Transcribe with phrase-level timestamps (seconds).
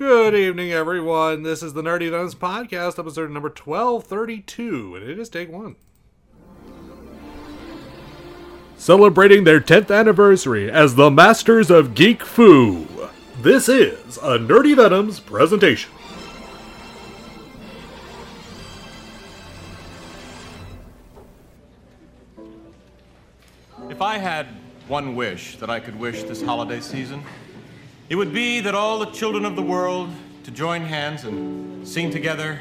[0.00, 1.42] Good evening, everyone.
[1.42, 5.76] This is the Nerdy Venoms Podcast, episode number 1232, and it is take one.
[8.78, 12.88] Celebrating their 10th anniversary as the Masters of Geek Foo,
[13.42, 15.92] this is a Nerdy Venoms presentation.
[23.90, 24.46] If I had
[24.88, 27.22] one wish that I could wish this holiday season,
[28.10, 30.10] it would be that all the children of the world
[30.44, 32.58] to join hands and sing together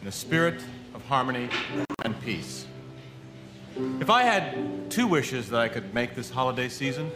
[0.00, 0.62] in a spirit
[0.94, 1.48] of harmony
[2.04, 2.66] and peace.
[4.00, 7.10] If I had two wishes that I could make this holiday season,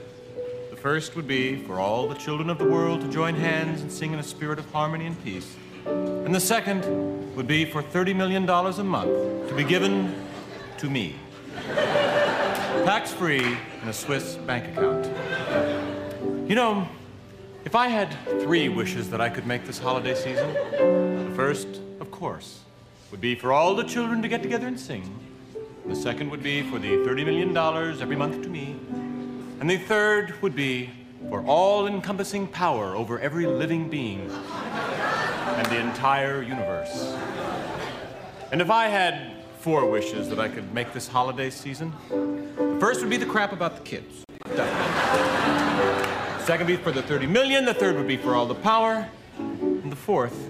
[0.70, 3.92] the first would be for all the children of the world to join hands and
[3.92, 5.54] sing in a spirit of harmony and peace.
[5.84, 10.26] And the second would be for $30 million a month to be given
[10.78, 11.14] to me
[12.86, 13.44] tax free
[13.82, 15.06] in a Swiss bank account.
[16.48, 16.88] You know,
[17.66, 20.54] if I had three wishes that I could make this holiday season,
[21.28, 21.66] the first,
[21.98, 22.60] of course,
[23.10, 25.18] would be for all the children to get together and sing.
[25.84, 27.56] The second would be for the $30 million
[28.00, 28.76] every month to me.
[29.58, 30.90] And the third would be
[31.28, 37.16] for all encompassing power over every living being and the entire universe.
[38.52, 43.00] And if I had four wishes that I could make this holiday season, the first
[43.00, 44.24] would be the crap about the kids.
[44.54, 46.05] Definitely.
[46.46, 47.64] Second would be for the 30 million.
[47.64, 49.08] The third would be for all the power.
[49.36, 50.48] And the fourth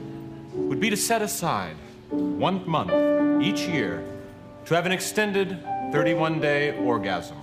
[0.52, 1.74] would be to set aside
[2.10, 4.04] one month each year
[4.66, 5.58] to have an extended
[5.92, 7.38] 31 day orgasm.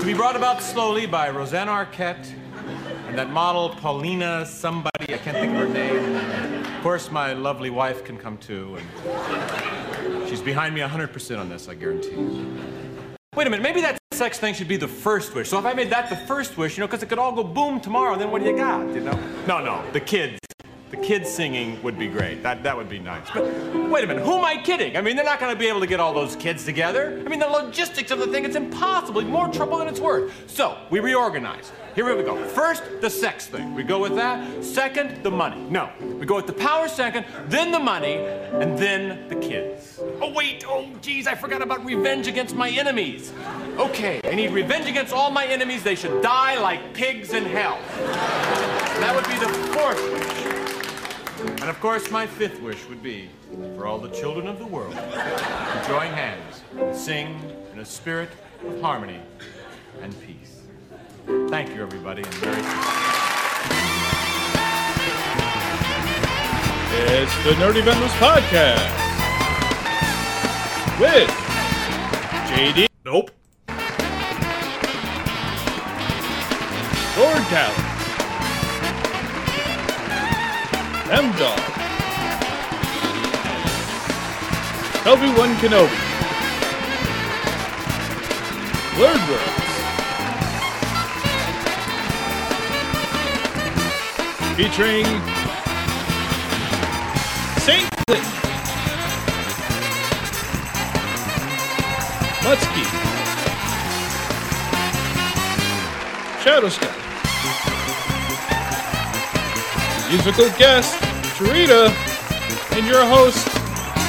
[0.00, 2.28] to be brought about slowly by Rosanna Arquette
[3.06, 6.16] and that model Paulina somebody, I can't think of her name.
[6.74, 8.78] Of course, my lovely wife can come too.
[8.80, 12.93] And she's behind me 100% on this, I guarantee you.
[13.36, 15.48] Wait a minute, maybe that sex thing should be the first wish.
[15.48, 17.42] So if I made that the first wish, you know, because it could all go
[17.42, 19.18] boom tomorrow, then what do you got, you know?
[19.48, 20.38] No, no, the kids.
[20.94, 22.44] The kids singing would be great.
[22.44, 23.28] That, that would be nice.
[23.34, 23.42] But
[23.90, 24.96] wait a minute, who am I kidding?
[24.96, 27.20] I mean, they're not going to be able to get all those kids together.
[27.26, 29.20] I mean, the logistics of the thing, it's impossible.
[29.22, 30.32] More trouble than it's worth.
[30.48, 31.72] So we reorganize.
[31.96, 32.44] Here we go.
[32.44, 33.74] First, the sex thing.
[33.74, 34.62] We go with that.
[34.62, 35.60] Second, the money.
[35.68, 35.90] No.
[36.00, 40.00] We go with the power second, then the money, and then the kids.
[40.20, 40.64] Oh, wait.
[40.64, 43.32] Oh, geez, I forgot about revenge against my enemies.
[43.78, 45.82] Okay, I need revenge against all my enemies.
[45.82, 47.80] They should die like pigs in hell.
[49.00, 50.43] That would be the fourth.
[51.46, 53.28] And of course, my fifth wish would be
[53.76, 57.38] for all the children of the world to join hands and sing
[57.72, 58.30] in a spirit
[58.66, 59.20] of harmony
[60.00, 60.62] and peace.
[61.48, 63.04] Thank you, everybody, and Merry Christmas.
[66.96, 68.90] It's the Nerdy Venoms Podcast
[70.98, 71.28] with
[72.48, 72.86] JD.
[73.04, 73.30] Nope.
[77.16, 77.93] Lord Callan.
[81.10, 81.60] M Dog.
[85.06, 86.00] Obi Wan Kenobi.
[88.96, 89.20] Blurred.
[94.56, 95.04] Featuring
[97.60, 98.26] Saint Cliff.
[102.44, 102.84] Mutsky.
[106.42, 107.03] Shadow Sky.
[110.14, 110.94] Musical guest,
[111.34, 111.88] Sharita,
[112.76, 113.44] and your host,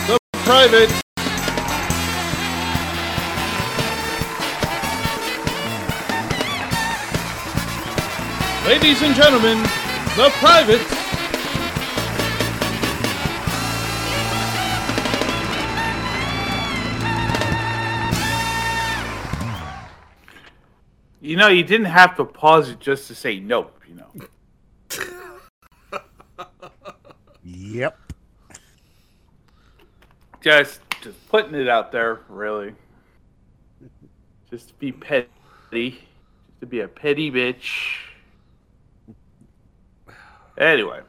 [0.05, 0.91] the private.
[8.67, 9.63] Ladies and gentlemen,
[10.15, 10.79] the private.
[21.19, 24.27] You know, you didn't have to pause it just to say nope, you know.
[27.45, 27.97] Yep.
[30.41, 32.73] Just just putting it out there, really.
[34.49, 35.27] Just to be petty.
[35.71, 37.99] Just to be a petty bitch.
[40.57, 41.01] Anyway.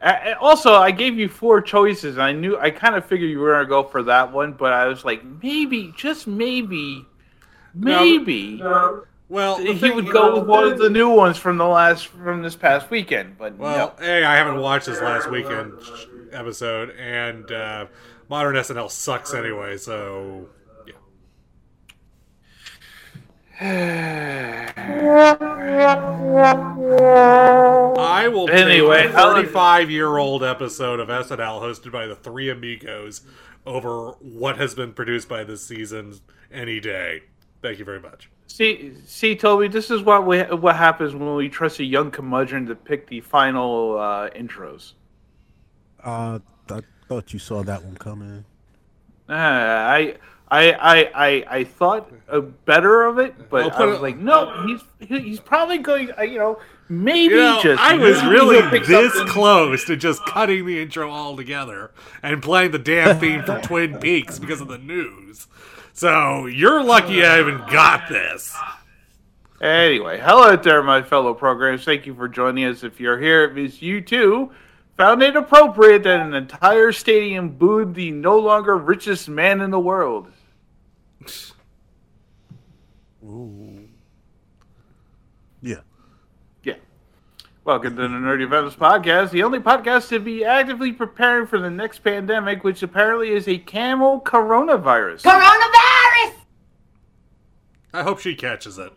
[0.00, 2.14] A- a- Also, I gave you four choices.
[2.16, 4.72] And I knew I kind of figured you were gonna go for that one, but
[4.72, 7.04] I was like, maybe, just maybe,
[7.74, 8.60] maybe
[9.30, 12.56] Well, he would go with one of the new ones from the last from this
[12.56, 13.38] past weekend.
[13.38, 14.04] But Well, no.
[14.04, 15.72] hey, I haven't watched this last weekend
[16.32, 17.86] episode, and uh,
[18.28, 19.76] modern SNL sucks anyway.
[19.76, 20.48] So,
[20.84, 20.94] yeah.
[27.98, 32.16] I will Anyway, take a I'll- 35 year old episode of SNL hosted by the
[32.16, 33.22] three amigos
[33.66, 36.14] over what has been produced by this season
[36.52, 37.22] any day.
[37.62, 38.28] Thank you very much.
[38.54, 42.66] See, see, Toby, this is what we, what happens when we trust a young curmudgeon
[42.66, 44.94] to pick the final uh, intros.
[46.04, 48.44] Uh, I thought you saw that one coming.
[49.28, 50.16] Uh, I,
[50.50, 54.02] I, I, I, I thought uh, better of it, but I'll I put was it-
[54.02, 56.10] like, no, he's he's probably going.
[56.18, 60.24] uh, You know, maybe You know, just I was really this something- close to just
[60.26, 64.66] cutting the intro all together and playing the damn theme from Twin Peaks because of
[64.66, 65.46] the news.
[66.00, 68.56] So you're lucky I even got this.
[69.60, 71.84] Anyway, hello there, my fellow programmers.
[71.84, 72.82] Thank you for joining us.
[72.82, 74.50] If you're here, it means you too
[74.96, 79.78] found it appropriate that an entire stadium booed the no longer richest man in the
[79.78, 80.32] world.
[85.60, 85.80] Yeah.
[86.62, 86.76] Yeah.
[87.64, 91.68] Welcome to the Nerdy Venoms Podcast, the only podcast to be actively preparing for the
[91.68, 95.24] next pandemic, which apparently is a camel coronavirus.
[95.24, 95.89] Coronavirus!
[97.92, 98.92] I hope she catches it.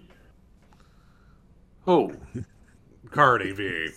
[1.85, 2.13] Who?
[2.35, 2.41] Oh.
[3.11, 3.89] Cardi B.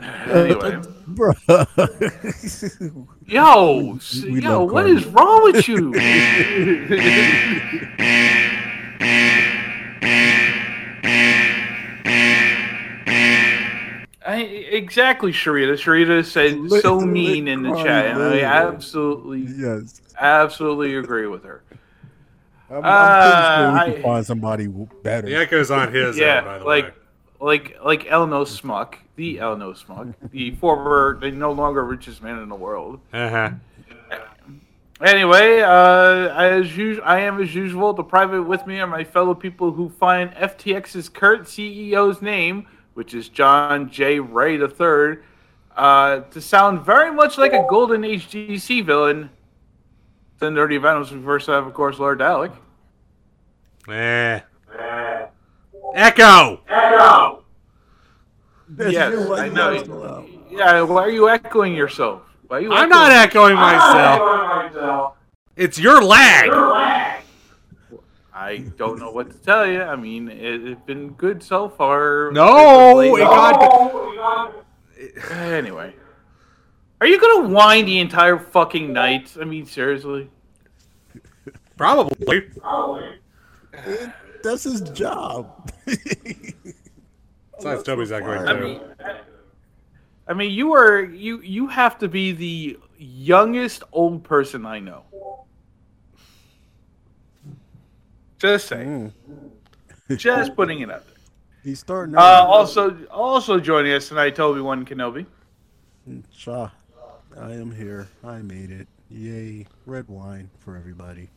[0.00, 0.74] Uh, anyway.
[0.76, 1.32] Uh, bro.
[3.26, 4.96] Yo, s- We yo, love what Cardi.
[4.96, 5.92] is wrong with you?
[14.26, 15.74] I, exactly, Sharita.
[15.74, 20.00] Sharita said so mean in the chat, and I absolutely, yes.
[20.18, 21.62] absolutely agree with her.
[22.70, 24.66] I'm, I'm Uh, pretty sure we I- can find somebody
[25.02, 25.26] better.
[25.28, 26.92] The echo's on his Yeah, end, by the like, way.
[27.40, 32.48] like, like Elno Smuck, the Elno Smuck, the former, the no longer richest man in
[32.48, 33.00] the world.
[33.12, 33.50] Uh-huh.
[35.00, 37.92] Anyway, uh, as usual, I am as usual.
[37.92, 43.12] The private with me are my fellow people who find FTX's current CEO's name, which
[43.12, 44.20] is John J.
[44.20, 45.18] Ray III,
[45.76, 49.30] uh, to sound very much like a Golden Age DC villain.
[50.44, 51.10] The Nerdy Venoms.
[51.10, 52.52] We first have, of course, Lord Dalek.
[53.88, 54.40] Eh.
[55.94, 56.60] Echo!
[58.68, 60.26] That's yes, I know.
[60.50, 62.22] Yeah, why are you echoing yourself?
[62.48, 65.14] Why are you I'm not echoing myself.
[65.56, 66.50] It's your lag.
[68.34, 69.80] I don't know what to tell you.
[69.80, 72.30] I mean, it, it's been good so far.
[72.32, 74.54] No, It's it late- got.
[75.30, 75.94] Anyway,
[77.00, 79.36] are you gonna whine the entire fucking night?
[79.40, 80.30] I mean, seriously.
[81.76, 82.50] Probably.
[84.42, 85.70] That's his job.
[87.56, 88.60] Besides, Toby's echoing I too.
[88.60, 88.80] mean,
[90.28, 95.02] I mean, you are you you have to be the youngest old person I know.
[98.38, 99.12] Just saying.
[100.16, 101.16] Just putting it out there.
[101.62, 105.24] He's starting Uh, also, also joining us tonight, Toby One Kenobi.
[106.30, 106.68] Shaw,
[107.40, 108.08] I am here.
[108.22, 108.86] I made it.
[109.08, 109.66] Yay.
[109.86, 111.30] Red wine for everybody.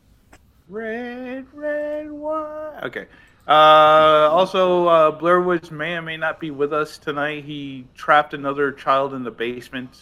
[0.68, 2.84] Red, red wine.
[2.84, 3.06] Okay.
[3.46, 7.44] Uh, also, uh, Blair Woods may or may not be with us tonight.
[7.44, 9.98] He trapped another child in the basement,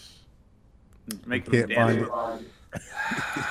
[1.26, 2.08] making him dance.
[2.08, 2.80] find it.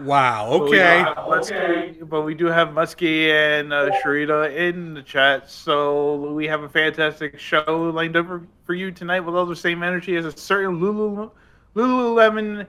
[0.00, 0.58] Wow.
[0.58, 1.94] But we Okay.
[2.02, 6.68] But we do have Muskie and uh, Sharita in the chat, so we have a
[6.68, 10.36] fantastic show lined up for, for you tonight with all the same energy as a
[10.36, 11.30] certain Lulu,
[11.76, 12.66] Lululemon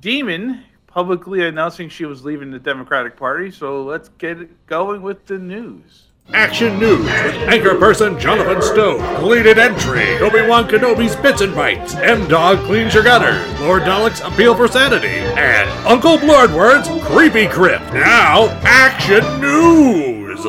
[0.00, 0.62] demon
[1.00, 3.50] publicly announcing she was leaving the Democratic Party.
[3.50, 6.04] So let's get going with the news.
[6.32, 8.96] Action news with anchor person Jonathan Stowe.
[9.20, 10.16] Deleted entry.
[10.20, 11.94] Obi-Wan Kenobi's bits and bites.
[11.96, 13.60] M-Dog cleans your gutters.
[13.60, 15.06] Lord Dalek's appeal for sanity.
[15.08, 17.92] And Uncle Bloodword's creepy crypt.
[17.92, 20.46] Now, action news.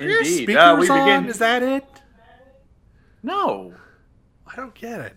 [0.00, 0.56] Are your Indeed.
[0.56, 0.98] Uh, we on?
[1.20, 1.84] begin- Is that it?
[3.22, 3.72] No,
[4.48, 5.16] I don't get it.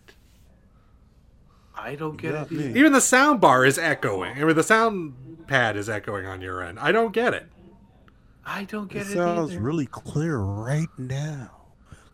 [1.83, 2.55] I don't get Got it.
[2.55, 2.69] either.
[2.73, 2.79] me.
[2.79, 4.37] Even the sound bar is echoing.
[4.41, 6.79] I mean, the sound pad is echoing on your end.
[6.79, 7.47] I don't get it.
[8.45, 9.13] I don't It get it.
[9.13, 9.61] sounds either.
[9.61, 11.51] really clear right now.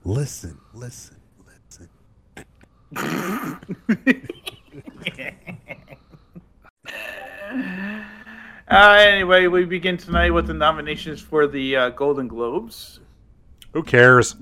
[0.03, 1.89] Listen, listen, listen.
[8.71, 12.99] Uh, anyway, we begin tonight with the nominations for the uh, Golden Globes.
[13.73, 14.35] Who cares?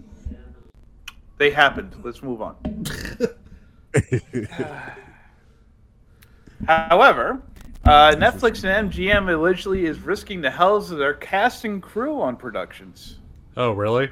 [1.38, 1.96] They happened.
[2.04, 2.58] Let's move on.
[6.66, 7.42] However,
[7.86, 12.36] uh, Netflix and MGM allegedly is risking the hells of their cast and crew on
[12.36, 13.20] productions.
[13.56, 14.10] Oh, really?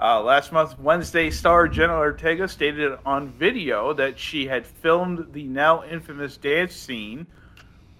[0.00, 5.44] Uh, last month, Wednesday star Jenna Ortega stated on video that she had filmed the
[5.44, 7.26] now infamous dance scene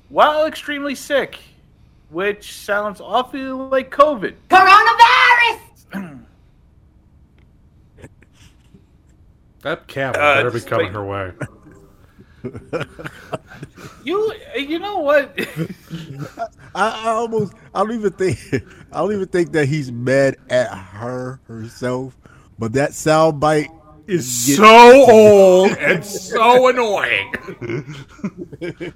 [0.08, 1.38] while extremely sick,
[2.10, 4.34] which sounds awfully like COVID.
[4.50, 6.18] Coronavirus!
[9.62, 11.32] That cat Uh, better be coming like- her way.
[14.04, 15.32] You you know what?
[16.74, 18.38] I, I almost I don't even think
[18.90, 22.16] I don't even think that he's mad at her herself,
[22.58, 23.70] but that sound bite
[24.06, 27.32] Is Get- so old and so annoying.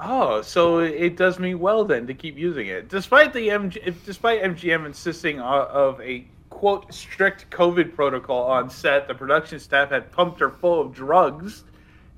[0.00, 4.42] oh, so it does me well then to keep using it, despite the MG, despite
[4.42, 9.06] MGM insisting of a quote strict COVID protocol on set.
[9.06, 11.64] The production staff had pumped her full of drugs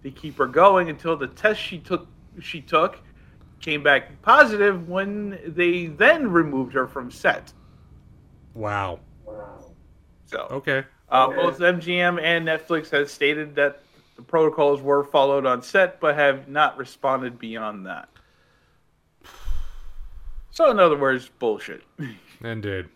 [0.02, 2.06] to keep her going until the test she took
[2.40, 2.98] she took
[3.60, 7.52] came back positive when they then removed her from set.
[8.54, 9.00] Wow.
[10.26, 10.84] So Okay.
[11.08, 13.82] Uh, both MGM and Netflix have stated that
[14.14, 18.08] the protocols were followed on set, but have not responded beyond that.
[20.52, 21.82] So, in other words, bullshit.
[22.44, 22.86] Indeed.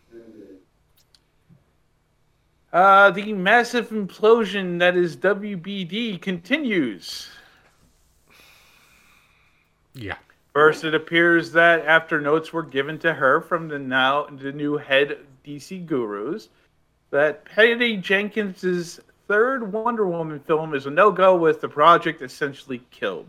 [2.75, 7.28] Uh, the massive implosion that is WBD continues.
[9.95, 10.16] Yeah.
[10.52, 14.76] First, it appears that after notes were given to her from the now the new
[14.76, 16.49] head DC gurus,
[17.11, 22.83] that Patty Jenkins's third Wonder Woman film is a no go with the project essentially
[22.90, 23.28] killed.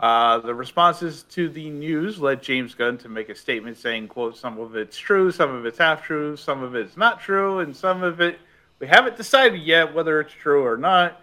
[0.00, 4.34] Uh, the responses to the news led James Gunn to make a statement saying, "quote
[4.34, 7.76] Some of it's true, some of it's half true, some of it's not true, and
[7.76, 8.38] some of it
[8.78, 11.20] we haven't decided yet whether it's true or not."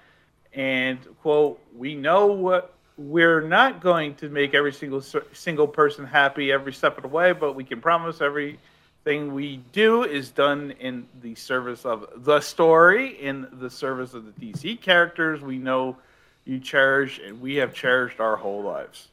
[0.53, 6.51] And quote, "We know what we're not going to make every single single person happy
[6.51, 11.07] every step of the way, but we can promise everything we do is done in
[11.23, 15.97] the service of the story, in the service of the DC characters we know
[16.47, 19.09] you cherish and we have cherished our whole lives.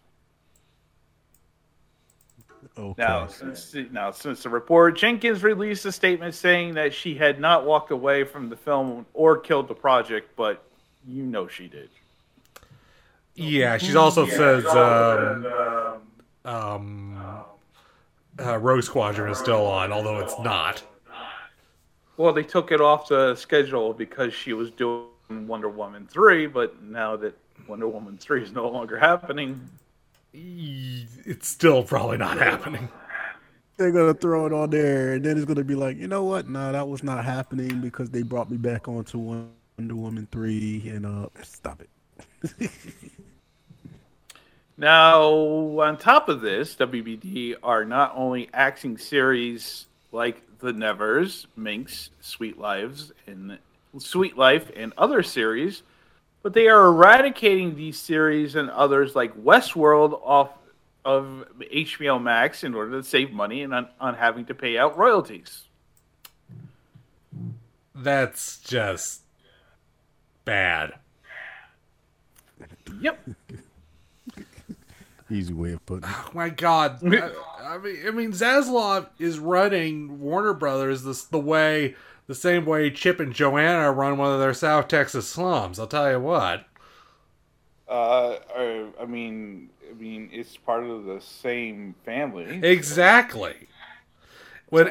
[2.76, 3.02] Okay.
[3.02, 7.64] Now, since now since the report, Jenkins released a statement saying that she had not
[7.64, 10.64] walked away from the film or killed the project, but
[11.06, 11.88] you know she did.
[13.36, 15.46] Yeah, she also says um,
[16.44, 17.44] um,
[18.40, 20.82] uh, Rogue Squadron is still on, although it's not.
[22.16, 26.82] Well, they took it off the schedule because she was doing Wonder Woman 3, but
[26.82, 29.68] now that Wonder Woman 3 is no longer happening,
[30.32, 32.88] It's still probably not happening.
[33.76, 36.48] They're gonna throw it on there, and then it's gonna be like, you know what?
[36.48, 41.06] No, that was not happening because they brought me back onto Wonder Woman three, and
[41.06, 42.70] uh, stop it.
[44.76, 52.10] Now, on top of this, WBD are not only axing series like The Nevers, Minx,
[52.20, 53.58] Sweet Lives, and
[53.98, 55.82] Sweet Life, and other series,
[56.42, 60.50] but they are eradicating these series and others like Westworld off
[61.04, 64.96] of HBO Max in order to save money and on, on having to pay out
[64.96, 65.64] royalties.
[67.94, 69.22] That's just
[70.44, 70.94] bad.
[73.00, 73.18] Yep.
[75.30, 76.14] Easy way of putting it.
[76.14, 76.98] Oh my god.
[77.04, 77.30] I,
[77.62, 82.90] I mean I mean Zaslav is running Warner Brothers this the way the same way
[82.90, 85.78] Chip and Joanna run one of their South Texas slums.
[85.78, 86.66] I'll tell you what.
[87.88, 92.60] Uh, I, I mean, I mean, it's part of the same family.
[92.62, 93.68] Exactly.
[94.70, 94.88] When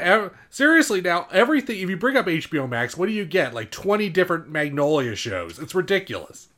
[0.49, 3.53] seriously now everything if you bring up HBO Max, what do you get?
[3.53, 5.59] Like 20 different Magnolia shows.
[5.59, 6.49] It's ridiculous.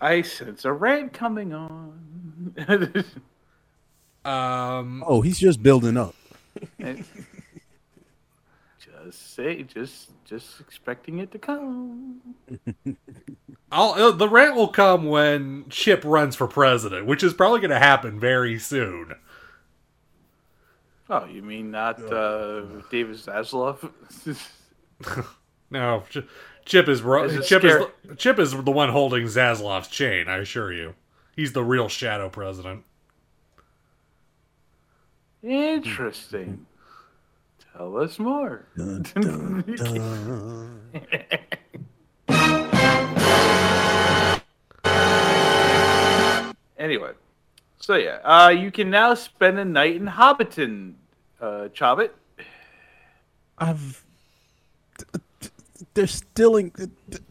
[0.00, 2.54] I sense a rant coming on.
[4.24, 6.14] Um Oh, he's just building up.
[9.30, 12.20] Say, just, just expecting it to come.
[13.72, 17.70] I'll, uh, the rant will come when Chip runs for president, which is probably going
[17.70, 19.14] to happen very soon.
[21.08, 23.90] Oh, you mean not uh, David Zaslav?
[25.70, 26.02] No,
[26.64, 27.86] Chip is Is Chip is scary?
[28.04, 30.28] the, Chip is the one holding Zaslav's chain.
[30.28, 30.94] I assure you,
[31.36, 32.84] he's the real shadow president.
[35.42, 36.66] Interesting.
[37.80, 38.66] Tell us more.
[38.76, 40.80] Dun, dun, dun.
[46.78, 47.12] Anyway,
[47.78, 50.96] so yeah, uh, you can now spend a night in Hobbiton,
[51.40, 52.10] uh, Chobbit.
[53.56, 54.04] I've.
[55.94, 56.72] They're stealing.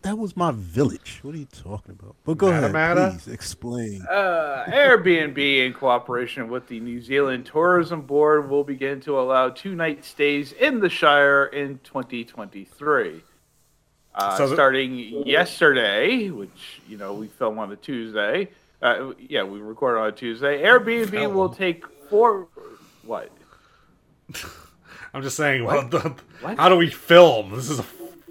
[0.01, 1.19] That was my village.
[1.21, 2.15] What are you talking about?
[2.25, 3.09] But go Matta ahead, Matta?
[3.11, 4.01] please explain.
[4.09, 9.75] Uh, Airbnb, in cooperation with the New Zealand Tourism Board, will begin to allow two
[9.75, 13.23] night stays in the Shire in 2023.
[14.15, 18.49] Uh, So the- starting yesterday, which you know we film on a Tuesday.
[18.81, 20.63] Uh, yeah, we record on a Tuesday.
[20.63, 21.33] Airbnb Film.
[21.33, 22.47] will take four.
[23.05, 23.29] What?
[25.13, 25.89] I'm just saying, what?
[25.91, 26.57] the, What?
[26.57, 27.51] how do we film?
[27.55, 27.83] This is a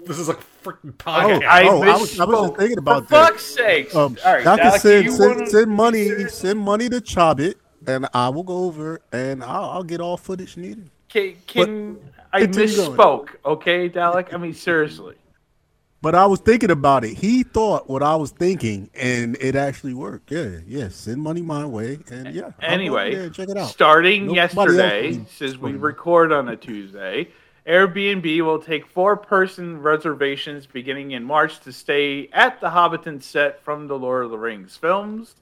[0.09, 1.45] this is a freaking Okay, podcast.
[1.47, 3.27] I oh, I was- I was just thinking about For that.
[3.27, 3.95] fuck's sake!
[3.95, 6.99] Um, All right, y'all can do send, you send, wanna- send money, send money to
[6.99, 7.53] Chobit,
[7.85, 10.89] and I will go over and I'll, I'll get all footage needed.
[11.09, 11.99] Can, can
[12.33, 13.29] I misspoke?
[13.45, 14.33] Okay, Dalek.
[14.33, 15.15] I mean, seriously.
[16.01, 17.17] But I was thinking about it.
[17.17, 20.31] He thought what I was thinking, and it actually worked.
[20.31, 20.87] Yeah, yeah.
[20.89, 22.43] Send money my way, and yeah.
[22.43, 23.67] I'll go over there Anyway, check it out.
[23.69, 27.27] starting Nobody yesterday, since we record on a Tuesday,
[27.67, 33.87] Airbnb will take four-person reservations beginning in March to stay at the Hobbiton set from
[33.87, 35.35] the Lord of the Rings films.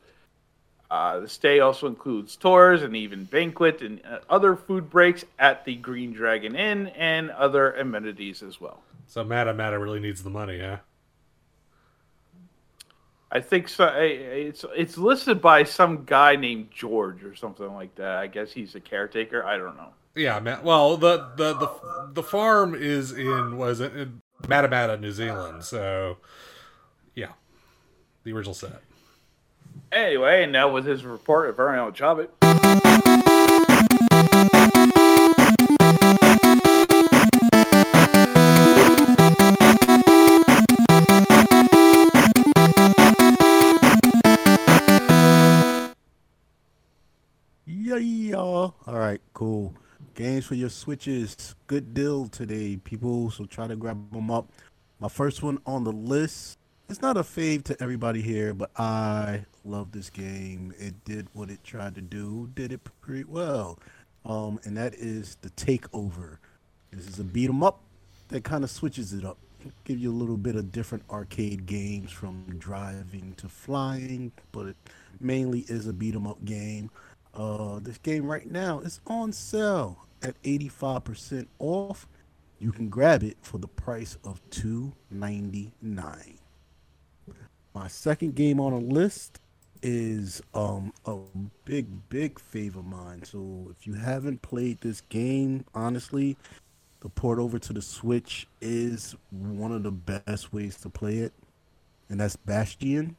[0.90, 5.66] Uh, the stay also includes tours and even banquet and uh, other food breaks at
[5.66, 8.82] the Green Dragon Inn and other amenities as well.
[9.06, 10.78] So Matamata really needs the money, huh?
[13.30, 13.88] I think so.
[13.88, 18.18] It's it's listed by some guy named George or something like that.
[18.18, 19.44] I guess he's a caretaker.
[19.44, 19.90] I don't know.
[20.18, 20.64] Yeah, man.
[20.64, 21.70] Well, the the the
[22.14, 25.64] the farm is in was it in Matamata, New Zealand.
[25.64, 26.18] So,
[27.14, 27.34] yeah,
[28.24, 28.82] the original set.
[29.92, 32.30] Anyway, and that was his report of Ariel Chabot.
[47.66, 48.36] Yeah, yeah.
[48.36, 49.76] All right, cool.
[50.18, 51.54] Games for your switches.
[51.68, 53.30] Good deal today, people.
[53.30, 54.52] So try to grab them up.
[55.00, 56.58] My first one on the list.
[56.90, 60.74] It's not a fave to everybody here, but I love this game.
[60.80, 62.50] It did what it tried to do.
[62.56, 63.78] Did it pretty well.
[64.26, 66.40] Um, and that is the Takeover.
[66.90, 67.84] This is a beat 'em up
[68.30, 69.38] that kind of switches it up.
[69.84, 74.78] Give you a little bit of different arcade games from driving to flying, but it
[75.20, 76.90] mainly is a beat 'em up game.
[77.36, 82.08] Uh, this game right now is on sale at 85% off.
[82.60, 86.38] You can grab it for the price of $2.99.
[87.74, 89.40] My second game on the list
[89.84, 91.16] is um a
[91.66, 93.24] big big favor of mine.
[93.24, 96.38] So if you haven't played this game, honestly,
[97.02, 101.34] the port over to the Switch is one of the best ways to play it,
[102.10, 103.16] and that's Bastion.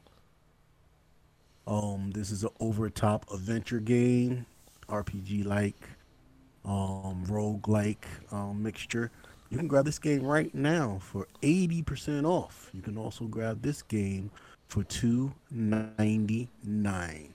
[1.65, 4.45] Um, this is an over top adventure game,
[4.89, 5.75] RPG like,
[6.65, 9.11] um, rogue like um, mixture.
[9.49, 12.69] You can grab this game right now for 80% off.
[12.73, 14.29] You can also grab this game
[14.67, 17.29] for $2.99.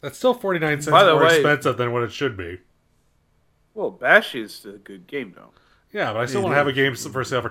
[0.00, 2.60] That's still forty nine cents By the more way- expensive than what it should be.
[3.74, 5.50] Well, Bash is a good game though.
[5.92, 6.76] Yeah, but I still It want to have a is.
[6.76, 7.50] game for sale for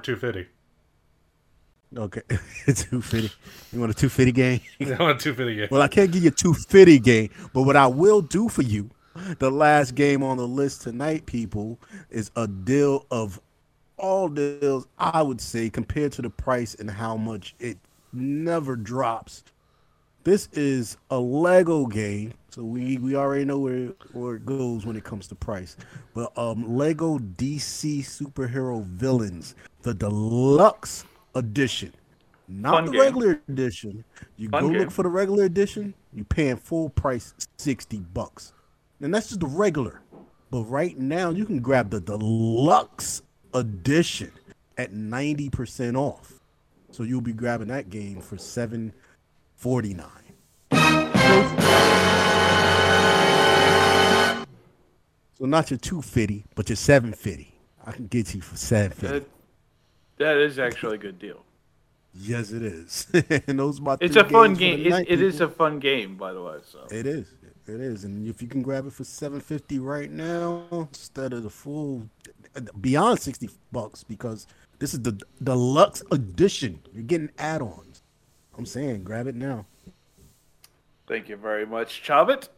[1.95, 2.17] two fifty.
[2.19, 2.21] Okay,
[2.73, 3.31] 250.
[3.73, 4.61] You want a 250 game?
[4.99, 5.53] I want two fifty.
[5.53, 5.67] Yeah.
[5.71, 8.89] Well, I can't give you a 250 game, but what I will do for you,
[9.39, 13.39] the last game on the list tonight, people, is a deal of
[13.97, 17.77] all deals, I would say, compared to the price and how much it
[18.13, 19.43] never drops.
[20.23, 24.97] This is a Lego game, so we, we already know where, where it goes when
[24.97, 25.77] it comes to price.
[26.13, 31.05] But um, Lego DC Superhero Villains, the deluxe
[31.37, 31.93] edition,
[32.47, 33.01] not Fun the game.
[33.01, 34.03] regular edition.
[34.37, 34.79] You Fun go game.
[34.79, 38.53] look for the regular edition, you paying full price sixty bucks,
[39.01, 40.01] and that's just the regular.
[40.49, 43.21] But right now, you can grab the deluxe
[43.53, 44.31] edition
[44.77, 46.33] at ninety percent off.
[46.91, 48.93] So you'll be grabbing that game for seven
[49.55, 50.09] forty nine.
[55.37, 57.53] So not your two fifty, but your seven fifty.
[57.85, 59.29] I can get you for seven fifty.
[60.17, 61.43] That, is actually a good deal.
[62.13, 63.07] Yes, it is.
[63.47, 64.85] and those my It's a fun game.
[64.85, 66.57] It, night, it is a fun game, by the way.
[66.65, 67.27] So It is.
[67.67, 68.05] It is.
[68.05, 72.09] And if you can grab it for 750 right now instead of the full
[72.79, 74.47] beyond 60 bucks because
[74.79, 76.79] this is the deluxe edition.
[76.93, 78.01] You're getting add-ons.
[78.57, 79.65] I'm saying grab it now.
[81.07, 82.49] thank you very much, Chabot.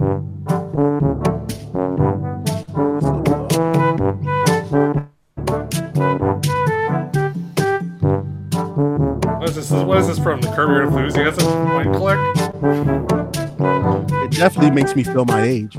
[9.59, 9.71] This?
[9.71, 10.41] What is this from?
[10.41, 11.45] The Curb Your Enthusiasm?
[11.67, 12.19] Point click.
[14.23, 15.77] It definitely makes me feel my age.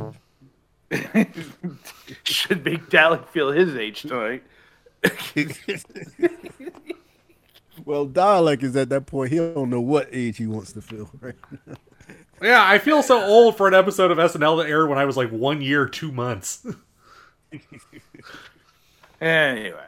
[2.24, 4.42] Should make Dalek feel his age tonight.
[7.86, 9.32] Well, Dalek is at that point.
[9.32, 11.34] He don't know what age he wants to feel right
[11.66, 11.76] now.
[12.42, 15.16] Yeah, I feel so old for an episode of SNL that aired when I was
[15.16, 16.66] like one year, two months.
[19.20, 19.84] Anyway,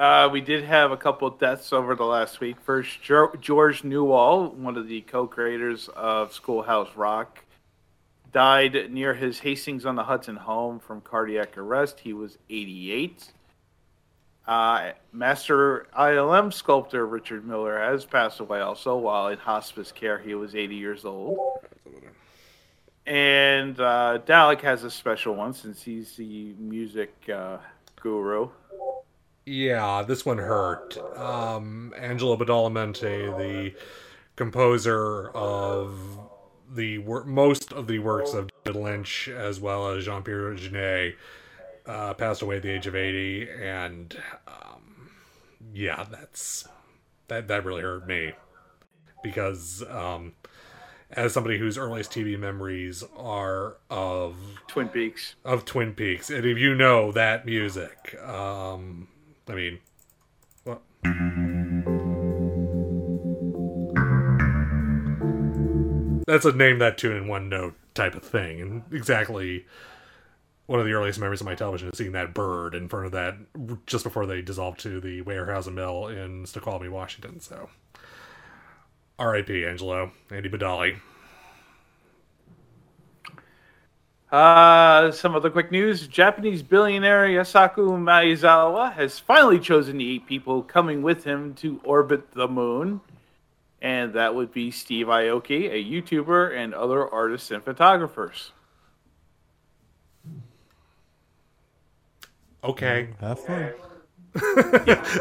[0.00, 2.58] uh, we did have a couple deaths over the last week.
[2.62, 7.44] First, George Newall, one of the co-creators of Schoolhouse Rock,
[8.32, 12.00] died near his Hastings on the Hudson home from cardiac arrest.
[12.00, 13.30] He was 88.
[14.46, 20.18] Uh, master ILM sculptor Richard Miller has passed away also while in hospice care.
[20.18, 21.38] He was 80 years old.
[23.04, 27.58] And uh, Dalek has a special one since he's the music uh,
[28.00, 28.48] guru.
[29.46, 30.96] Yeah, this one hurt.
[31.16, 33.74] Um, Angelo Badalamenti, the
[34.36, 36.18] composer of
[36.72, 41.14] the wor- most of the works of David Lynch, as well as Jean Pierre Jeunet,
[41.86, 45.10] uh, passed away at the age of eighty, and um,
[45.72, 46.68] yeah, that's
[47.28, 48.32] that that really hurt me
[49.22, 50.34] because um,
[51.10, 54.36] as somebody whose earliest TV memories are of
[54.68, 55.34] Twin Peaks.
[55.44, 59.08] of Twin Peaks, and if you know that music, um,
[59.50, 59.78] I mean,
[60.62, 60.80] what?
[66.26, 69.66] That's a name that tune in one note type of thing, and exactly
[70.66, 73.12] one of the earliest memories of my television is seeing that bird in front of
[73.12, 73.34] that
[73.86, 77.40] just before they dissolved to the Weyerhaeuser Mill in Snoqualmie, Washington.
[77.40, 77.68] So,
[79.18, 79.66] R.I.P.
[79.66, 81.00] Angelo, Andy Badale.
[84.30, 86.06] Uh, some other quick news.
[86.06, 92.30] Japanese billionaire Yusaku Maezawa has finally chosen the eight people coming with him to orbit
[92.32, 93.00] the moon.
[93.82, 98.52] And that would be Steve Aoki, a YouTuber, and other artists and photographers.
[102.62, 103.08] Okay.
[103.20, 103.72] Have fun.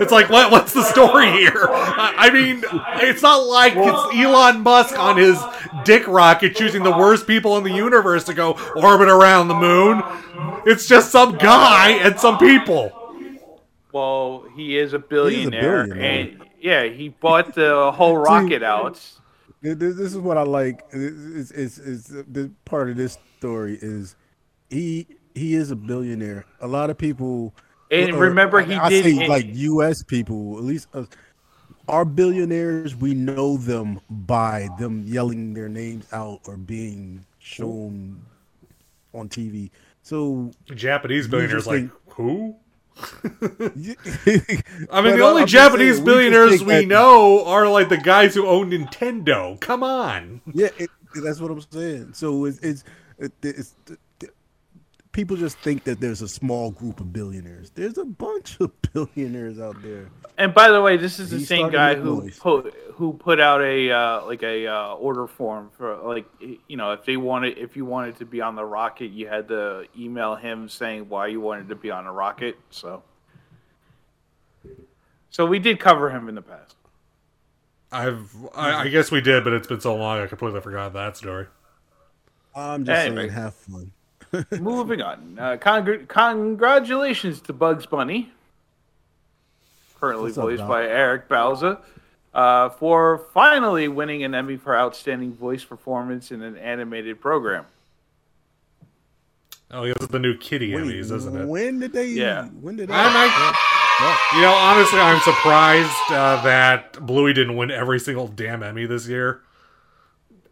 [0.02, 0.52] It's like, what?
[0.52, 1.68] What's the story here?
[1.68, 2.64] I I mean,
[3.02, 5.40] it's not like it's Elon Musk on his
[5.84, 10.04] dick rocket choosing the worst people in the universe to go orbit around the moon.
[10.66, 12.92] It's just some guy and some people.
[13.92, 16.04] Well, he is a billionaire, billionaire.
[16.04, 19.02] and yeah, he bought the whole rocket out.
[19.62, 20.84] This, this is what I like.
[20.92, 24.16] Is is is the part of this story is
[24.70, 26.46] he he is a billionaire.
[26.62, 27.56] A lot of people.
[27.92, 30.04] And or- remember, he I did say like U.S.
[30.04, 31.06] people, at least uh,
[31.88, 32.96] our billionaires.
[32.96, 38.22] We know them by them yelling their names out or being shown
[39.14, 39.72] on TV.
[40.04, 42.56] So Japanese billionaires just like who?
[42.98, 43.02] I
[44.92, 49.60] I mean, the only Japanese billionaires we know are like the guys who own Nintendo.
[49.60, 50.42] Come on.
[50.54, 50.90] Yeah, it,
[51.24, 52.14] that's what I'm saying.
[52.14, 52.84] So it's it's,
[53.18, 53.76] it, it's
[55.20, 57.72] people just think that there's a small group of billionaires.
[57.72, 60.08] There's a bunch of billionaires out there.
[60.38, 63.62] And by the way, this is the He same guy who put who put out
[63.62, 67.76] a uh, like a uh, order form for like you know if they wanted if
[67.76, 71.42] you wanted to be on the rocket, you had to email him saying why you
[71.42, 72.58] wanted to be on a rocket.
[72.70, 73.04] So,
[75.30, 76.78] so we did cover him in the past.
[77.92, 81.18] I've, I, I guess we did, but it's been so long I completely forgot that
[81.18, 81.48] story.
[82.56, 83.24] I'm just Anyway.
[83.24, 83.92] saying, have fun.
[84.60, 85.38] Moving on.
[85.40, 88.32] Uh, congr- congratulations to Bugs Bunny,
[90.00, 90.70] currently What's voiced Doc?
[90.70, 91.80] by Eric Bauza,
[92.34, 97.66] uh, for finally winning an Emmy for Outstanding Voice Performance in an Animated Program.
[99.72, 101.48] Oh, this is the new Kitty Emmys, isn't it?
[101.48, 102.08] When did they?
[102.08, 102.46] Yeah.
[102.48, 102.94] When did they?
[102.96, 103.56] I'm
[104.34, 109.08] You know, honestly, I'm surprised uh, that Bluey didn't win every single damn Emmy this
[109.08, 109.42] year.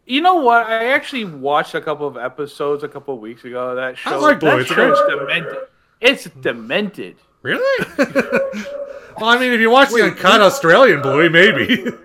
[0.08, 0.66] You know what?
[0.68, 3.72] I actually watched a couple of episodes a couple of weeks ago.
[3.72, 4.52] of That show, I like Blue.
[4.52, 5.58] that It's a show's demented.
[6.00, 7.18] It's demented.
[7.42, 7.86] Really?
[7.98, 11.86] well, I mean, if you watch the uncut Australian Bluey, maybe.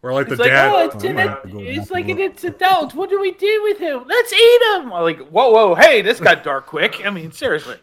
[0.00, 0.72] Or like the like, dad.
[0.72, 2.94] oh, it's, Oh, we an, might have to go it's like and an it's adult.
[2.94, 4.04] What do we do with him?
[4.06, 4.92] Let's eat him.
[4.92, 7.04] I'm like, whoa, whoa, hey, this got dark quick.
[7.04, 7.78] I mean, seriously.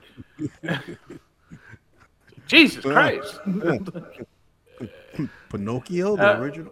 [2.47, 3.37] Jesus Christ.
[5.49, 6.71] Pinocchio, the original.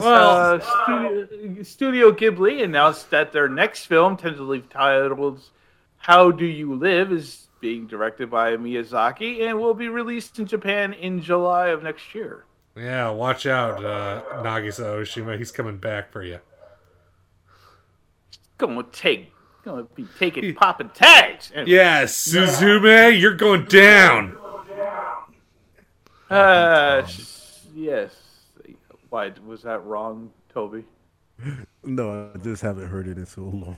[0.00, 5.40] Uh, Studio, Studio Ghibli announced that their next film, tentatively titled
[5.98, 10.92] "How Do You Live," is being directed by Miyazaki and will be released in Japan
[10.92, 12.44] in July of next year.
[12.76, 15.38] Yeah, watch out, uh, Nagisa Oshima.
[15.38, 16.38] He's coming back for you.
[18.58, 19.32] Gonna take,
[19.64, 21.52] gonna be taking popping tags.
[21.54, 24.36] And, Yeah, Suzume, you're going down.
[26.30, 27.02] Uh,
[27.74, 28.14] yes.
[29.10, 30.84] Why was that wrong, Toby?
[31.84, 33.76] No, I just haven't heard it in so long.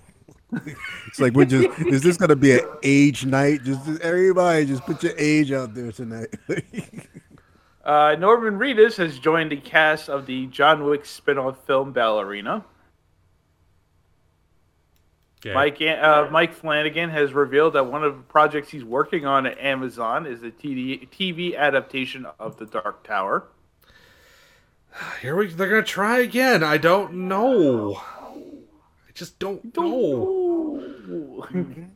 [1.06, 1.78] it's like we're just.
[1.86, 3.64] Is this gonna be an age night?
[3.64, 6.28] Just everybody, just put your age out there tonight.
[7.84, 12.64] Uh, Norman Reedus has joined the cast of the John Wick spin-off film Ballerina.
[15.44, 15.52] Okay.
[15.52, 19.58] Mike uh, Mike Flanagan has revealed that one of the projects he's working on at
[19.58, 23.48] Amazon is a TV, TV adaptation of The Dark Tower.
[25.20, 26.62] Here we they're gonna try again.
[26.62, 27.96] I don't know.
[27.96, 31.46] I just don't know.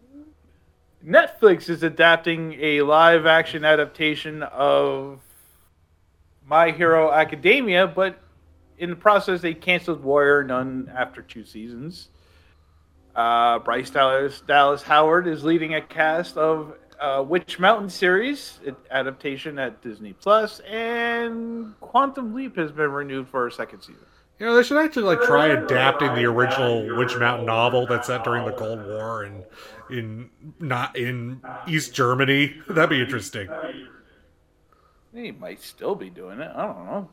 [1.07, 5.21] Netflix is adapting a live action adaptation of
[6.45, 8.19] My Hero Academia, but
[8.79, 12.09] in the process, they canceled Warrior Nun after two seasons.
[13.15, 19.59] Uh, Bryce Dallas, Dallas Howard is leading a cast of uh, Witch Mountain series adaptation
[19.59, 24.07] at Disney Plus, and Quantum Leap has been renewed for a second season.
[24.39, 28.23] You know, they should actually like try adapting the original Witch Mountain novel that's set
[28.23, 29.45] during the Cold War and
[29.91, 30.31] in
[30.61, 32.55] not in East Germany.
[32.69, 33.49] That'd be interesting.
[35.13, 36.51] They might still be doing it.
[36.55, 37.11] I don't know.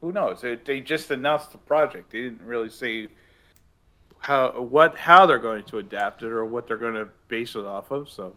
[0.00, 0.40] Who knows?
[0.40, 2.10] They, they just announced the project.
[2.10, 3.08] They didn't really say
[4.18, 7.64] how what how they're going to adapt it or what they're going to base it
[7.64, 8.08] off of.
[8.08, 8.34] So,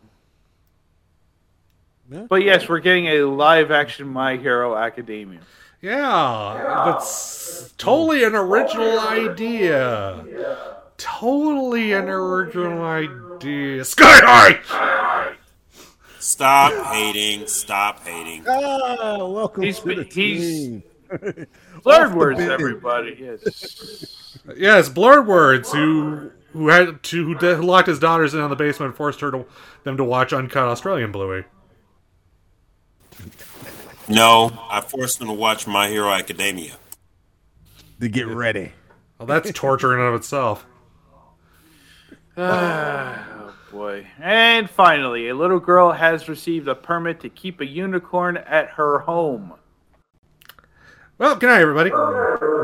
[2.09, 2.25] Yeah.
[2.29, 5.39] but yes, we're getting a live action My Hero Academia.
[5.81, 10.23] Yeah, that's totally an original idea.
[10.97, 13.83] Totally an original idea.
[13.83, 15.35] Sky High!
[16.19, 17.47] Stop hating.
[17.47, 18.45] Stop hating.
[18.47, 20.83] Ah, welcome He's- to the he's- team.
[21.83, 22.49] Blurred words, bin.
[22.49, 23.17] everybody.
[23.19, 24.39] Yes.
[24.57, 28.55] Yes, Blurred Words, who who had to who de- locked his daughters in on the
[28.55, 29.45] basement and forced her to
[29.83, 31.43] them to watch uncut Australian Bluey.
[34.07, 36.77] No, I forced them to watch My Hero Academia.
[37.99, 38.73] to get ready.
[39.17, 40.65] Well, that's torture in and of itself.
[42.37, 44.07] oh boy.
[44.19, 48.99] And finally, a little girl has received a permit to keep a unicorn at her
[48.99, 49.53] home.
[51.19, 51.91] Well, good night, everybody.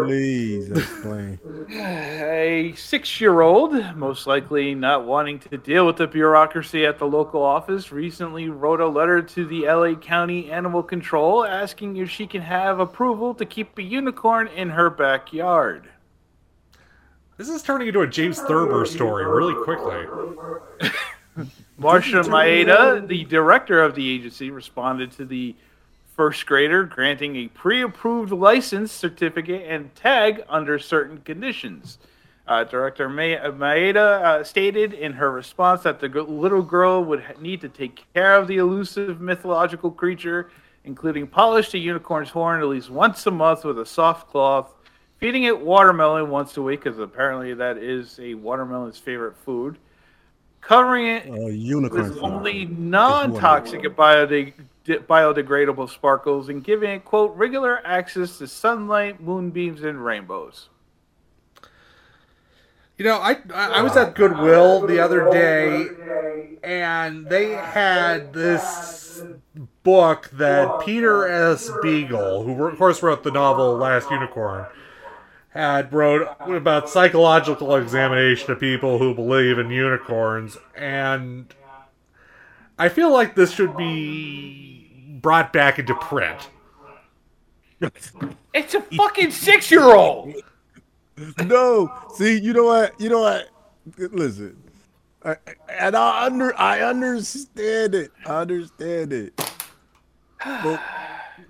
[0.05, 1.39] Please explain.
[1.69, 7.05] A six year old, most likely not wanting to deal with the bureaucracy at the
[7.05, 12.25] local office, recently wrote a letter to the LA County Animal Control asking if she
[12.25, 15.87] can have approval to keep a unicorn in her backyard.
[17.37, 20.07] This is turning into a James Thurber story really quickly.
[21.77, 25.55] Marcia Mayeda, the director of the agency, responded to the
[26.19, 31.97] first grader granting a pre approved license certificate and tag under certain conditions.
[32.45, 37.21] Uh, Director Ma- Mayeda uh, stated in her response that the g- little girl would
[37.23, 40.49] ha- need to take care of the elusive mythological creature,
[40.83, 44.73] including polish the unicorn's horn at least once a month with a soft cloth,
[45.19, 49.77] feeding it watermelon once a week, because apparently that is a watermelon's favorite food,
[50.59, 52.09] covering it Uh, unicorn.
[52.09, 54.51] with only non-toxic and biode-
[54.85, 60.69] biodegradable sparkles and giving it quote regular access to sunlight, moonbeams, and rainbows.
[62.97, 69.23] You know, I I was at Goodwill the other day, and they had this
[69.83, 71.71] book that Peter S.
[71.81, 74.65] Beagle, who of course wrote the novel Last Unicorn,
[75.49, 81.55] had wrote about psychological examination of people who believe in unicorns, and
[82.79, 86.49] I feel like this should be brought back into print.
[88.53, 90.33] It's a fucking six-year-old.
[91.43, 92.99] No, see, you know what?
[92.99, 93.49] You know what?
[93.97, 94.55] Listen,
[95.23, 95.37] I, I-
[95.69, 98.11] and I under I understand it.
[98.25, 99.33] I understand it.
[100.43, 100.81] But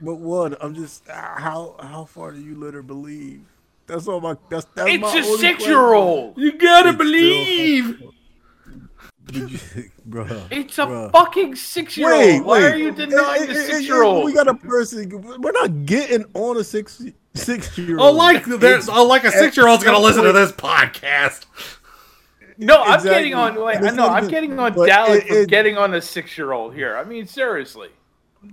[0.01, 0.57] but what?
[0.63, 3.41] I'm just how how far do you let her believe?
[3.85, 6.37] That's all my that's that's It's my a six-year-old.
[6.37, 8.01] You gotta It's believe.
[9.31, 9.47] Question.
[9.47, 9.51] Did
[9.85, 11.11] you, bruh, It's a bruh.
[11.11, 12.19] fucking six-year-old.
[12.21, 12.71] Wait, Why wait.
[12.73, 14.25] are you denying the eh, eh, eh, six-year-old?
[14.25, 15.09] We got a person.
[15.41, 17.01] We're not getting on a six
[17.35, 18.01] six year old.
[18.01, 18.17] Oh, old.
[18.17, 21.45] like there's, oh, like a six year old's gonna listen to this podcast.
[22.57, 23.55] No, I'm getting on.
[23.55, 26.97] Like, Listen, no, I'm getting on Dallas it- for getting on a six-year-old here.
[26.97, 27.89] I mean, seriously.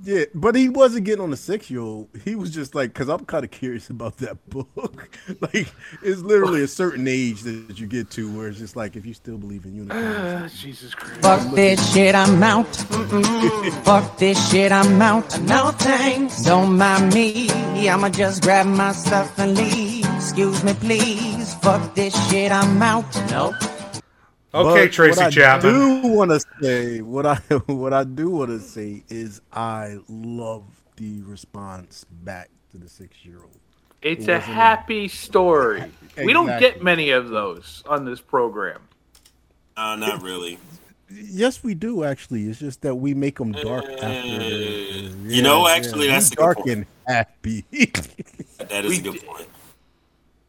[0.03, 2.09] Yeah, but he wasn't getting on a six year old.
[2.25, 5.09] He was just like, because I'm kind of curious about that book.
[5.41, 5.69] like,
[6.03, 9.15] it's literally a certain age that you get to where it's just like, if you
[9.15, 10.53] still believe in unicorns.
[10.53, 11.21] Ah, Jesus Christ.
[11.23, 12.75] Fuck this shit, I'm out.
[13.85, 15.41] Fuck this shit, I'm out.
[15.43, 16.43] No thanks.
[16.43, 17.49] Don't mind me.
[17.89, 20.05] I'ma just grab my stuff and leave.
[20.17, 21.55] Excuse me, please.
[21.57, 23.05] Fuck this shit, I'm out.
[23.31, 23.55] Nope.
[24.57, 25.75] Okay, But Tracy what I Chapman.
[26.03, 27.35] do want to say, what I
[27.67, 30.65] what I do want to say is, I love
[30.97, 33.59] the response back to the six year old.
[34.03, 35.85] It's It a wasn't- happy story.
[36.25, 38.81] We don't get many of those on this program.
[39.77, 40.59] Uh, not really.
[41.11, 42.49] Yes, we do actually.
[42.49, 44.07] It's just that we make them dark after.
[44.07, 46.71] Uh, you know, actually, that's a good dark point.
[46.71, 47.65] and happy.
[48.71, 49.47] That is We a good did- point.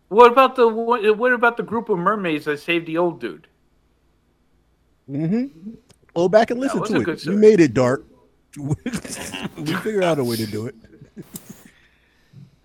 [0.07, 3.47] What about the what what about the group of mermaids that saved the old dude?
[5.09, 5.71] Mm-hmm.
[6.13, 7.25] Go back and listen to it.
[7.25, 8.05] We made it dark.
[8.57, 10.75] we figured out a way to do it.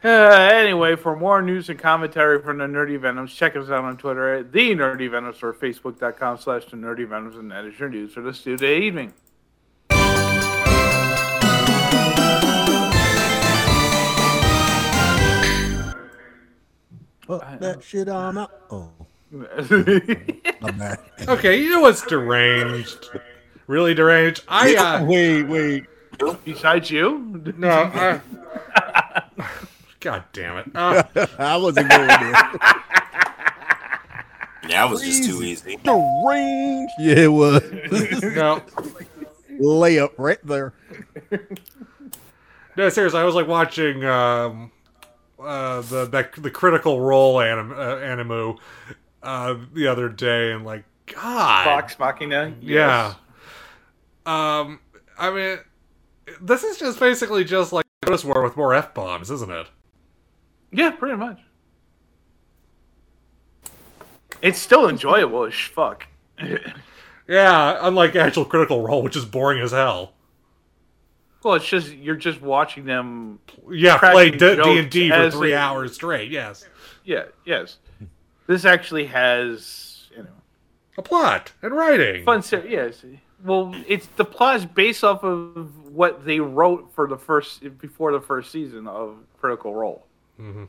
[0.04, 3.96] Uh, anyway, for more news and commentary from the Nerdy Venoms, check us out on
[3.96, 7.88] Twitter at the Nerdy Venoms or Facebook.com slash the Nerdy Venoms, and that is your
[7.88, 9.14] news for this Tuesday evening.
[17.20, 18.50] Fuck that shit, I'm out.
[18.72, 18.90] Oh.
[21.28, 23.08] Okay, you know what's deranged?
[23.66, 24.42] Really deranged?
[24.46, 25.84] I uh, wait, wait.
[26.44, 27.54] Besides you?
[27.56, 27.70] no.
[27.70, 28.20] I,
[30.00, 30.70] God damn it!
[30.74, 31.02] Uh,
[31.38, 32.50] I wasn't going there.
[34.68, 35.78] That was just too easy.
[35.82, 36.90] The range.
[36.98, 37.62] Yeah, it was.
[38.22, 38.62] no,
[39.60, 40.74] Layup right there.
[42.76, 43.20] no, seriously.
[43.20, 44.70] I was like watching um,
[45.40, 48.58] uh, the that, the Critical Role anim, uh, animu
[49.22, 52.54] uh, the other day, and like, God, Vox Machina?
[52.60, 53.14] Yeah.
[54.24, 54.80] Um,
[55.18, 55.58] I mean,
[56.40, 59.66] this is just basically just like Notice War with more f bombs, isn't it?
[60.70, 61.40] Yeah, pretty much.
[64.40, 66.06] It's still enjoyable as fuck.
[67.28, 70.12] Yeah, unlike actual Critical Role, which is boring as hell.
[71.44, 73.38] well, it's just you're just watching them.
[73.70, 76.30] Yeah, play D and D for three hours straight.
[76.30, 76.66] Yes,
[77.04, 77.78] Yeah, yes.
[78.46, 80.28] This actually has you know
[80.98, 82.24] a plot and writing.
[82.24, 82.42] fun.
[82.42, 83.04] Ser- yes.
[83.44, 88.12] Well, it's the plot is based off of what they wrote for the first before
[88.12, 90.06] the first season of Critical Role.
[90.40, 90.68] Mhm.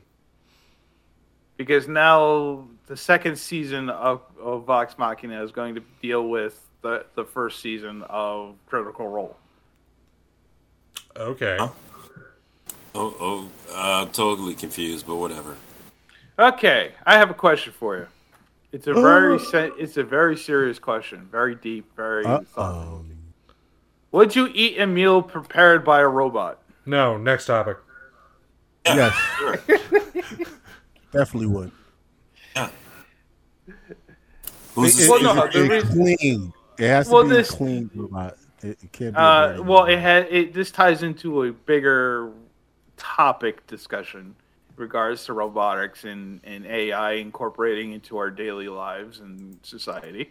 [1.56, 7.06] Because now the second season of, of Vox Machina is going to deal with the,
[7.14, 9.36] the first season of Critical Role.
[11.16, 11.56] Okay.
[11.60, 11.72] Oh,
[12.96, 15.56] oh, uh, totally confused, but whatever.
[16.38, 18.06] Okay, I have a question for you.
[18.72, 23.04] It's a very se- it's a very serious question, very deep, very thoughtful.
[24.10, 26.60] Would you eat a meal prepared by a robot?
[26.86, 27.76] No, next topic.
[28.84, 29.14] Yes,
[31.12, 31.70] definitely would.
[34.74, 35.72] Who's It, Well, no, speaker?
[35.74, 36.52] it, the clean.
[36.78, 38.36] It has to Well, be this- clean robot.
[38.60, 39.18] It, it can't be.
[39.20, 39.90] Uh, dirty well, robot.
[39.92, 40.52] it had it.
[40.52, 42.32] This ties into a bigger
[42.96, 44.34] topic discussion in
[44.76, 50.30] regards to robotics and, and AI incorporating into our daily lives and society.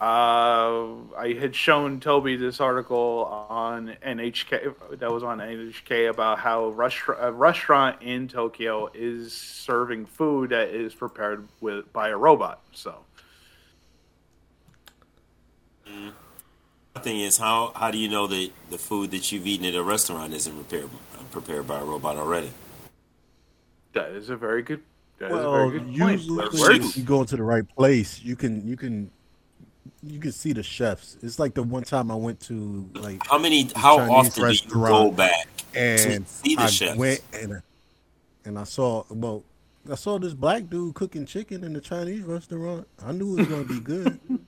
[0.00, 6.64] Uh, I had shown Toby this article on NHK that was on NHK about how
[6.64, 12.62] a restaurant in Tokyo is serving food that is prepared with by a robot.
[12.72, 13.04] So
[16.94, 19.74] The thing is, how how do you know that the food that you've eaten at
[19.74, 20.90] a restaurant isn't prepared
[21.30, 22.52] prepared by a robot already?
[23.94, 24.82] That is a very good.
[25.18, 28.20] That is a Well, very good usually That when you go into the right place,
[28.22, 29.10] you can you can
[30.02, 31.16] you can see the chefs.
[31.22, 33.70] It's like the one time I went to like How many?
[33.74, 36.96] How Chinese often do you go back and to see the I chefs?
[36.98, 37.62] went and
[38.44, 39.42] and I saw well
[39.90, 42.86] I saw this black dude cooking chicken in the Chinese restaurant.
[43.04, 44.18] I knew it was gonna be good.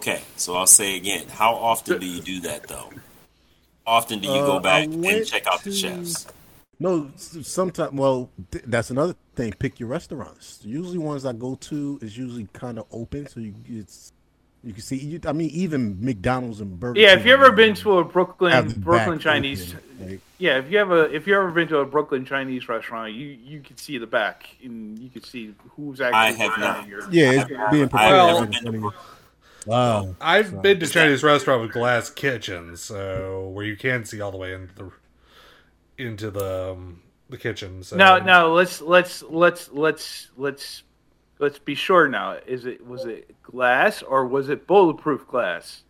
[0.00, 1.28] Okay, so I'll say again.
[1.28, 2.90] How often do you do that, though?
[3.86, 6.26] Often do you Uh, go I back and check out the chefs?
[6.80, 7.92] No, sometimes.
[7.92, 9.52] Well, th- that's another thing.
[9.58, 10.60] Pick your restaurants.
[10.64, 14.12] Usually, ones I go to is usually kind of open, so you it's
[14.62, 14.96] you can see.
[14.96, 16.98] You, I mean, even McDonald's and Burger.
[16.98, 20.70] Yeah, if King you ever been to a Brooklyn Brooklyn Chinese, open, like, yeah, if
[20.70, 23.76] you have a if you ever been to a Brooklyn Chinese restaurant, you you can
[23.76, 26.18] see the back and you can see who's actually.
[26.18, 26.78] I have not.
[26.80, 28.92] on your- yeah, it's being prepared Well- right in front of you.
[29.66, 30.14] Wow.
[30.20, 34.30] I've So- been to Chinese restaurant with glass kitchens, so where you can see all
[34.30, 34.90] the way into the
[35.98, 37.82] into the um, the kitchen.
[37.82, 40.82] So No, now let's let's let's let's let's
[41.38, 42.08] let's be sure.
[42.08, 45.82] Now, is it was it glass or was it bulletproof glass?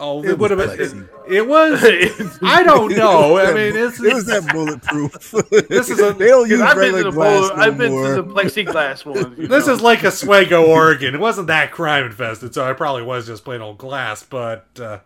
[0.00, 1.08] oh, It it would have been.
[1.28, 2.38] It, it was.
[2.42, 3.38] I don't know.
[3.38, 5.12] I mean, it's, it was that bulletproof.
[5.68, 7.78] This is a- they don't use I've been to regular the glass bullet, no I've
[7.78, 8.14] been more.
[8.16, 9.36] to the plexiglass ones.
[9.48, 9.72] This know?
[9.72, 11.14] is like a Oswego, Oregon.
[11.14, 14.22] It wasn't that crime infested, so I probably was just plain old glass.
[14.24, 14.98] But uh,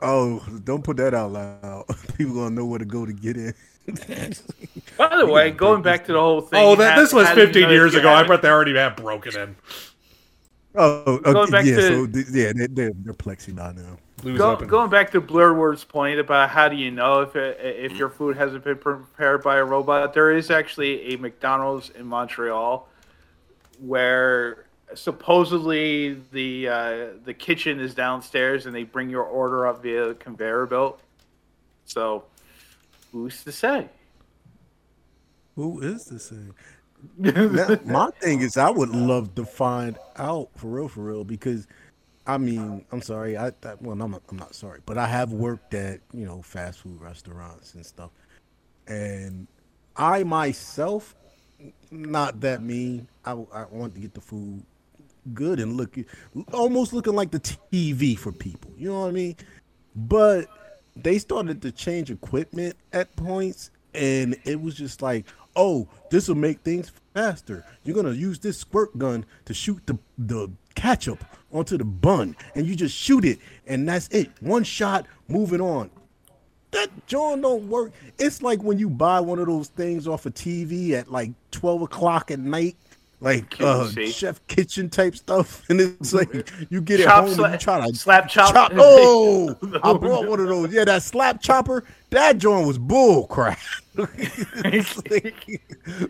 [0.00, 1.84] Oh, don't put that out loud.
[2.16, 3.54] People gonna know where to go to get in.
[4.96, 6.60] By the way, going back to the whole thing.
[6.62, 8.12] oh, that how- this was how do you 15 know years ago.
[8.12, 9.56] I bet they already had broken in.
[10.74, 11.76] Oh, Going okay, back yeah.
[11.76, 13.72] to- so yeah, they, they're they're plexi now.
[13.72, 13.96] now.
[14.36, 18.08] Go, going back to Blurword's point about how do you know if it, if your
[18.10, 22.88] food hasn't been prepared by a robot, there is actually a McDonald's in Montreal
[23.80, 30.14] where supposedly the uh, the kitchen is downstairs and they bring your order up via
[30.14, 31.00] conveyor belt.
[31.84, 32.24] So,
[33.12, 33.88] who's to say?
[35.56, 36.54] Who is this thing?
[37.16, 41.66] Now, my thing is, I would love to find out for real, for real, because
[42.26, 45.32] I mean, I'm sorry, I, I well, I'm not, I'm not sorry, but I have
[45.32, 48.10] worked at you know fast food restaurants and stuff,
[48.86, 49.46] and
[49.96, 51.14] I myself,
[51.90, 53.08] not that mean.
[53.24, 54.62] I, I want to get the food
[55.34, 55.96] good and look
[56.52, 58.70] almost looking like the TV for people.
[58.76, 59.36] You know what I mean?
[59.94, 60.46] But
[60.96, 65.26] they started to change equipment at points, and it was just like,
[65.56, 67.64] oh, this will make things faster.
[67.84, 72.66] You're gonna use this squirt gun to shoot the the ketchup onto the bun, and
[72.66, 74.30] you just shoot it, and that's it.
[74.40, 75.90] One shot, moving on.
[76.70, 77.92] That John don't work.
[78.18, 81.82] It's like when you buy one of those things off a TV at like twelve
[81.82, 82.76] o'clock at night,
[83.20, 86.32] like uh, chef kitchen type stuff, and it's like
[86.70, 88.54] you get it Chop home sla- and you try to slap chop.
[88.54, 88.72] chop.
[88.76, 90.72] Oh, I brought one of those.
[90.72, 91.84] Yeah, that slap chopper.
[92.10, 93.58] That joint was bull crap.
[93.98, 95.60] Like,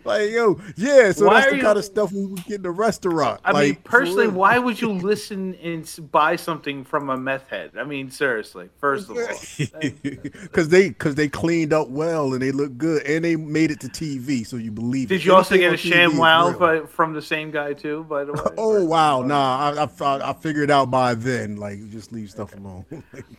[0.05, 1.11] like, yo, yeah.
[1.11, 3.41] So Why that's the you- kind of stuff we would get in the restaurant.
[3.43, 7.47] I mean, Like, for personally, why would you listen and buy something from a meth
[7.47, 7.71] head?
[7.79, 8.69] I mean, seriously.
[8.79, 9.27] First of all,
[10.03, 13.79] Because they because they cleaned up well and they look good and they made it
[13.81, 15.05] to TV, so you believe.
[15.11, 15.15] It.
[15.15, 15.25] Did it.
[15.25, 18.03] you also get a sham wow by, from the same guy too?
[18.03, 18.41] By the way.
[18.57, 21.55] Oh wow, nah, I, I I figured out by then.
[21.57, 22.85] Like, just leave stuff alone.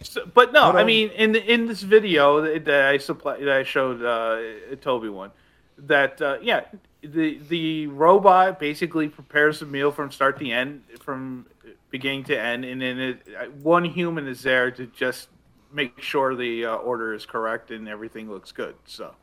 [0.02, 2.98] So- but no, But, I um, mean, in the, in this video that that I
[2.98, 5.30] supply that I showed uh, Toby one,
[5.78, 6.64] that uh, yeah,
[7.02, 11.46] the the robot basically prepares the meal from start to end, from
[11.90, 15.28] beginning to end, and then it, uh, one human is there to just
[15.72, 18.74] make sure the uh, order is correct and everything looks good.
[18.86, 19.14] So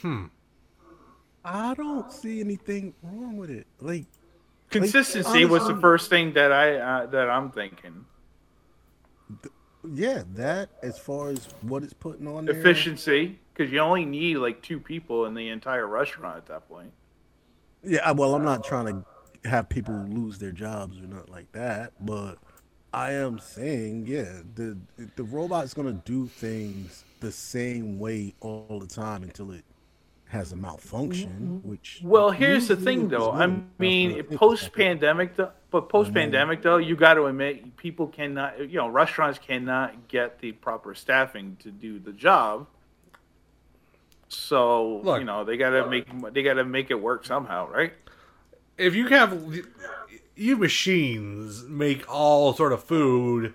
[0.00, 0.26] hmm,
[1.44, 3.66] I don't see anything wrong with it.
[3.80, 4.06] Like,
[4.70, 8.05] consistency was the first thing that I uh, that I'm thinking.
[9.92, 12.56] Yeah, that as far as what it's putting on there.
[12.56, 16.92] Efficiency, because you only need like two people in the entire restaurant at that point.
[17.82, 21.92] Yeah, well, I'm not trying to have people lose their jobs or nothing like that,
[22.04, 22.38] but
[22.92, 24.76] I am saying, yeah, the
[25.16, 29.64] the robot's gonna do things the same way all the time until it
[30.28, 31.30] has a malfunction.
[31.30, 31.68] Mm-hmm.
[31.68, 33.32] Which Well, here's the thing, though.
[33.32, 36.68] I mean, post pandemic, though, but post pandemic, mm-hmm.
[36.68, 41.56] though, you got to admit, people cannot, you know, restaurants cannot get the proper staffing
[41.60, 42.66] to do the job.
[44.28, 45.20] So Look.
[45.20, 47.92] you know they gotta make they gotta make it work somehow, right?
[48.78, 49.62] if you have
[50.34, 53.54] you machines make all sort of food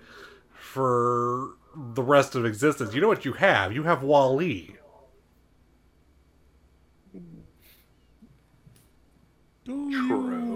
[0.54, 3.72] for the rest of existence, you know what you have?
[3.72, 4.76] You have Wally.
[9.64, 10.51] True.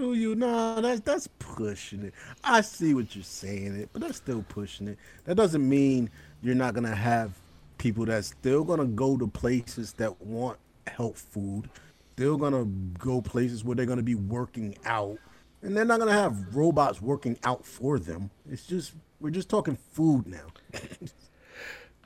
[0.00, 2.14] No, you no, that's that's pushing it.
[2.42, 4.98] I see what you're saying it, but that's still pushing it.
[5.24, 6.08] That doesn't mean
[6.42, 7.32] you're not gonna have
[7.76, 11.68] people that's still gonna go to places that want health food.
[12.16, 12.64] They're gonna
[12.98, 15.18] go places where they're gonna be working out,
[15.60, 18.30] and they're not gonna have robots working out for them.
[18.50, 20.46] It's just we're just talking food now.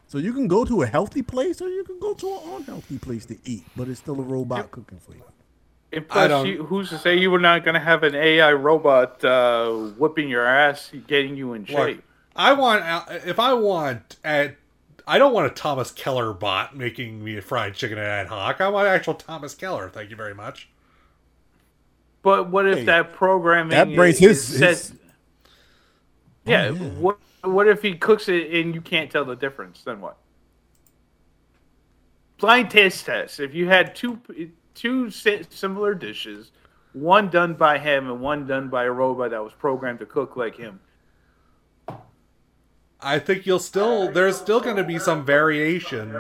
[0.09, 2.99] so you can go to a healthy place, or you can go to an unhealthy
[2.99, 5.23] place to eat, but it's still a robot cooking for you.
[5.97, 9.25] And plus, you, who's to say you were not going to have an AI robot
[9.25, 12.03] uh, whipping your ass, getting you in Look, shape?
[12.37, 12.85] I want
[13.27, 14.57] if I want at
[15.07, 18.61] I don't want a Thomas Keller bot making me a fried chicken at ad hoc.
[18.61, 19.89] I want actual Thomas Keller.
[19.89, 20.69] Thank you very much.
[22.23, 24.97] But what if Hey, that programming that brings is- his- is his- set-
[26.47, 26.79] yeah, yeah.
[26.99, 29.83] What what if he cooks it and you can't tell the difference?
[29.85, 30.17] Then what?
[32.39, 33.39] Blind taste test.
[33.39, 34.21] If you had two
[34.75, 36.51] two similar dishes,
[36.93, 40.37] one done by him and one done by a robot that was programmed to cook
[40.37, 40.81] like him,
[43.01, 46.17] I think you'll still there's still going to be some variation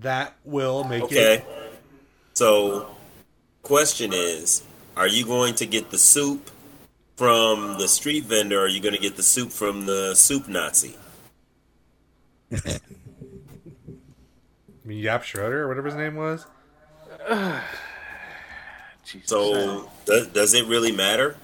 [0.00, 1.06] that will make it.
[1.06, 1.34] Okay.
[1.34, 1.46] it.
[2.32, 2.96] So,
[3.62, 4.62] question is,
[4.96, 6.50] are you going to get the soup
[7.16, 10.48] from the street vendor, or are you going to get the soup from the soup
[10.48, 10.96] Nazi?
[12.52, 12.80] I
[14.84, 16.46] mean, Yap Schroeder or whatever his name was.
[19.04, 19.28] Jesus.
[19.28, 21.36] So, does, does it really matter?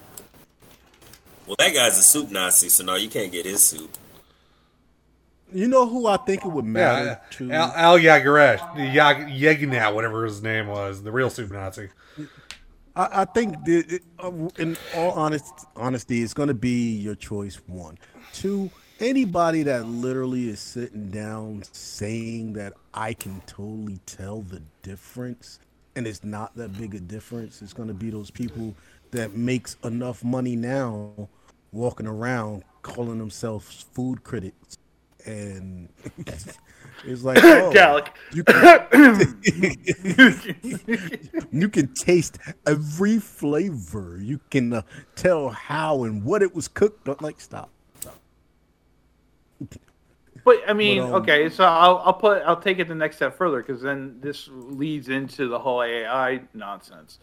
[1.47, 3.91] Well, that guy's a soup Nazi, so no, you can't get his soup.
[5.53, 7.53] You know who I think it would matter Yeah, to?
[7.53, 8.61] Al, Al Yagaresh,
[8.95, 11.89] Yag, Yegna, whatever his name was, the real soup Nazi.
[12.95, 17.15] I, I think that it, uh, in all honest honesty, it's going to be your
[17.15, 17.57] choice.
[17.67, 17.99] One,
[18.33, 18.71] two.
[19.01, 25.59] Anybody that literally is sitting down saying that I can totally tell the difference,
[25.97, 27.63] and it's not that big a difference.
[27.63, 28.75] It's going to be those people
[29.11, 31.29] that makes enough money now,
[31.73, 34.79] walking around calling themselves food critics,
[35.27, 35.89] and
[37.05, 38.13] it's like, oh, Gallic.
[38.33, 39.39] you can,
[41.53, 44.19] you can taste every flavor.
[44.21, 44.83] You can uh,
[45.15, 47.09] tell how and what it was cooked.
[47.09, 47.17] on.
[47.21, 47.71] Like, stop.
[48.01, 48.19] stop.
[50.45, 53.37] But I mean, um, okay, so I'll I'll put I'll take it the next step
[53.37, 57.19] further because then this leads into the whole AI nonsense.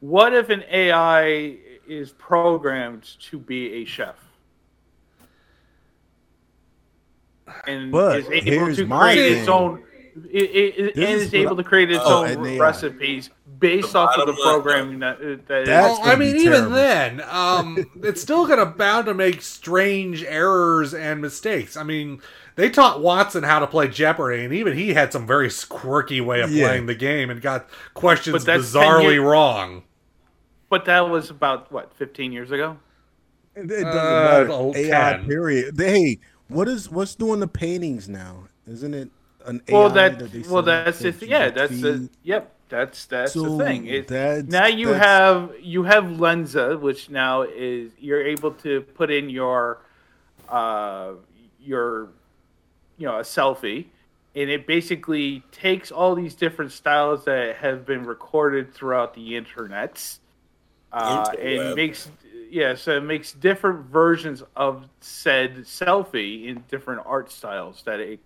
[0.00, 1.56] What if an AI
[1.86, 4.16] is programmed to be a chef?
[7.66, 9.82] And But is able to create its own
[10.30, 13.30] it, it, it- and is able I- to create its Oh, own recipes
[13.64, 17.22] based off of the bottom programming that, that That's Well, I mean, be even then,
[17.30, 21.76] um, it's still gonna bound to make strange errors and mistakes.
[21.76, 22.20] I mean,
[22.56, 26.40] they taught Watson how to play Jeopardy, and even he had some very quirky way
[26.42, 26.66] of Yeah.
[26.68, 29.82] playing the game and got questions But that's 10 bizarrely years- wrong.
[30.68, 32.76] but that was about what 15 years ago
[33.56, 34.48] It, it doesn't Uh, matter.
[34.50, 35.26] oh, AI 10.
[35.26, 35.74] period.
[35.78, 38.48] Hey, what is what's doing the paintings now?
[38.70, 39.10] Isn't it
[39.46, 43.32] an well AI that, they well that's that it yeah that's the yep that's that's
[43.32, 43.86] So the thing.
[43.86, 48.82] It, that's- now you that's- have you have Lensa which now is you're able to
[48.82, 49.78] put in your
[50.48, 51.12] uh
[51.60, 52.08] your
[52.98, 53.86] you know a selfie
[54.36, 60.18] and it basically takes all these different styles that have been recorded throughout the internets
[60.92, 62.10] uh, and makes
[62.50, 68.20] yeah so it makes different versions of said selfie in different art styles that it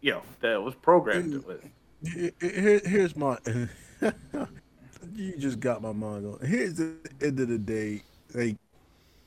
[0.00, 1.64] you know that it was programmed with
[2.04, 3.38] Here- here- here's my.
[5.14, 6.38] you just got my mind on.
[6.46, 8.02] Here's the end of the day.
[8.34, 8.56] Like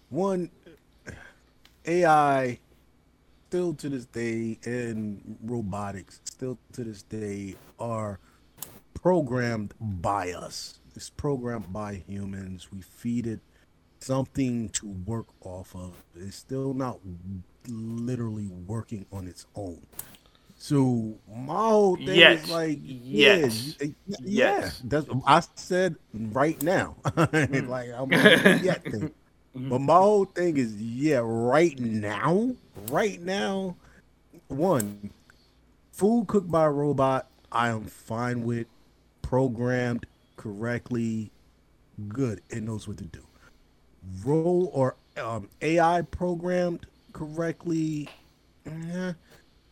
[0.10, 0.50] one
[1.86, 2.60] AI,
[3.48, 8.20] still to this day, and robotics still to this day are
[8.94, 10.80] programmed by us.
[10.96, 12.72] It's programmed by humans.
[12.72, 13.42] We feed it
[14.00, 16.04] something to work off of.
[16.16, 17.00] It's still not
[17.68, 19.86] literally working on its own.
[20.66, 22.40] So my whole thing Yes.
[22.40, 22.80] is like,
[23.12, 23.78] Yes.
[23.80, 24.82] yeah, yeah, Yes.
[24.84, 26.96] That's I said right now.
[27.50, 29.12] like I'm yeah thing.
[29.70, 32.56] But my whole thing is, yeah, right now,
[32.90, 33.76] right now,
[34.48, 35.12] one,
[35.92, 38.68] food cooked by a robot, I am fine with,
[39.22, 40.06] programmed
[40.38, 41.32] correctly,
[42.10, 42.42] good.
[42.50, 43.22] It knows what to do.
[44.24, 48.10] Roll or um, AI programmed correctly,
[48.66, 49.14] eh,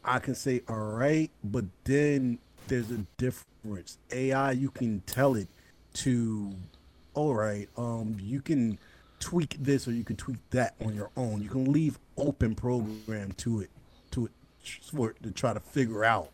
[0.05, 3.97] I can say all right, but then there's a difference.
[4.11, 5.47] AI, you can tell it
[5.93, 6.51] to,
[7.13, 8.77] all right, um, you can
[9.19, 11.41] tweak this or you can tweak that on your own.
[11.41, 13.69] You can leave open program to it,
[14.11, 14.31] to it
[14.91, 16.29] for it to try to figure out.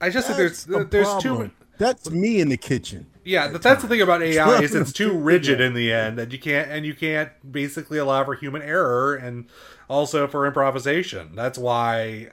[0.00, 1.52] I just think That's there's the there's too problem.
[1.78, 3.06] That's me in the kitchen.
[3.24, 6.30] Yeah, but that's the thing about AI is it's too rigid in the end that
[6.30, 9.46] you can't and you can't basically allow for human error and
[9.88, 11.34] also for improvisation.
[11.34, 12.30] That's why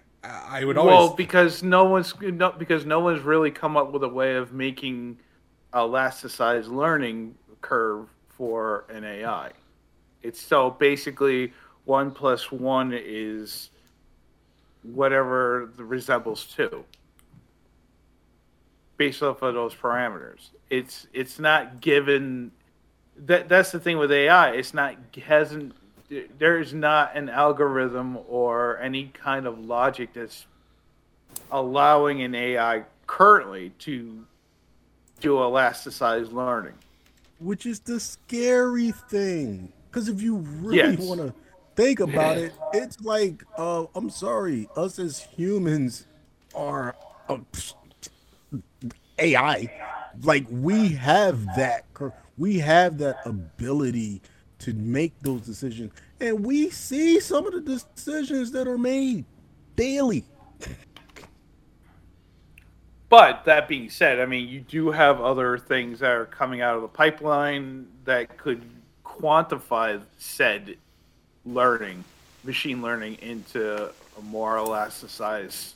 [0.49, 4.03] I would always well because no one's no, because no one's really come up with
[4.03, 5.19] a way of making
[5.73, 9.51] a elasticized learning curve for an AI.
[10.21, 11.53] It's so basically
[11.86, 13.69] one plus one is
[14.84, 16.86] whatever the resembles two
[18.97, 20.49] based off of those parameters.
[20.69, 22.51] It's it's not given
[23.17, 24.51] that that's the thing with AI.
[24.51, 25.73] It's not hasn't
[26.38, 30.45] there's not an algorithm or any kind of logic that's
[31.51, 34.26] allowing an AI currently to
[35.20, 36.74] do elasticized learning.
[37.39, 39.72] which is the scary thing.
[39.89, 40.99] Because if you really Yes.
[41.08, 41.34] want to
[41.76, 46.08] think about it, it's like, uh, I'm sorry, us as humans
[46.55, 46.95] are
[47.30, 47.38] uh,
[49.20, 49.70] AI.
[50.24, 51.86] Like we have that,
[52.38, 54.22] we have that ability
[54.60, 59.26] to make those decisions, and we see some of the decisions that are made
[59.76, 60.24] daily.
[63.10, 66.76] But that being said, I mean, you do have other things that are coming out
[66.76, 68.62] of the pipeline that could
[69.05, 70.76] quantify said
[71.45, 72.03] learning,
[72.43, 75.74] machine learning, into a more elasticized,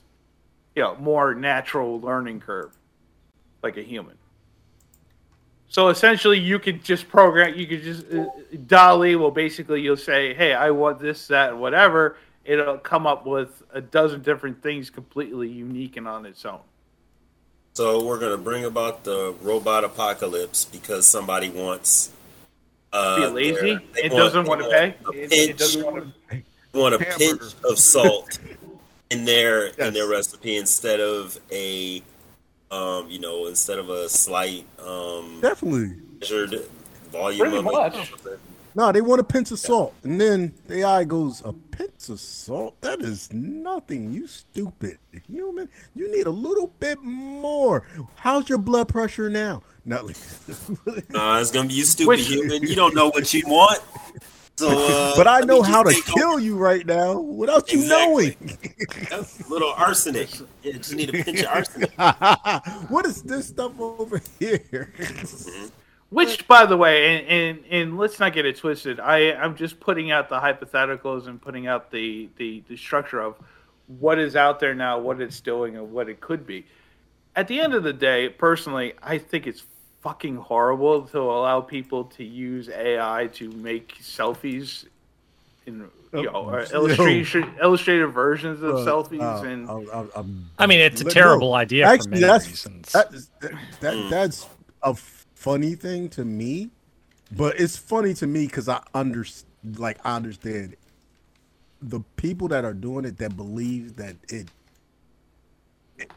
[0.75, 2.71] you know, more natural learning curve,
[3.63, 4.17] like a human.
[5.71, 7.57] So essentially, you could just program.
[7.57, 8.25] You could just uh,
[8.67, 13.25] DALL-E will basically you'll say, "Hey, I want this, that, and whatever." It'll come up
[13.25, 16.59] with a dozen different things completely unique and on its own.
[17.75, 22.11] So we're gonna bring about the robot apocalypse because somebody wants.
[22.91, 23.61] Uh, be lazy.
[23.61, 24.95] their- It want- doesn't want to want pay.
[25.05, 26.41] a It, pinch- it doesn't want to.
[26.77, 27.17] want a Hamburger.
[27.37, 28.39] pinch of salt
[29.09, 32.03] in their in their recipe instead of a
[32.71, 35.91] um you know instead of a slight um Definitely.
[36.19, 36.55] measured
[37.11, 38.11] volume Pretty of much.
[38.25, 38.39] it.
[38.73, 39.93] No, they want a pinch of salt.
[40.03, 42.79] And then the AI goes, A pinch of salt?
[42.79, 44.13] That is nothing.
[44.13, 44.97] You stupid
[45.27, 45.67] human.
[45.93, 47.85] You need a little bit more.
[48.15, 49.61] How's your blood pressure now?
[49.85, 50.05] Not
[51.09, 52.61] Nah, it's gonna be you stupid Which- human.
[52.63, 53.81] You don't know what you want.
[54.57, 57.79] So, uh, but I know how to just take kill you right now without you
[57.79, 58.37] Exactly.
[58.39, 58.57] knowing.
[59.09, 60.29] That's a little arsenic.
[60.63, 61.91] Yeah, just need a pinch of arsenic.
[62.89, 64.93] what is this stuff over here?
[66.09, 68.99] Which, by the way, and, and and let's not get it twisted.
[68.99, 73.35] I I'm just putting out the hypotheticals and putting out the the the structure of
[73.99, 76.65] what is out there now, what it's doing, and what it could be.
[77.35, 79.63] At the end of the day, personally, I think it's
[80.01, 84.85] fucking horrible to allow people to use AI to make selfies
[85.67, 90.09] in you know or Oh, illustration illustrated versions of Uh, selfies uh, and I'm- I'm-
[90.57, 91.55] I'm- mean, it's a terrible no.
[91.55, 92.91] idea for Actually, many that's, reasons.
[92.91, 94.47] That, that, that- that's
[94.83, 96.71] a funny thing to me,
[97.31, 99.23] but it's funny to me because I under
[99.77, 100.75] like I understand
[101.81, 104.47] the people that are doing it that believe that it,
[105.99, 106.11] it-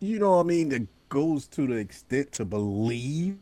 [0.00, 3.38] you know what I mean, that goes to the extent to believe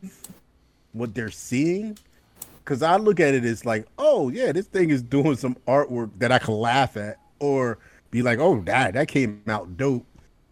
[0.91, 1.97] what they're seeing.
[2.65, 6.11] Cause I look at it as like, oh yeah, this thing is doing some artwork
[6.17, 7.79] that I can laugh at, or
[8.11, 10.05] be like, oh that that came out dope.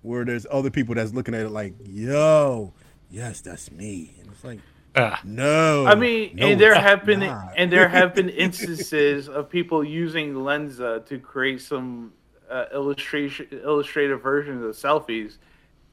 [0.04, 2.72] Where there's other people that's looking at it like, yo,
[3.12, 4.14] yes, that's me.
[4.20, 4.60] And it's like,
[4.96, 5.20] Ugh.
[5.24, 5.86] no.
[5.86, 7.54] I mean, no, and there have been not.
[7.56, 12.14] and there have been instances of people using Lensa to create some
[12.50, 15.38] uh, illustration illustrative versions of selfies,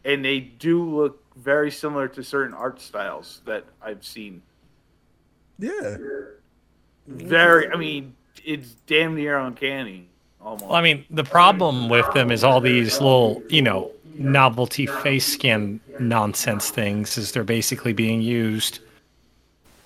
[0.04, 4.42] and they do look very similar to certain art styles that I've seen.
[5.58, 5.96] yeah.
[7.06, 10.08] Very, I mean, it's damn near uncanny.
[10.40, 10.64] Almost.
[10.64, 15.26] Well, I mean, the problem with them is all these little, you know, novelty face
[15.26, 18.80] scan nonsense things is they're basically being used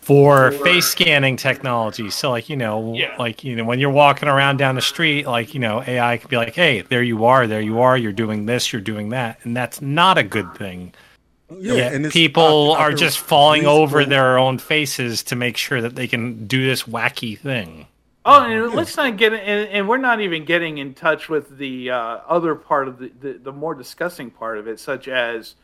[0.08, 2.08] for face scanning technology.
[2.08, 3.14] So like, you know, Yeah.
[3.18, 6.30] like, you know, when you're walking around down the street, like, you know, AI could
[6.30, 9.38] be like, "Hey, there you are, there you are, you're doing this, you're doing that."
[9.42, 10.94] And that's not a good thing.
[11.50, 15.94] Yeah, Yet and people are just falling over their own faces to make sure that
[15.94, 17.86] they can do this wacky thing.
[18.24, 21.90] Oh, and let's not get and, and we're not even getting in touch with the
[21.90, 25.54] uh, other part of the, the the more disgusting part of it, such as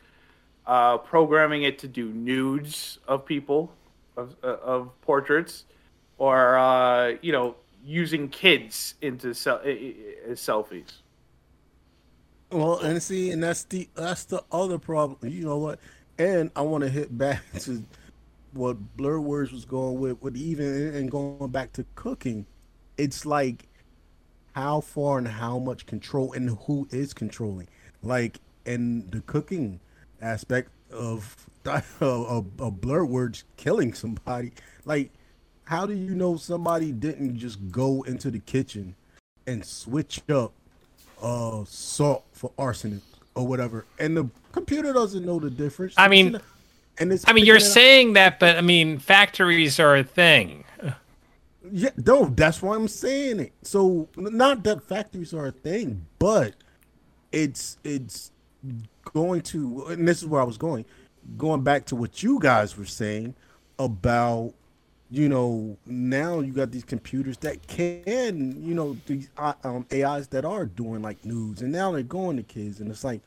[0.67, 3.71] uh, programming it to do nudes of people,
[4.17, 5.65] of uh, of portraits,
[6.17, 10.93] or uh, you know using kids into selfies.
[12.51, 15.31] Well, and see, and that's the that's the other problem.
[15.31, 15.79] You know what?
[16.17, 17.83] And I want to hit back to
[18.53, 22.45] what Blur Words was going with, with even and going back to cooking.
[22.97, 23.67] It's like
[24.53, 27.67] how far and how much control and who is controlling.
[28.01, 29.81] Like in the cooking
[30.21, 31.47] aspect of
[32.01, 34.51] of, of Blur Words killing somebody.
[34.85, 35.11] Like,
[35.65, 38.95] how do you know somebody didn't just go into the kitchen
[39.47, 40.53] and switch up
[41.21, 43.01] uh salt for arsenic
[43.35, 43.85] or whatever?
[43.99, 45.93] And the computer doesn't know the difference.
[45.97, 46.39] I mean-
[46.99, 50.63] and it's I mean, you're saying that, but I mean, factories are a thing.
[51.71, 53.51] yeah no that's why i'm saying it.
[53.63, 56.53] So not that factories are a thing but
[57.31, 58.31] it's it's
[59.15, 60.85] going to and this is where i was going
[61.37, 63.35] going back to what you guys were saying
[63.79, 64.53] about
[65.11, 69.29] you know now you got these computers that can you know these
[69.63, 73.03] um, ais that are doing like news and now they're going to kids and it's
[73.03, 73.21] like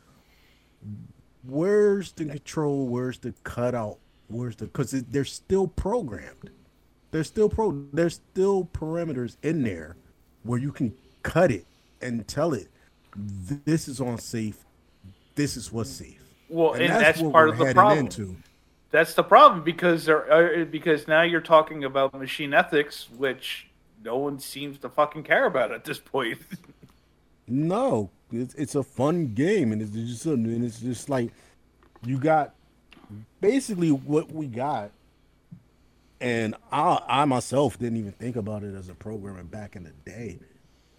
[1.45, 2.87] where's the control?
[2.87, 3.99] Where's the cutout?
[4.29, 6.51] Where's the because they're still programmed.
[7.11, 9.97] There's still pro there's still parameters in there
[10.43, 11.67] where you can cut it
[12.03, 12.69] and tell it
[13.17, 14.65] this is on safe.
[15.35, 16.18] This is what's safe
[16.49, 17.99] Well, and, that's that's, what part of the problem.
[17.99, 18.37] into.
[18.91, 23.69] That's the problem because there are, because now you're talking about machine ethics, which
[24.03, 26.39] no one seems to fucking care about at this point.
[27.49, 31.33] No, it's, it's a fun game, and it's just and it's just like
[32.05, 32.55] you got
[33.41, 34.91] basically what we got,
[36.21, 39.93] and I I myself didn't even think about it as a programmer back in the
[40.05, 40.39] day.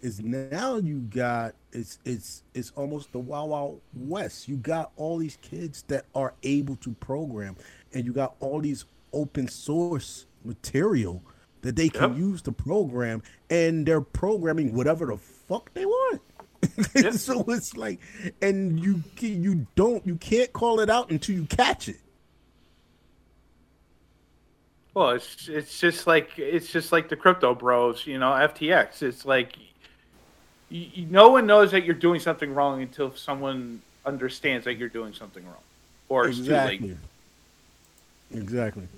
[0.02, 4.48] Is now you got it's it's it's almost the wild wild west.
[4.48, 7.56] You got all these kids that are able to program,
[7.92, 11.22] and you got all these open source material
[11.62, 12.16] that they can Yep.
[12.16, 16.22] use to program, and they're programming whatever the fuck they want.
[17.12, 18.00] so it's like,
[18.40, 22.00] and you you don't you can't call it out until you catch it.
[24.94, 29.02] Well, it's it's just like it's just like the crypto bros, you know, FTX.
[29.02, 29.56] It's like
[30.70, 34.88] you, you- no one knows that you're doing something wrong until someone understands that you're
[34.88, 35.54] doing something wrong,
[36.08, 36.88] or it's too exactly.
[36.88, 36.96] late.
[38.32, 38.88] Exactly.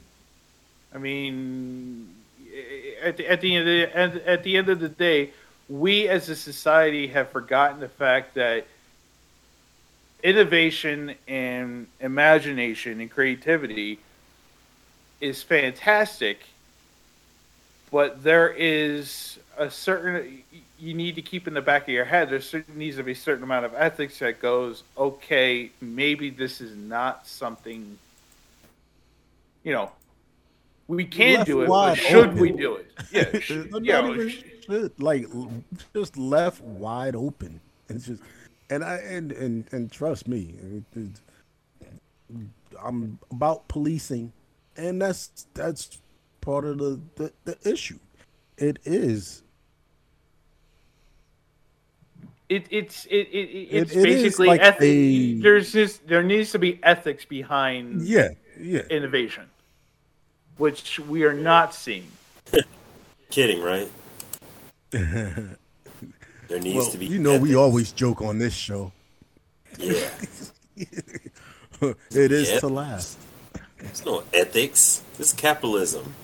[0.94, 2.14] I mean,
[3.02, 5.30] at the, at the end of the, at, at the end of the day,
[5.68, 8.66] we as a society have forgotten the fact that
[10.22, 13.98] innovation and imagination and creativity
[15.20, 16.40] is fantastic,
[17.90, 20.42] but there is a certain
[20.82, 22.28] you need to keep in the back of your head.
[22.28, 24.82] There certain, needs to be a certain amount of ethics that goes.
[24.98, 27.98] Okay, maybe this is not something.
[29.62, 29.92] You know,
[30.88, 32.40] we can Left do it, but should open.
[32.40, 32.90] we do it?
[33.12, 35.26] Yeah, sh- Not yeah, even should, like
[35.94, 37.60] just left wide open.
[37.88, 38.22] It's just,
[38.68, 40.54] and I and and and trust me,
[40.96, 42.36] it, it,
[42.82, 44.32] I'm about policing,
[44.76, 45.98] and that's that's
[46.40, 48.00] part of the the, the issue.
[48.58, 49.44] It is.
[52.56, 56.22] It, it's it, it, it's It- it is basically like eth- a- there's just there
[56.22, 58.28] needs to be ethics behind Yeah,
[58.60, 58.82] yeah.
[58.90, 59.44] innovation,
[60.58, 62.08] which we are not seeing.
[63.30, 63.90] Kidding, right?
[64.90, 65.56] there
[66.50, 67.06] needs Well, to be.
[67.06, 68.92] you know, we always joke on this show.
[69.78, 70.08] Yeah.
[70.76, 72.60] it is Yep.
[72.60, 73.18] to last.
[73.78, 75.02] There's no ethics.
[75.18, 76.14] It's capitalism.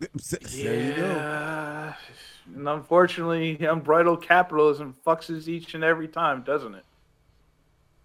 [0.00, 1.94] There you go.
[2.54, 6.84] And unfortunately, unbridled capitalism fucks us each and every time, doesn't it?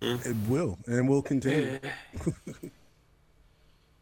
[0.02, 1.80] It will, and will continue.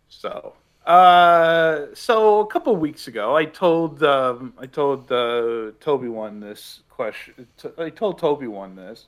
[0.10, 0.54] So,
[0.86, 6.82] uh, so a couple weeks ago, I told um, I told uh, Toby one this
[6.90, 7.48] question.
[7.78, 9.08] I told Toby one this.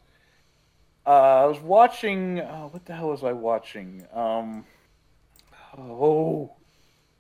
[1.06, 2.40] Uh, I was watching.
[2.40, 4.06] Uh, what the hell was I watching?
[4.14, 4.64] Um,
[5.78, 6.54] oh,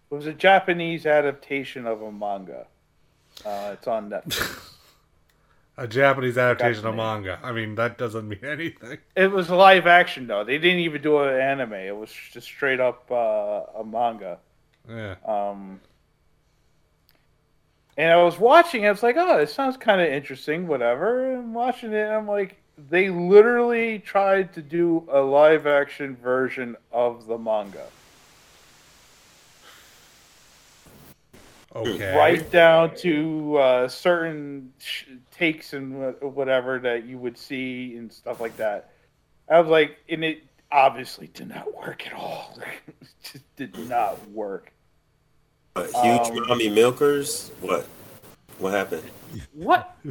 [0.09, 2.67] it was a Japanese adaptation of a manga.
[3.45, 4.67] Uh, it's on Netflix.
[5.77, 7.39] A Japanese adaptation of manga.
[7.41, 8.99] I mean, that doesn't mean anything.
[9.15, 10.43] It was live action though.
[10.43, 11.73] They didn't even do an anime.
[11.73, 14.37] It was just straight up uh, a manga.
[14.87, 15.15] Yeah.
[15.25, 15.79] Um,
[17.97, 18.83] and I was watching.
[18.83, 21.33] it, I was like, "Oh, this sounds kind of interesting." Whatever.
[21.33, 22.57] And watching it, I'm like,
[22.89, 27.85] they literally tried to do a live action version of the manga,
[31.73, 32.17] Okay.
[32.17, 38.11] right down to uh, certain sh- takes and wha- whatever that you would see and
[38.11, 38.91] stuff like that.
[39.49, 42.57] I was like, and it obviously did not work at all.
[42.87, 44.73] it just did not work.
[45.73, 47.51] What, huge Um, mommy milkers?
[47.61, 47.87] What?
[48.59, 49.03] What happened?
[49.53, 49.95] What?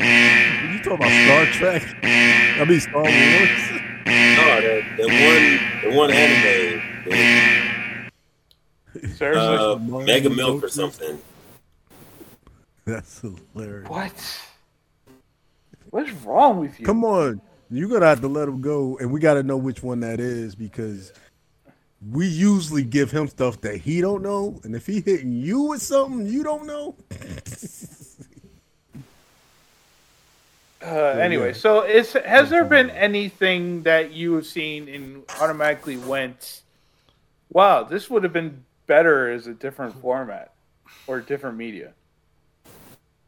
[0.00, 1.82] You talking about Star Trek?
[2.02, 3.10] I mean Star Wars.
[4.06, 5.08] No, that, that
[5.82, 7.10] one, the one anime, the,
[9.16, 9.32] Seriously?
[9.34, 11.18] uh, Mega Milk or something.
[12.84, 13.88] That's hilarious.
[13.88, 14.40] What?
[15.90, 16.86] What's wrong with you?
[16.86, 17.40] Come on,
[17.70, 20.20] you're gonna have to let him go, and we got to know which one that
[20.20, 21.12] is because
[22.10, 25.82] we usually give him stuff that he don't know, and if he hitting you with
[25.82, 26.94] something you don't know,
[30.80, 36.62] Uh, anyway, so is has there been anything that you have seen and automatically went,
[37.50, 40.54] "Wow, this would have been better as a different format
[41.06, 41.94] or different media"?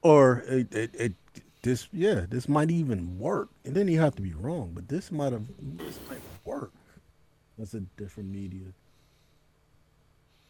[0.02, 1.14] or it, it, it
[1.62, 5.12] this yeah this might even work, and then you have to be wrong, but this
[5.12, 6.72] might have this might work.
[7.58, 8.68] That's a different media.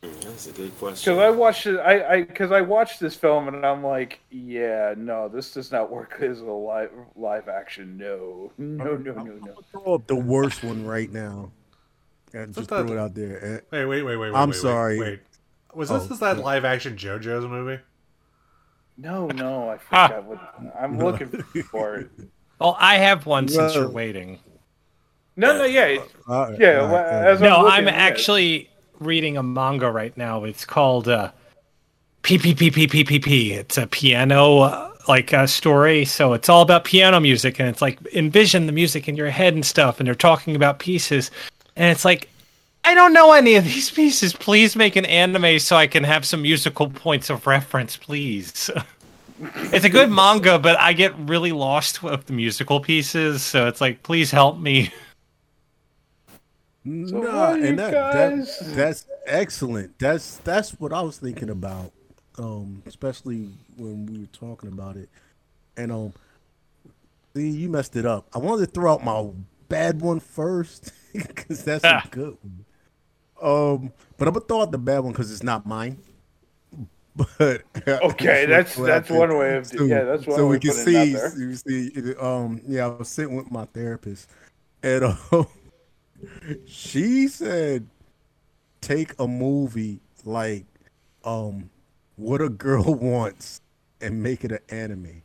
[0.04, 1.14] Hmm, That's a good question.
[1.14, 4.94] Because I watched it, I I because I watched this film and I'm like, yeah,
[4.96, 7.96] no, this does not work as a live live action.
[7.98, 9.54] No, no, no, no, no.
[9.72, 11.52] Throw up the worst one right now.
[12.32, 13.62] And just that- throw it out there.
[13.70, 14.16] Wait, wait, wait, wait.
[14.16, 14.98] wait, I'm wait, wait, sorry.
[15.00, 15.20] Wait.
[15.74, 16.42] Was this Oh, is that yeah.
[16.42, 17.80] live action JoJo's movie?
[18.98, 20.38] No, no, I forgot what
[20.78, 21.28] I'm looking
[21.70, 21.96] for.
[21.96, 22.10] It.
[22.60, 24.38] Well, I have one since you're waiting.
[25.34, 26.80] No, no, yeah, it- all right, yeah.
[26.80, 27.26] all right, well, all right.
[27.28, 27.92] as No, looking, I'm yeah.
[27.92, 28.68] actually
[28.98, 30.44] reading a manga right now.
[30.44, 31.30] It's called uh,
[32.22, 33.52] PPPPPPP.
[33.52, 37.80] It's a piano uh, like uh, story, so it's all about piano music, and it's
[37.80, 41.30] like envision the music in your head and stuff, and they're talking about pieces,
[41.76, 42.28] and it's like.
[42.82, 44.32] I don't know any of these pieces.
[44.32, 48.70] Please make an anime so I can have some musical points of reference, please.
[49.54, 53.82] it's a good manga, but I get really lost with the musical pieces, so it's
[53.82, 54.90] like, please help me.
[56.84, 59.98] No, what and that, guys- that that's excellent.
[59.98, 61.92] That's that's what I was thinking about,
[62.38, 65.08] um, especially when we were talking about it.
[65.76, 66.12] And um,
[67.36, 68.26] see, you messed it up.
[68.34, 69.28] I wanted to throw out my
[69.68, 70.92] bad one first
[71.26, 72.02] because that's Ah.
[72.04, 72.64] a good one.
[73.42, 75.98] Um, but I'm gonna throw out the bad one because it's not mine.
[77.16, 80.70] But Okay, that's that's one way of so, yeah, that's one so way we can
[80.72, 81.40] see, it out there.
[81.40, 84.30] you see, it, um, yeah, I was sitting with my therapist,
[84.82, 85.46] and um,
[86.66, 87.86] she said,
[88.80, 90.66] take a movie like,
[91.24, 91.68] um,
[92.16, 93.60] what a girl wants,
[94.00, 95.22] and make it an anime.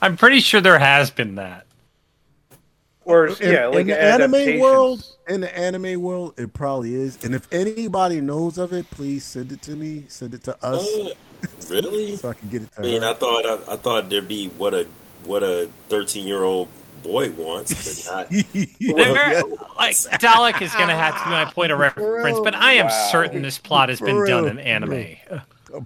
[0.00, 1.66] I'm pretty sure there has been that.
[3.04, 7.22] Or in, yeah, like in the anime world, in the anime world, it probably is.
[7.24, 10.04] And if anybody knows of it, please send it to me.
[10.08, 11.10] Send it to us Uh,
[11.68, 12.16] really?
[12.16, 13.08] so I can get it to I mean, her.
[13.08, 14.86] I thought I, I thought there'd be what a
[15.24, 16.68] what a thirteen year old
[17.02, 18.30] boy wants, but not.
[18.30, 19.42] They're-
[19.76, 22.86] like Dalek is going to have to be my point of reference, but I am
[22.86, 23.08] Wow.
[23.10, 25.16] certain this plot has been For done in anime.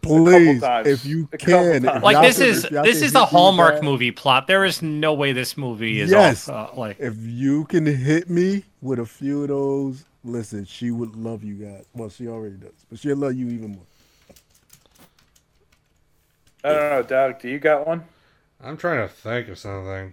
[0.03, 0.87] Please, times.
[0.87, 3.75] if you can, if Like this is if this is a hit me with Hallmark
[3.77, 4.47] that- movie plot.
[4.47, 6.49] There is no way this movie is Yes.
[6.49, 6.75] off.
[6.75, 11.17] Uh, like If you can hit me with a few of those, listen, she would
[11.17, 11.85] love you guys.
[11.95, 13.85] Well, she already does, but she'll love you even more.
[16.65, 17.41] I don't know, Doug.
[17.41, 18.05] Do you got one?
[18.63, 20.13] I'm trying to think of something.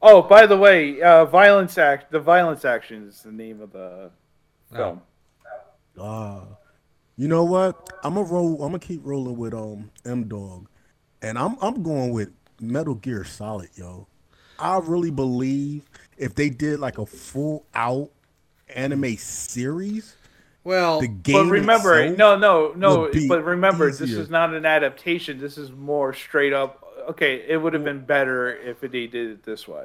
[0.00, 2.12] Oh, by the way, uh, violence act.
[2.12, 4.10] The violence action is the name of the
[4.72, 5.00] film.
[6.00, 6.42] Ah,
[7.18, 7.90] you know what?
[8.04, 8.54] I'm gonna roll.
[8.62, 10.68] I'm gonna keep rolling with um M Dog,
[11.20, 14.06] and I'm I'm going with Metal Gear Solid, yo.
[14.58, 15.82] I really believe
[16.16, 18.10] if they did like a full out
[18.74, 20.16] anime series,
[20.64, 23.10] Well, the game But remember, no, no, no.
[23.28, 25.40] But remember, this is not an adaptation.
[25.40, 26.84] This is more straight up.
[27.08, 29.84] Okay, it would have been better if they did it this way.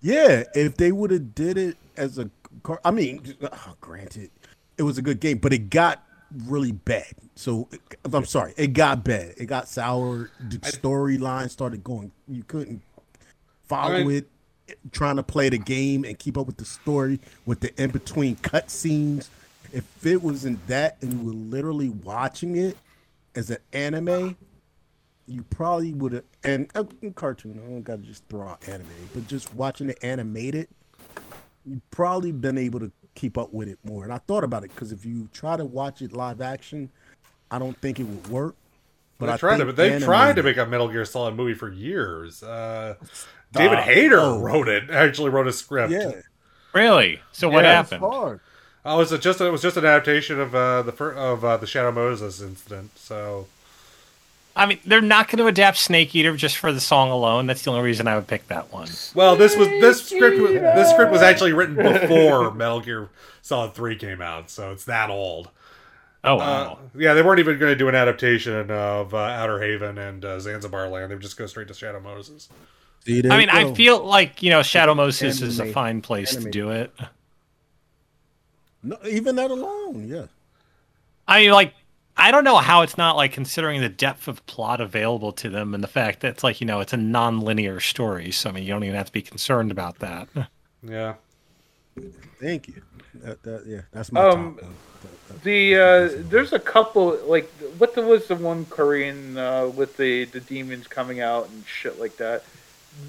[0.00, 2.30] Yeah, if they would have did it as a,
[2.62, 3.34] car- I mean,
[3.80, 4.30] granted,
[4.76, 6.04] it was a good game, but it got
[6.46, 7.12] really bad.
[7.34, 7.68] So
[8.12, 9.34] I'm sorry, it got bad.
[9.36, 10.30] It got sour.
[10.40, 12.12] The storyline started going.
[12.26, 12.82] You couldn't
[13.66, 14.28] follow mean- it.
[14.92, 18.36] Trying to play the game and keep up with the story with the in between
[18.36, 19.28] cutscenes.
[19.72, 22.76] If it wasn't that, and you were literally watching it
[23.34, 24.36] as an anime,
[25.26, 27.58] you probably would have and uh, cartoon.
[27.64, 30.68] I don't gotta just throw out anime, but just watching it animated,
[31.64, 34.04] you probably been able to keep up with it more.
[34.04, 36.88] And I thought about it because if you try to watch it live action,
[37.50, 38.54] I don't think it would work.
[39.18, 41.54] But they I tried to, think they've tried to make a Metal Gear Solid movie
[41.54, 42.42] for years.
[42.42, 42.94] Uh,
[43.52, 43.84] David Stop.
[43.84, 44.38] Hayter Oh.
[44.40, 44.90] wrote it.
[44.90, 45.90] Actually, wrote a script.
[45.92, 46.12] Yeah,
[46.72, 47.20] really.
[47.32, 48.00] So what Yeah, happened?
[48.02, 48.40] hard.
[48.84, 51.56] Oh, it was just it was just an adaptation of uh, the fir- of uh,
[51.56, 52.96] the Shadow Moses incident.
[52.96, 53.48] So
[54.58, 57.46] I mean, they're not going to adapt Snake Eater just for the song alone.
[57.46, 58.88] That's the only reason I would pick that one.
[59.14, 63.08] well, this was this script was, this script was actually written before Metal Gear
[63.40, 65.50] Solid Three came out, so it's that old.
[66.24, 66.78] Oh Uh, wow.
[66.96, 70.40] yeah, they weren't even going to do an adaptation of uh, Outer Haven and uh,
[70.40, 71.10] Zanzibar Land.
[71.10, 72.48] They would just go straight to Shadow Moses.
[73.06, 76.50] I you mean, I feel like you know Shadow Moses is a fine place to
[76.50, 76.92] do it.
[78.82, 80.26] no, even that alone, yeah.
[81.26, 81.74] I mean, like,
[82.20, 85.72] I don't know how it's not like considering the depth of plot available to them
[85.72, 88.32] and the fact that it's like you know it's a non-linear story.
[88.32, 90.28] So I mean, you don't even have to be concerned about that.
[90.82, 91.14] Yeah.
[92.40, 92.82] Thank you.
[93.14, 94.64] That, that, yeah, that's my Um, top.
[94.64, 94.74] one.
[95.42, 97.48] The uh, there's a couple like
[97.78, 102.00] what the, was the one Korean uh, with the the demons coming out and shit
[102.00, 102.44] like that.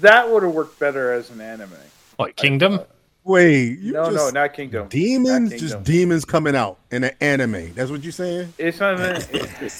[0.00, 1.70] That would have worked better as an anime.
[2.16, 2.80] What Kingdom?
[3.30, 4.88] Wait, you no, no, not Kingdom.
[4.88, 7.72] demons, Not just demons coming out in an anime.
[7.74, 8.52] That's what you're saying?
[8.58, 8.98] It's not.
[9.00, 9.22] An,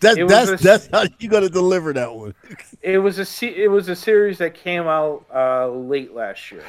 [0.00, 2.34] That, It that's a- that's how you gonna deliver that one.
[2.80, 6.64] it was a it was a series that came out uh, late last year.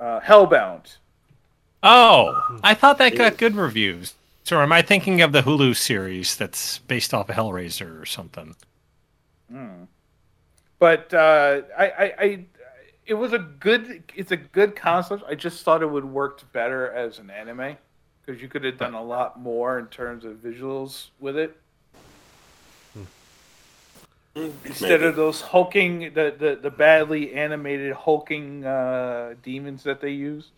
[0.00, 0.96] Uh, Hellbound.
[1.82, 4.14] Oh, I thought that got good reviews.
[4.44, 8.56] So am I thinking of the Hulu series that's based off of Hellraiser or something?
[10.84, 12.44] but uh, I, I, I,
[13.06, 14.04] it was a good.
[14.14, 15.24] It's a good concept.
[15.28, 17.76] I just thought it would worked better as an anime
[18.24, 21.56] because you could have done a lot more in terms of visuals with it
[24.34, 30.50] instead of those hulking, the the, the badly animated hulking uh, demons that they used.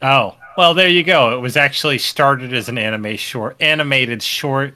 [0.00, 1.36] Oh, well, there you go.
[1.36, 4.74] It was actually started as an anime short, animated short,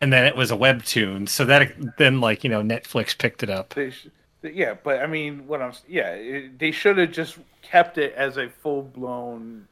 [0.00, 1.28] and then it was a webtoon.
[1.28, 3.74] So that then, like you know, Netflix picked it up.
[3.74, 4.08] They sh-
[4.42, 8.36] yeah, but I mean, what I'm yeah, it, they should have just kept it as
[8.36, 9.68] a full blown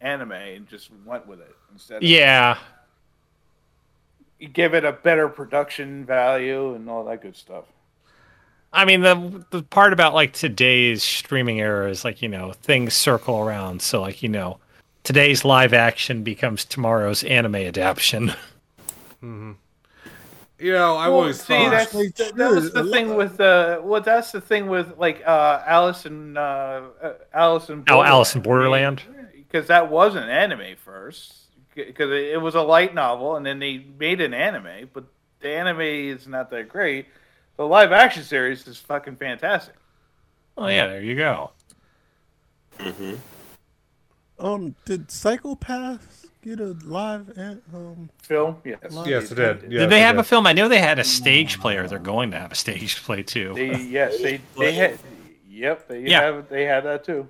[0.00, 1.98] anime and just went with it instead.
[1.98, 2.58] Of, Yeah,
[4.52, 7.64] give it a better production value and all that good stuff.
[8.72, 12.94] I mean the the part about like today's streaming era is like you know things
[12.94, 13.80] circle around.
[13.82, 14.58] So like you know,
[15.02, 18.28] today's live action becomes tomorrow's anime adaptation.
[19.22, 19.52] Mm-hmm.
[20.58, 21.70] You know, I Well, always see, thought.
[21.70, 24.96] that's, Like, that, that was the thing lot- with uh, well, that's the thing with
[24.96, 29.02] like uh, Alice and uh, uh, Alice in Oh, Alice in Borderland.
[29.34, 31.34] because that was an anime first
[31.74, 35.04] because it it was a light novel and then they made an anime, but
[35.40, 37.06] the anime is not that great.
[37.58, 39.74] The live action series is fucking fantastic.
[40.56, 41.50] Oh yeah, there you go.
[44.38, 48.10] Um, did Psycho-Pass get a live an- um?
[48.22, 48.78] Film, yes.
[49.04, 49.62] Yes, it did.
[49.62, 50.20] Yes, Did they have did.
[50.20, 50.46] a film?
[50.46, 53.22] I know they had a stage play, or they're going to have a stage play
[53.22, 53.52] too.
[53.54, 54.98] They yes, they they had.
[55.48, 56.22] Yep, they Yeah.
[56.22, 57.28] have they had that too.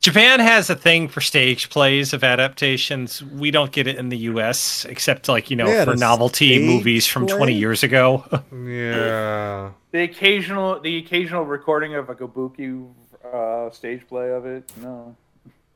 [0.00, 3.22] Japan has a thing for stage plays of adaptations.
[3.22, 4.84] We don't get it in the U.S.
[4.84, 8.24] except like you know They had for a novelty stage movies from 20 years ago.
[8.52, 9.70] Yeah.
[9.92, 12.86] The occasional the occasional recording of a kabuki
[13.32, 14.70] uh, stage play of it.
[14.82, 15.16] No.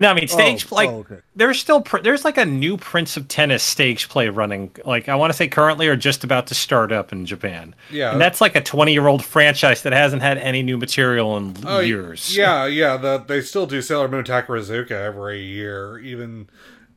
[0.01, 1.18] No, I mean stage Oh, like oh, okay.
[1.34, 4.70] there's still pr- there's like a new Prince of Tennis stage play running.
[4.84, 7.74] Like I want to say currently or just about to start up in Japan.
[7.90, 8.12] Yeah.
[8.12, 11.57] and that's like a 20 year old franchise that hasn't had any new material in
[11.66, 12.36] Oh, years.
[12.36, 12.96] Yeah, yeah.
[12.96, 16.49] The, they still do Sailor Moon Takarazuka every year, even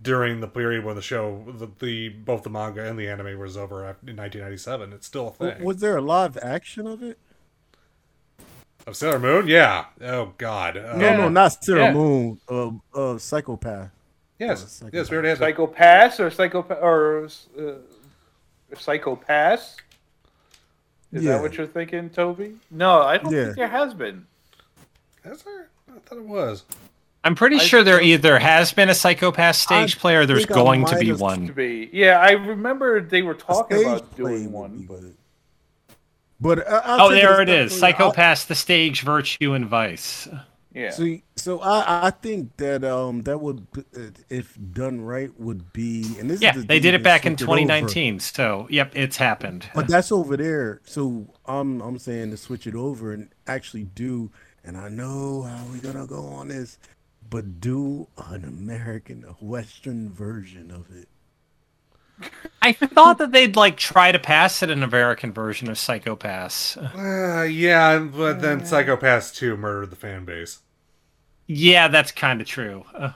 [0.02, 3.56] during the period when the show, the, the both the manga and the anime was
[3.58, 4.93] over in 1997.
[4.93, 5.64] It's still a thing.
[5.64, 7.18] Was there a live action of it?
[8.88, 9.86] Of Sailor Moon, yeah.
[10.02, 10.78] Oh God.
[10.78, 11.94] Uh, No, no, not Sailor Yeah.
[11.94, 12.40] Moon.
[12.50, 13.90] Uh, uh, Psychopath.
[14.40, 15.10] Yes, Oh, yes.
[15.12, 15.56] We already had that.
[15.56, 17.26] Psychopass or psychopath or
[17.60, 17.74] uh,
[18.76, 19.76] psychopass?
[21.14, 21.34] Is Yeah.
[21.34, 22.56] that what you're thinking, Toby?
[22.72, 23.44] No, I don't Yeah.
[23.46, 24.26] think there has been.
[25.26, 25.70] Is there?
[25.94, 26.64] I thought it was.
[27.24, 30.48] I'm pretty I sure there either has been a Psychopath stage I play or there's
[30.48, 31.46] going to be have- To one.
[31.48, 34.86] be, yeah, I remember they were talking about doing one.
[34.88, 35.14] good.
[36.42, 37.50] But uh, I'll Oh, there it is.
[37.50, 37.72] it step is.
[37.80, 37.88] further.
[37.88, 40.28] I- Psychopath, the stage, virtue, and vice.
[40.74, 45.74] Yeah, See, so I, I think that um that would uh, if done right would
[45.74, 47.68] be and this Yeah, is the they did it back in switched it over.
[47.68, 48.20] 2019.
[48.22, 49.70] So, yep, it's happened.
[49.74, 50.82] But that's over there.
[50.86, 54.32] So I'm I'm saying to switch it over and actually do.
[54.64, 56.78] And I know how we're gonna go on this,
[57.30, 61.10] but do an American, a Western version of it.
[62.62, 66.78] I thought that they'd like try to pass it an American version of Psycho-Pass.
[66.78, 70.60] Uh, yeah, but then Psycho-Pass 2 murdered the fan base.
[71.48, 72.86] Yeah, that's kind of true.
[72.94, 73.12] Uh,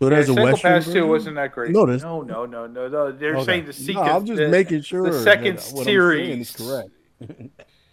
[0.00, 1.02] So there's a Western Psycho-Pass version.
[1.02, 1.72] too wasn't that great.
[1.72, 3.12] No, there's- no, no, no, no, no.
[3.12, 3.44] They're Okay.
[3.44, 4.08] saying the No, sequence.
[4.10, 6.50] I'm just the, making sure the that second what I'm series.
[6.50, 6.90] is correct.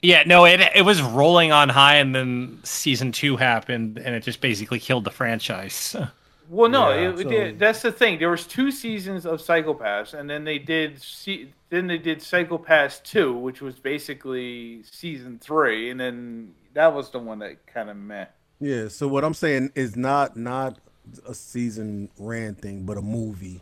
[0.02, 4.24] yeah, no, it it was rolling on high, and then season two happened, and it
[4.24, 5.96] just basically killed the franchise.
[6.52, 8.20] Well, no, Yeah, it, so- did- that's the thing.
[8.20, 12.99] There was two seasons of Psycho-Pass, and then they did se- then they did Psycho-Pass
[12.99, 17.95] two, which was basically season three, and then that was the one that kind of
[17.95, 18.26] meh.
[18.60, 18.89] Yeah.
[18.89, 20.78] So what I'm saying is not not
[21.26, 23.62] a season ran thing, but a movie.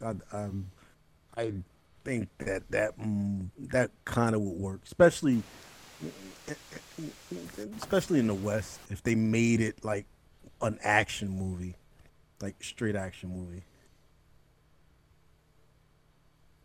[0.00, 0.48] I I,
[1.36, 1.52] I
[2.04, 5.42] think that that mm, that kind of would work, especially
[7.80, 10.06] especially in the West if they made it like
[10.62, 11.74] an action movie,
[12.40, 13.64] like straight action movie.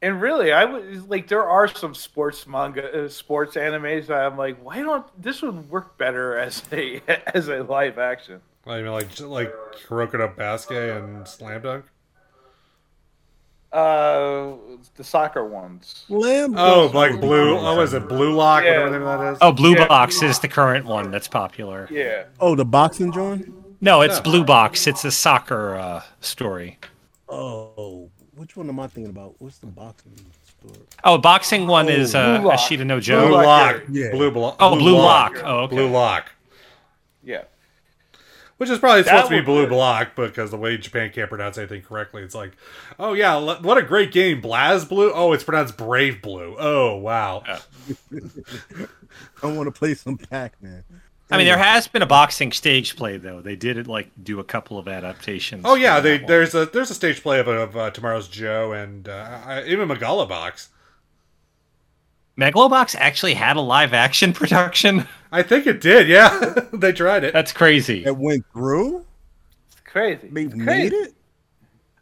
[0.02, 4.38] And really, I was like, there are some sports manga, uh, sports animes that I'm
[4.38, 7.02] like, why don't this would work better as a
[7.34, 8.42] as a live action?
[8.68, 9.54] I mean, like just like
[9.88, 11.86] Kuroko no Basket and Slam Dunk.
[13.72, 14.56] Uh,
[14.96, 16.06] the soccer ones.
[16.10, 16.54] Lamb.
[16.58, 17.58] Oh, like Blue.
[17.58, 18.64] Oh, is it Blue Lock?
[18.64, 18.84] Yeah.
[18.84, 19.38] Whatever the name of that is.
[19.42, 19.88] Oh, Blue Yeah.
[19.88, 21.88] Box is the current one that's popular.
[21.90, 23.52] Yeah, Oh, the boxing joint.
[23.84, 24.88] No, it's Blue Box.
[24.88, 26.80] It's a soccer uh, story.
[27.28, 29.36] Oh, which one am I thinking about?
[29.40, 30.14] What's the boxing
[30.46, 30.86] story?
[31.04, 32.60] Oh, boxing one is uh, Blue Lock.
[32.60, 33.28] Ashita no Blue Joe.
[33.28, 33.46] Lock.
[33.46, 33.82] Lock.
[33.90, 34.12] Yeah.
[34.12, 35.34] Blue Blo- Oh, Blue Lock.
[35.44, 35.76] Oh, okay.
[35.76, 36.32] Blue Lock.
[37.24, 37.44] yeah.
[38.58, 39.70] Which is probably supposed to be Blue work.
[39.70, 42.54] Block because the way Japan can't pronounce anything correctly, it's like,
[42.98, 45.12] oh yeah, le- what a great game, BlazBlue.
[45.14, 46.56] Oh, it's pronounced Brave Blue.
[46.58, 47.44] Oh wow.
[49.44, 50.84] I want to play some Pac-Man.
[51.34, 53.42] I mean, there has been a boxing stage play though.
[53.42, 55.64] They did it like do a couple of adaptations.
[55.66, 59.08] Oh yeah, they, there's a there's a stage play of, of uh, Tomorrow's Joe and
[59.10, 60.68] uh, I- even Megalobox.
[62.38, 65.08] Megalobox actually had a live action production.
[65.32, 66.08] I think it did.
[66.08, 67.34] Yeah, they tried it.
[67.34, 68.06] That's crazy.
[68.06, 69.06] It went through.
[69.68, 70.28] It's crazy.
[70.32, 70.96] They It's made crazy.
[70.96, 71.14] it.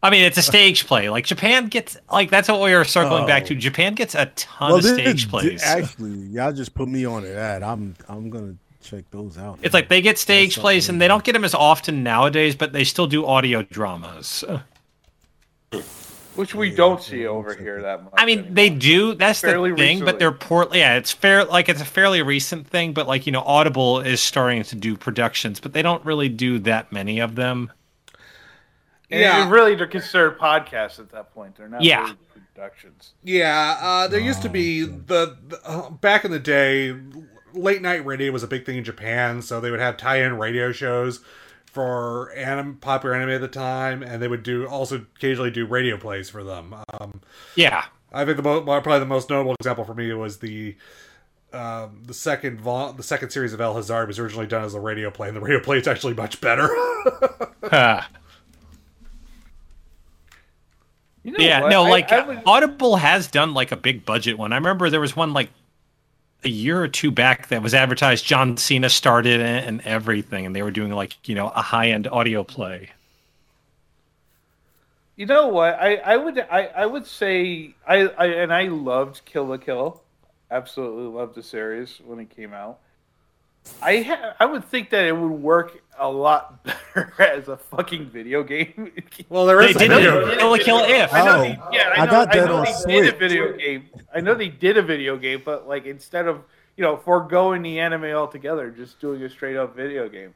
[0.04, 1.08] I mean, it's a stage play.
[1.10, 3.46] Like Japan gets like that's what we were circling back Oh.
[3.46, 3.54] to.
[3.54, 5.62] Japan gets a ton of stage plays.
[5.62, 7.62] Actually, y'all just put me on to that.
[7.62, 9.58] I'm I'm gonna check those out.
[9.62, 10.96] It's like they get stage plays, something.
[10.96, 14.44] and they don't get them as often nowadays, but they still do audio dramas.
[16.34, 18.14] Which we don't see over here that much.
[18.16, 18.54] I mean, anymore.
[18.54, 19.14] they do.
[19.14, 20.12] That's Fairly the thing, recently.
[20.12, 20.78] but they're portly.
[20.78, 21.44] Yeah, it's fair.
[21.44, 24.96] Like it's a fairly recent thing, but like you know, Audible is starting to do
[24.96, 27.70] productions, but they don't really do that many of them.
[29.10, 29.50] And Yeah.
[29.50, 31.54] really, they're considered podcasts at that point.
[31.56, 32.00] They're not Yeah.
[32.04, 32.16] really
[32.54, 33.12] productions.
[33.22, 36.96] Yeah, uh, there used to be the, the uh, back in the day,
[37.54, 40.72] late night radio was a big thing in Japan, so they would have tie-in radio
[40.72, 41.20] shows
[41.66, 45.96] for anim- popular anime at the time, and they would do also occasionally do radio
[45.96, 46.74] plays for them.
[47.00, 47.20] Um,
[47.54, 50.76] Yeah, I think the mo- probably the most notable example for me was the
[51.54, 54.80] um, the second vol- the second series of El Hazard was originally done as a
[54.80, 56.68] radio play, and the radio play is actually much better.
[57.64, 58.02] Huh.
[61.22, 61.70] You know yeah, what?
[61.70, 64.52] no, I- like I would- Audible has done like a big budget one.
[64.52, 65.50] I remember there was one like
[66.44, 68.24] a year or two back that was advertised.
[68.24, 72.06] John Cena started and everything, and they were doing like you know a high end
[72.08, 72.90] audio play.
[75.16, 75.74] You know what?
[75.74, 80.02] I, I would I, I would say I, I and I loved Kill la Kill.
[80.50, 82.80] Absolutely loved the series when it came out.
[83.80, 88.06] I ha- I would think that it would work a lot better as a fucking
[88.10, 88.92] video game.
[89.28, 90.26] Well, there They a did video.
[90.28, 90.38] it.
[90.38, 91.12] Kill la Kill if.
[91.12, 93.14] I know Oh, they, yeah, I, I know, got I that know on they did
[93.14, 93.88] a video game.
[94.14, 96.42] I know they did a video game, but like instead of
[96.76, 100.34] you know foregoing the anime altogether, just doing a straight up video game.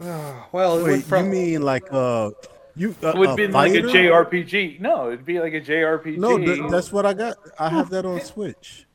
[0.52, 2.30] Well, it Wait, from, you mean like uh,
[2.74, 3.82] you uh, It would a be like a?
[3.82, 4.80] JRPG.
[4.80, 6.16] No, it'd be like a JRPG.
[6.16, 7.36] No, th- that's what I got.
[7.58, 8.86] I have that on Switch.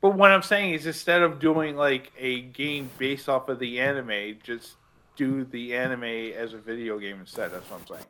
[0.00, 3.80] But what I'm saying is, instead of doing like a game based off of the
[3.80, 4.74] anime, just
[5.16, 7.52] do the anime as a video game instead.
[7.52, 8.06] That's what I'm saying.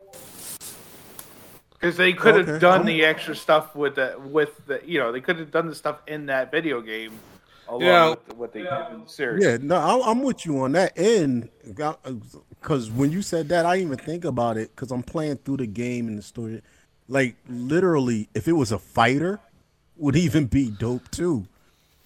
[1.72, 2.59] Because they could have Okay.
[2.59, 5.74] done the extra stuff with the with the you know they could have done the
[5.74, 7.18] stuff in that video game
[7.68, 8.11] along Yeah.
[8.11, 9.43] with what they did in the series.
[9.45, 10.93] Yeah, no, I- I'm with you on that.
[10.97, 11.49] end.
[11.64, 15.38] because uh, when you said that, I didn't even think about it because I'm playing
[15.38, 16.62] through the game and the story.
[17.09, 19.41] Like literally, if it was a fighter,
[19.97, 21.47] would even be dope too.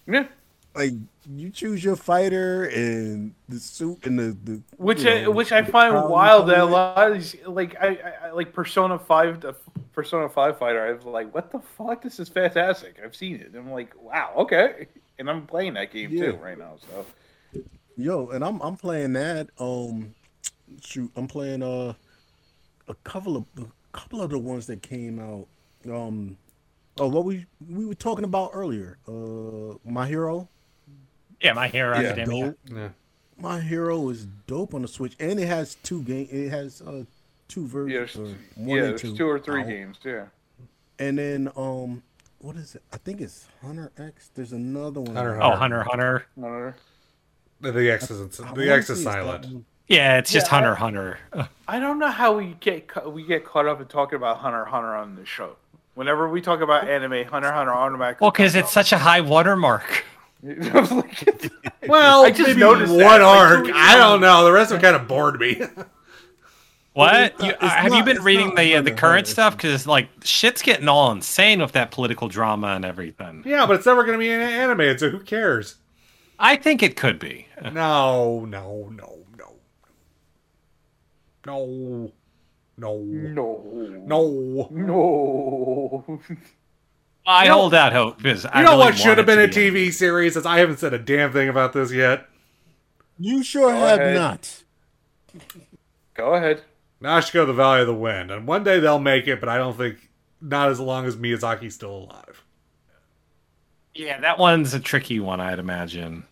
[0.07, 0.27] Yeah.
[0.75, 0.93] Like
[1.33, 5.63] you choose your fighter and the suit and the, the Which I, know, which I
[5.63, 9.45] find wild that a lot of these like I, I like Persona Five
[9.93, 10.85] Persona Five fighter.
[10.85, 12.01] I was like, what the fuck?
[12.01, 12.97] This is fantastic.
[13.03, 13.53] I've seen it.
[13.55, 14.87] I'm like, wow, okay.
[15.17, 16.73] And I'm playing that game too right now.
[16.89, 17.63] So
[17.97, 19.49] Yo, and I'm I'm playing that.
[19.57, 20.13] Um,
[20.83, 21.93] shoot, I'm playing uh
[22.89, 25.47] a couple of a couple of the ones that came out.
[25.89, 26.37] Um,
[26.99, 28.97] oh, what we we were talking about earlier.
[29.07, 30.47] Uh, my hero.
[31.41, 32.45] Yeah, my hero is academia.
[32.45, 32.57] dope.
[32.71, 32.89] Yeah.
[33.37, 36.27] My hero is dope on the Switch, and it has two game.
[36.31, 37.03] It has uh
[37.47, 38.13] two yeah, versions.
[38.15, 39.67] there's, or yeah, one and there's two two or three out.
[39.67, 39.97] games.
[40.03, 40.25] Yeah.
[40.99, 42.01] And then um,
[42.39, 42.83] what is it?
[42.93, 44.29] I think it's Hunter X.
[44.33, 45.15] There's another one.
[45.15, 46.25] Hunter Oh, Hunter Hunter.
[46.37, 46.73] No,
[47.59, 48.39] The, the X isn't.
[48.39, 49.65] I The wanna X is silent.
[49.87, 51.19] Yeah, it's just Yeah, I- Hunter Hunter.
[51.67, 54.95] I don't know how we get we get caught up in talking about Hunter Hunter
[54.95, 55.57] on the show.
[55.95, 58.23] Whenever we talk about anime, Hunter x Hunter automatically.
[58.23, 60.05] Well, because it's such a high watermark.
[60.73, 60.91] up.
[60.91, 61.51] Like,
[61.87, 63.59] Well, I just maybe noticed one that, arc.
[63.59, 64.43] two weeks I don't know.
[64.45, 65.61] The rest of it kind of bored me.
[66.93, 67.37] What?
[67.43, 69.57] You, it's uh, have you been reading the uh, the current stuff?
[69.57, 73.43] Because like shit's getting all insane with that political drama and everything.
[73.45, 75.75] yeah, but it's never going to be an anime, so who cares?
[76.39, 77.47] I think it could be.
[77.61, 79.53] No, no, no, no,
[81.45, 82.11] no,
[82.77, 83.63] no, no,
[84.05, 84.69] no.
[84.71, 86.19] no.
[87.27, 89.71] I hold out hope because I You know really what should have been a to
[89.71, 90.35] be TV series?
[90.35, 92.27] Is I haven't said a damn thing about this yet.
[93.17, 94.15] You sure have ahead.
[94.15, 94.63] not.
[96.13, 96.61] Go ahead.
[97.01, 99.77] Nausicaä, the Valley of the Wind, and one day they'll make it, but I don't
[99.77, 100.09] think
[100.41, 102.43] not as long as Miyazaki's still alive.
[103.93, 106.25] Yeah, that one's a tricky one, I'd imagine.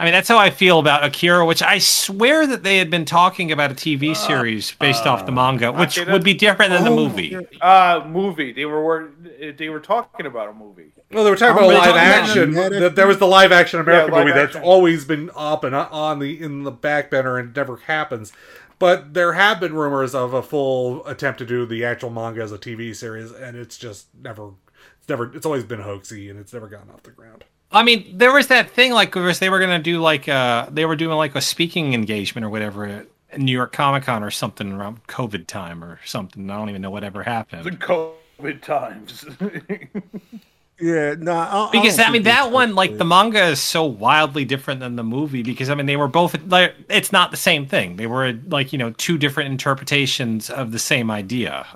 [0.00, 3.04] I mean, that's how I feel about Akira, which I swear that they had been
[3.04, 6.12] talking about a TV series based off the manga, which Akira?
[6.14, 7.36] would be different than the Oh, movie.
[7.60, 8.52] Uh, movie.
[8.52, 9.10] They were wor-
[9.58, 10.92] they were talking about a movie.
[11.12, 12.52] Well, they were talking I'm about really live talking about action.
[12.54, 12.80] that.
[12.80, 16.18] That there was the live action American live movie that's always been up and on
[16.18, 18.32] the in the back burner and never happens.
[18.78, 22.52] But there have been rumors of a full attempt to do the actual manga as
[22.52, 24.52] a TV series, and it's just never,
[24.98, 27.44] it's never, it's always been hoaxy, and it's never gotten off the ground.
[27.72, 30.84] I mean, there was that thing like was they were gonna do like uh they
[30.84, 33.06] were doing like a speaking engagement or whatever at
[33.38, 36.50] New York Comic Con or something around COVID time or something.
[36.50, 37.64] I don't even know whatever happened.
[37.64, 37.70] The.
[37.72, 39.24] COVID times.
[40.80, 41.68] Yeah, nah.
[41.68, 44.96] I, Because I, I, mean that one like the manga is so wildly different than
[44.96, 47.96] the movie because I mean they were both like it's not the same thing.
[47.96, 51.66] They were like you know two different interpretations of the same idea.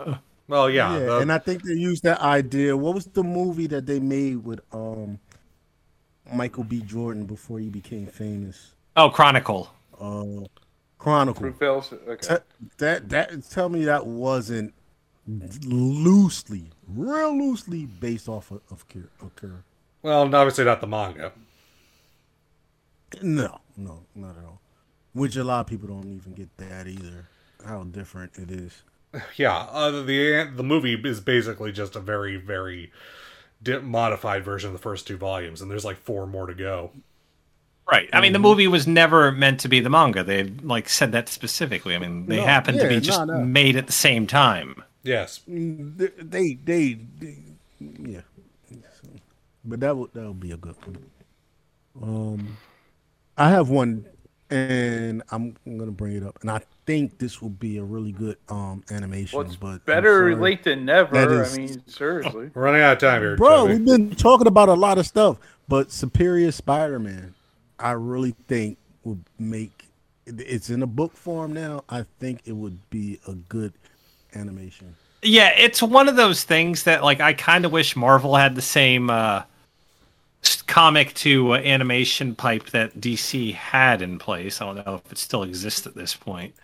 [0.49, 2.77] Well, yeah, Yeah, the- and I think they used that idea.
[2.77, 5.19] What was the movie that they made with um
[6.33, 6.81] Michael B.
[6.81, 8.73] Jordan before he became famous?
[8.97, 9.71] Oh, Chronicle.
[10.01, 10.47] Uh,
[10.99, 11.53] Chronicle.
[11.53, 12.09] Fruitvale.
[12.09, 12.27] Okay.
[12.29, 12.45] That,
[12.79, 14.73] that that tell me that wasn't
[15.27, 19.09] loosely, real loosely based off of, of Kira.
[19.21, 19.63] Of Kira.
[20.03, 21.33] well, obviously not the manga.
[23.23, 24.61] No, no, not at all.
[25.13, 27.29] Which a lot of people don't even get that either.
[27.65, 28.83] How different it is.
[29.37, 32.93] Yeah, uh, the the movie is basically just a very very di-
[33.83, 36.93] modified version of the first two volumes, and there's like four more to go.
[37.91, 38.09] Right.
[38.13, 40.25] I mean, the movie was never meant to be the manga.
[40.25, 41.95] They like said that specifically.
[41.95, 43.45] I mean, they No, happened to be just no.
[43.45, 44.83] made at the same time.
[45.03, 47.39] Yes, Mm, They, they, they
[47.81, 48.23] yeah.
[49.65, 51.11] But that would that would be a good one.
[52.03, 52.59] Um,
[53.37, 54.07] I have one
[54.51, 58.13] and I'm, I'm gonna bring it up, and I think this will be a really
[58.13, 59.39] good um animation.
[59.39, 60.35] Well, it's but better sorry.
[60.37, 61.15] late than never.
[61.15, 62.51] That is- I mean, seriously.
[62.55, 63.67] We're running out of time here, bro.
[63.67, 63.75] Toby.
[63.75, 65.39] We've been talking about a lot of stuff,
[65.69, 67.35] but Superior Spider-Man,
[67.79, 69.87] I really think would make.
[70.27, 71.85] It's in a book form now.
[71.89, 73.73] I think it would be a good
[74.35, 74.95] animation.
[75.23, 78.63] Yeah, it's one of those things that like I kind of wish Marvel had the
[78.63, 79.45] same uh, s-
[80.67, 84.61] comic to uh, animation pipe that DC had in place.
[84.61, 86.55] I don't know if it still exists at this point.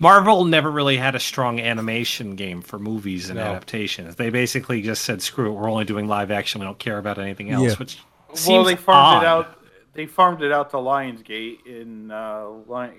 [0.00, 3.44] Marvel never really had a strong animation game for movies and No.
[3.46, 4.14] adaptations.
[4.14, 6.60] They basically just said, "Screw it, we're only doing live action.
[6.60, 7.76] We don't care about anything else." Yeah.
[7.76, 7.98] Which
[8.46, 9.22] well, they farmed odd.
[9.22, 9.54] it out.
[9.94, 12.94] They farmed it out to Lionsgate, and uh, Lion,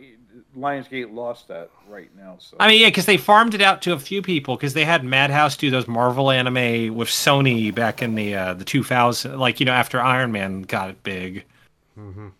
[0.58, 2.38] Lionsgate lost that right now.
[2.40, 4.86] So I mean, yeah, because they farmed it out to a few people because they
[4.86, 9.60] had Madhouse do those Marvel anime with Sony back in the uh, the 2000, like
[9.60, 11.46] you know after Iron Man got it big,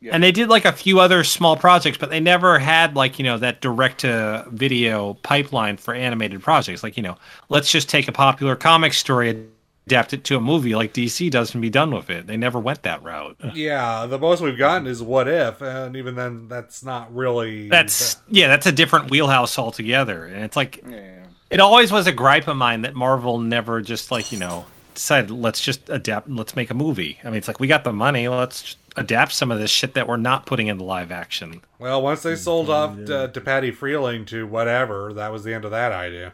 [0.02, 0.12] Yeah.
[0.14, 3.24] and they did like a few other small projects, but they never had like you
[3.26, 6.84] know that direct to video pipeline for animated projects.
[6.84, 7.18] Like you know,
[7.50, 9.46] let's just take a popular comic story,
[9.90, 12.28] adapt it to a movie like DC does, and be done with it.
[12.28, 13.38] They never went that route.
[13.56, 17.68] Yeah, the most we've gotten is What If, and even then, that's not really.
[17.68, 21.24] That's yeah, that's a different wheelhouse altogether, and it's like yeah.
[21.50, 25.32] it always was a gripe of mine that Marvel never just like you know decided
[25.32, 27.18] let's just adapt and let's make a movie.
[27.24, 30.08] I mean, it's like we got the money, let's adapt some of this shit that
[30.08, 31.62] we're not putting into live action.
[31.80, 35.54] Well, once they mm, sold off to, to Patty Freeling to whatever, that was the
[35.54, 36.34] end of that idea.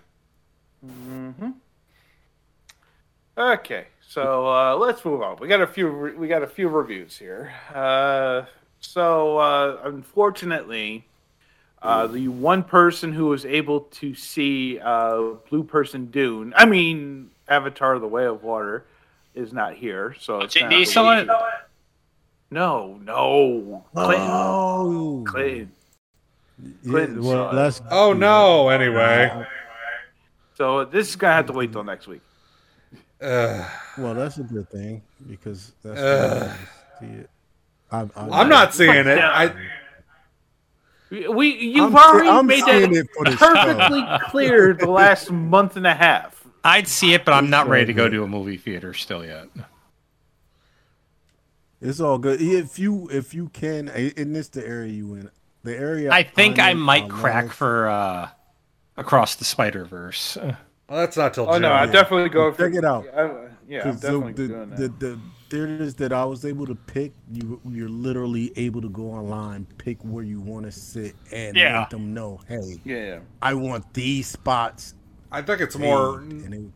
[0.86, 1.52] Mm-hmm.
[3.38, 5.38] Okay, so uh, let's move on.
[5.40, 5.88] We got a few.
[5.90, 7.54] re- We got a few reviews here.
[7.74, 8.44] Uh,
[8.80, 11.06] so uh, unfortunately,
[11.82, 17.32] uh, the one person who was able to see uh, Blue Person Dune, I mean
[17.50, 18.86] Avatar: The Way of Water,
[19.34, 20.16] is not here.
[20.18, 21.28] So it's not JD saw it.
[22.52, 24.28] No, no, Clinton.
[24.32, 25.72] Oh, Clinton.
[26.64, 28.70] yeah, Clinton saw well, Oh no!
[28.70, 29.46] Anyway,
[30.54, 32.22] So this is gonna have to wait till next week.
[33.26, 33.72] Ugh.
[33.98, 36.00] well, that's a good thing because that's.
[36.00, 36.58] Ugh.
[37.00, 37.30] see it.
[37.92, 39.18] I, I, I'm not seeing it.
[39.20, 39.54] I
[41.10, 43.54] We, we you've I'm already I'm made that it for the show.
[43.54, 46.46] perfectly clear the last month and a half.
[46.64, 49.48] I'd see it, but I'm not ready to go to a movie theater still yet.
[51.82, 52.42] It's all good.
[52.42, 55.30] If you if you can, and this the area you in.
[55.64, 58.30] The area I think I'm I might crack love- for uh,
[58.98, 60.38] Across the Spider Verse.
[60.90, 61.64] Well, that's not till Oh June.
[61.64, 62.52] no, I definitely go.
[62.52, 63.06] For, Check it out.
[63.16, 64.80] I, yeah, I'm 'Cause the, definitely the, doing that.
[64.80, 69.12] the, the theaters that I was able to pick, you you're literally able to go
[69.12, 71.80] online, pick where you want to sit, and Yeah.
[71.80, 74.96] let them know, hey, yeah, I want these spots.
[75.32, 76.20] I think it's more.
[76.20, 76.72] and it-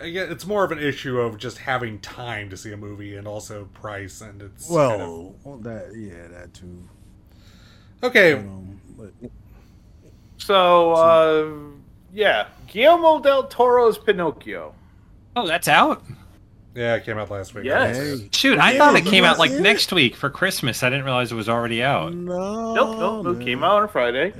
[0.00, 3.16] Uh, yeah, it's more of an issue of just having time to see a movie
[3.16, 6.88] and also price, and it's kind of- well, well, that yeah, that too.
[8.02, 8.32] okay.
[8.34, 9.12] Um, but
[10.38, 11.73] So uh,
[12.14, 14.74] yeah, Guillermo del Toro's Pinocchio.
[15.36, 16.02] Oh, that's out.
[16.74, 17.64] Yeah, it came out last week.
[17.64, 17.96] Yes.
[17.96, 19.60] hey, Shoot, I Yeah, thought it came out like it?
[19.60, 20.82] next week for Christmas.
[20.82, 22.12] I didn't realize it was already out.
[22.14, 23.36] no, Nope, nope, nope.
[23.36, 23.44] man.
[23.44, 24.32] Came out on Friday.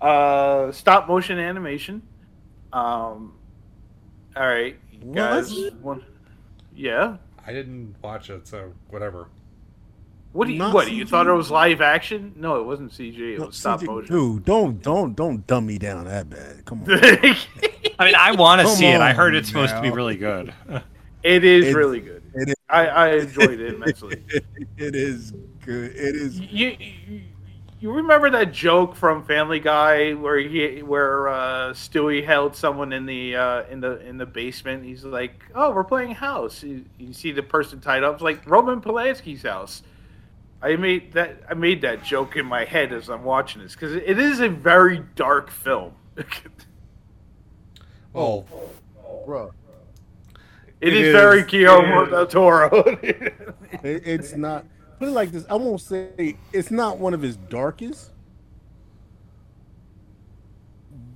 [0.00, 2.02] Uh, stop motion animation.
[2.72, 3.34] Um,
[4.36, 5.14] all right, you What?
[5.16, 5.70] guys.
[5.82, 6.02] Want,
[6.74, 7.16] yeah.
[7.46, 9.28] I didn't watch it, so whatever.
[10.34, 10.58] What do you?
[10.58, 12.32] Not What you thought it was live action?
[12.36, 13.18] No, it wasn't CG.
[13.34, 14.14] It No, was stop CG motion.
[14.14, 16.64] Dude, don't don't don't dumb me down that bad.
[16.64, 16.90] Come on.
[17.98, 19.00] I mean, I want to see it.
[19.00, 20.52] I heard it's supposed to be really good.
[21.22, 22.20] it is It's- really good.
[22.34, 24.20] It is, I, I enjoyed it immensely.
[24.76, 25.32] it is
[25.64, 25.92] good.
[25.94, 26.40] It is.
[26.40, 27.20] you, you
[27.78, 33.06] you remember that joke from Family Guy where he where uh, Stewie held someone in
[33.06, 34.84] the uh, in the in the basement?
[34.84, 38.14] He's like, "Oh, we're playing house." You, you see the person tied up.
[38.14, 39.82] It's like Roman Polanski's house.
[40.64, 43.92] I made that I made that joke in my head as I'm watching this because
[43.94, 45.92] it is a very dark film.
[48.16, 48.44] Oh,
[49.26, 49.50] Bro,
[50.80, 51.12] it It is, is.
[51.12, 52.70] very Guillermo del Toro.
[53.02, 53.32] it,
[53.82, 54.64] it's not.
[55.00, 55.44] Put it like this.
[55.50, 58.12] I won't say it's not one of his darkest.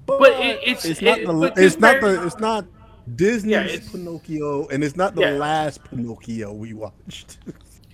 [0.06, 2.66] But, But it- it's- it's not it- the but it's not the it's not
[3.14, 5.30] Disney's Yeah, it's- Pinocchio and it's not the Yeah.
[5.32, 7.38] last Pinocchio we watched.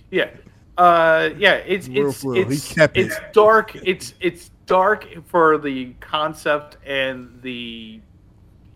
[0.09, 0.29] Yeah.
[0.77, 3.07] Uh yeah, it's Real it's real, he it's, kept it.
[3.07, 3.75] it's dark.
[3.75, 8.01] It's it's dark for the concept and the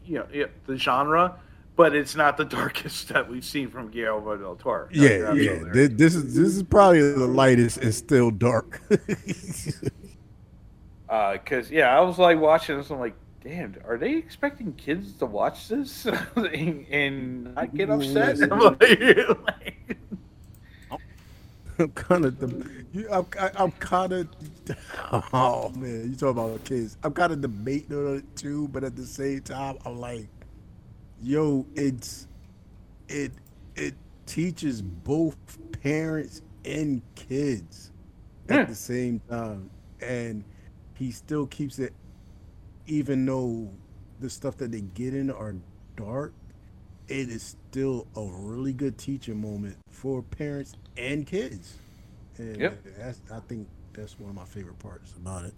[0.05, 1.35] you know, yeah, the genre,
[1.75, 4.87] but it's not the darkest that we've seen from Guillermo del Toro.
[4.91, 5.25] No, yeah, yeah.
[5.27, 5.73] absolutely right.
[5.73, 8.81] This, this is this is probably the lightest and still dark.
[11.09, 15.13] Uh cuz yeah, I was like watching this I'm like, "Damn, are they expecting kids
[15.13, 16.05] to watch this
[16.35, 18.37] and, and not get upset?"
[21.79, 24.27] I'm kind of the, you, I'm, I- I'm kind of
[25.33, 26.97] Oh man, you talking about kids?
[27.03, 30.27] I'm kind of debating on it too, but at the same time, I'm like,
[31.21, 32.27] yo, it's
[33.07, 33.31] it
[33.75, 33.95] it
[34.25, 35.37] teaches both
[35.81, 37.91] parents and kids
[38.49, 38.69] at hmm.
[38.69, 39.69] the same time,
[40.01, 40.43] and
[40.95, 41.93] he still keeps it,
[42.85, 43.71] even though
[44.19, 45.55] the stuff that they get in are
[45.95, 46.33] dark.
[47.07, 51.73] It is still a really good teaching moment for parents and kids.
[52.37, 52.83] And Yep.
[52.97, 55.53] that's I think that's one of my favorite parts about it.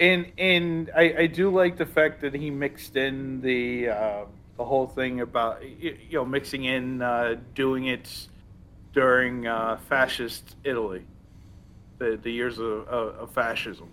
[0.00, 4.24] and and I, I do like the fact that he mixed in the uh,
[4.56, 8.28] the whole thing about you know mixing in uh, doing it
[8.92, 11.04] during uh, fascist Italy,
[11.98, 13.88] the the years of, of, of fascism.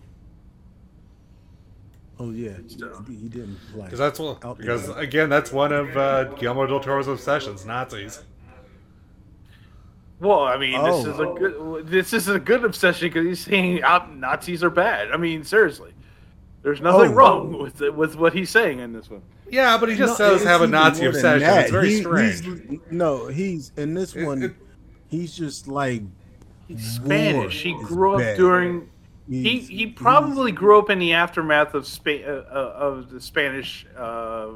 [2.21, 2.51] Oh yeah,
[3.07, 3.85] he, he didn't like.
[3.85, 4.43] Because that's what.
[4.43, 8.21] out Because again, that's one of uh, Guillermo del Toro's obsessions: Nazis.
[10.19, 11.09] Well, I mean, this Oh.
[11.11, 15.11] is a good this is a good obsession because he's saying uh, Nazis are bad.
[15.11, 15.91] I mean, seriously,
[16.61, 17.15] there's nothing Oh.
[17.15, 19.21] wrong with with what he's saying in this one.
[19.49, 21.39] Yeah, but he just No, does have a Nazi obsession.
[21.47, 21.61] that.
[21.63, 22.45] It's very He- strange.
[22.45, 24.43] he's- no, he's in this It- one.
[24.43, 24.55] it-
[25.07, 26.03] he's just like
[26.67, 27.63] He's Spanish.
[27.63, 28.37] He grew up bad.
[28.37, 28.89] during.
[29.27, 33.09] He He's- he he's- probably grew up in the aftermath of Spa- uh, uh, of
[33.09, 33.87] the Spanish.
[33.97, 34.47] Uh,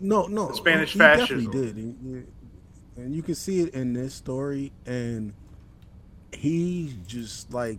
[0.00, 1.44] no no the Spanish he fascism.
[1.44, 2.22] definitely did, He- he-
[2.96, 4.72] and you can see it in this story.
[4.86, 5.32] And
[6.32, 7.78] he's just like,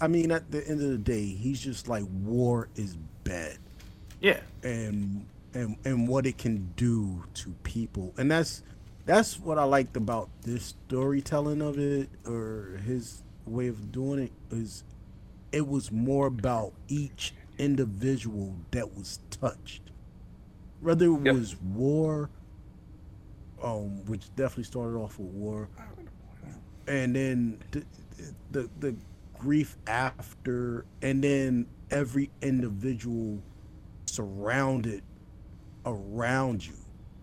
[0.00, 3.58] I mean, at the end of the day, he's just like war is bad.
[4.20, 8.62] yeah, and and and what it can do to people and that's
[9.06, 14.32] that's what i liked about this storytelling of it or his way of doing it
[14.50, 14.84] is
[15.50, 19.80] it was more about each individual that was touched
[20.80, 21.34] whether it Yep.
[21.34, 22.28] was war
[23.62, 25.68] um which definitely started off with war.
[26.88, 27.84] And then the,
[28.52, 28.96] the the
[29.38, 33.42] grief after and then every individual
[34.06, 35.02] surrounded
[35.86, 36.74] around you.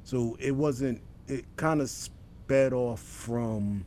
[0.03, 3.85] So it wasn't it kind of sped off from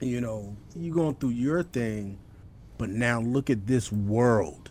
[0.00, 2.18] you know you going through your thing
[2.78, 4.70] but now look at this world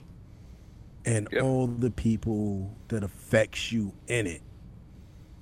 [1.05, 1.43] and Yep.
[1.43, 4.41] all the people that affects you in it.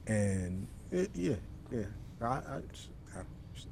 [0.08, 1.36] And it, yeah
[1.72, 1.84] yeah.
[2.22, 2.62] I, I,
[3.16, 3.22] I,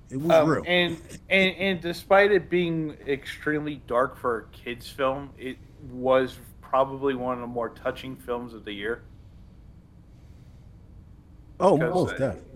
[0.09, 0.63] it was um, real.
[0.67, 0.97] and
[1.29, 5.57] and and despite it being extremely dark for a kids film, it
[5.91, 9.01] was probably one of the more touching films of the year.
[11.59, 12.49] oh because, most uh, definitely.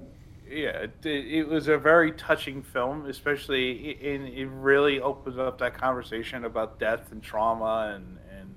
[0.50, 5.74] Yeah, it, it was a very touching film, especially in it really opens up that
[5.74, 8.56] conversation about death and trauma and and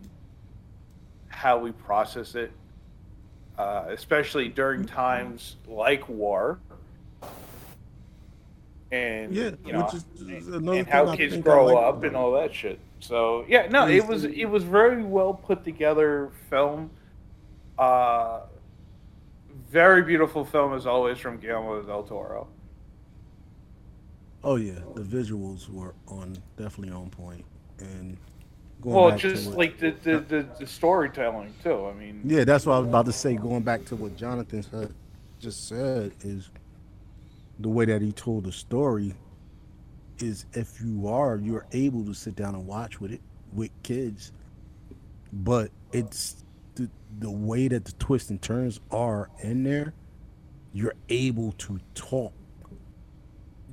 [1.29, 2.53] how we process it,
[3.61, 6.59] uh, especially during times like war.
[8.91, 12.81] And Yeah, you know, is and how kids grow like up and all that shit.
[13.01, 16.91] So yeah, no, it was it was very well put together film.
[17.79, 18.41] Uh,
[19.71, 22.49] very beautiful film as always from Guillermo del Toro.
[24.43, 27.45] Oh yeah, the visuals were on definitely on point,
[27.79, 28.17] and
[28.83, 31.87] Well, just like the, the, the, the storytelling too.
[31.87, 33.35] I mean, yeah, that's what I was about to say.
[33.35, 34.95] Going back to what Jonathan said,
[35.39, 36.51] just said is
[37.59, 39.15] the way that he told the story
[40.19, 43.21] is if you are you're able to sit down and watch with it
[43.53, 44.33] with kids,
[45.33, 46.45] but it's
[46.75, 46.89] the
[47.19, 49.93] the way that the twists and turns are in there.
[50.73, 52.33] You're able to talk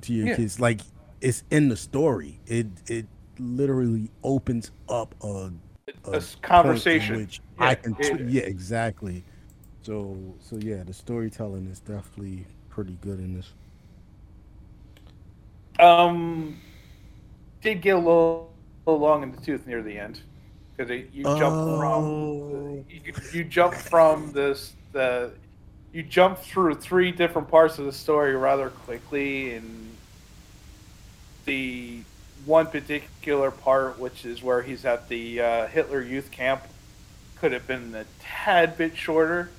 [0.02, 0.36] to your Yeah.
[0.36, 0.80] kids like
[1.20, 2.40] it's in the story.
[2.46, 3.06] It it
[3.40, 5.52] literally opens up a,
[6.12, 6.20] A
[6.62, 7.14] in conversation.
[7.14, 9.24] which Yeah, I can t- yeah exactly.
[9.82, 13.54] So so yeah, the storytelling is definitely pretty good in this.
[15.78, 16.56] um,
[17.62, 18.52] did get a little,
[18.86, 20.20] little long in the tooth near the end
[20.76, 21.76] because you jump Oh.
[21.76, 25.32] from you, you jump from this the
[25.92, 29.98] you jump through three different parts of the story rather quickly and
[31.44, 32.04] the
[32.46, 36.62] one particular part which is where he's at the uh, Hitler youth camp
[37.36, 39.50] could have been a tad bit shorter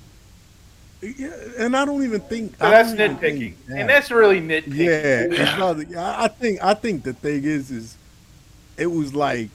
[1.00, 3.78] Yeah, and I don't even think so I that's nitpicking that.
[3.78, 5.56] and that's really nitpicking yeah.
[5.56, 7.96] not- I I think I think the thing is is
[8.76, 9.48] it was like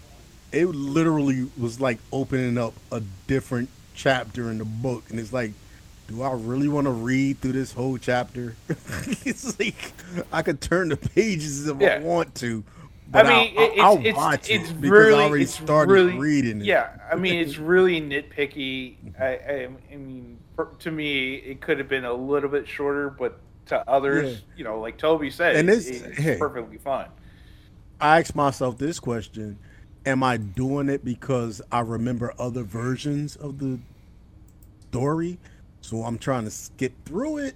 [0.51, 5.51] it literally was like opening up a different chapter in the book, and it's like,
[6.07, 8.55] do I really want to read through this whole chapter?
[8.69, 9.93] it's like
[10.31, 12.63] I could turn the pages if I want to.
[13.13, 15.53] I mean, I'll, it- I'll, it's, it's, watch it's it because really, I already it's
[15.53, 16.65] started really, reading it.
[16.65, 18.95] Yeah, I mean, it's really nitpicky.
[19.19, 20.37] I, I, I mean,
[20.79, 24.37] to me, it could have been a little bit shorter, but to others, Yeah.
[24.57, 26.37] you know, like Toby said, And this- it's hey.
[26.37, 27.07] perfectly fine.
[28.01, 29.57] I asked myself this question:
[30.05, 33.79] am I doing it because I remember other versions of the
[34.89, 35.37] story,
[35.81, 37.55] so I'm trying to skip through it,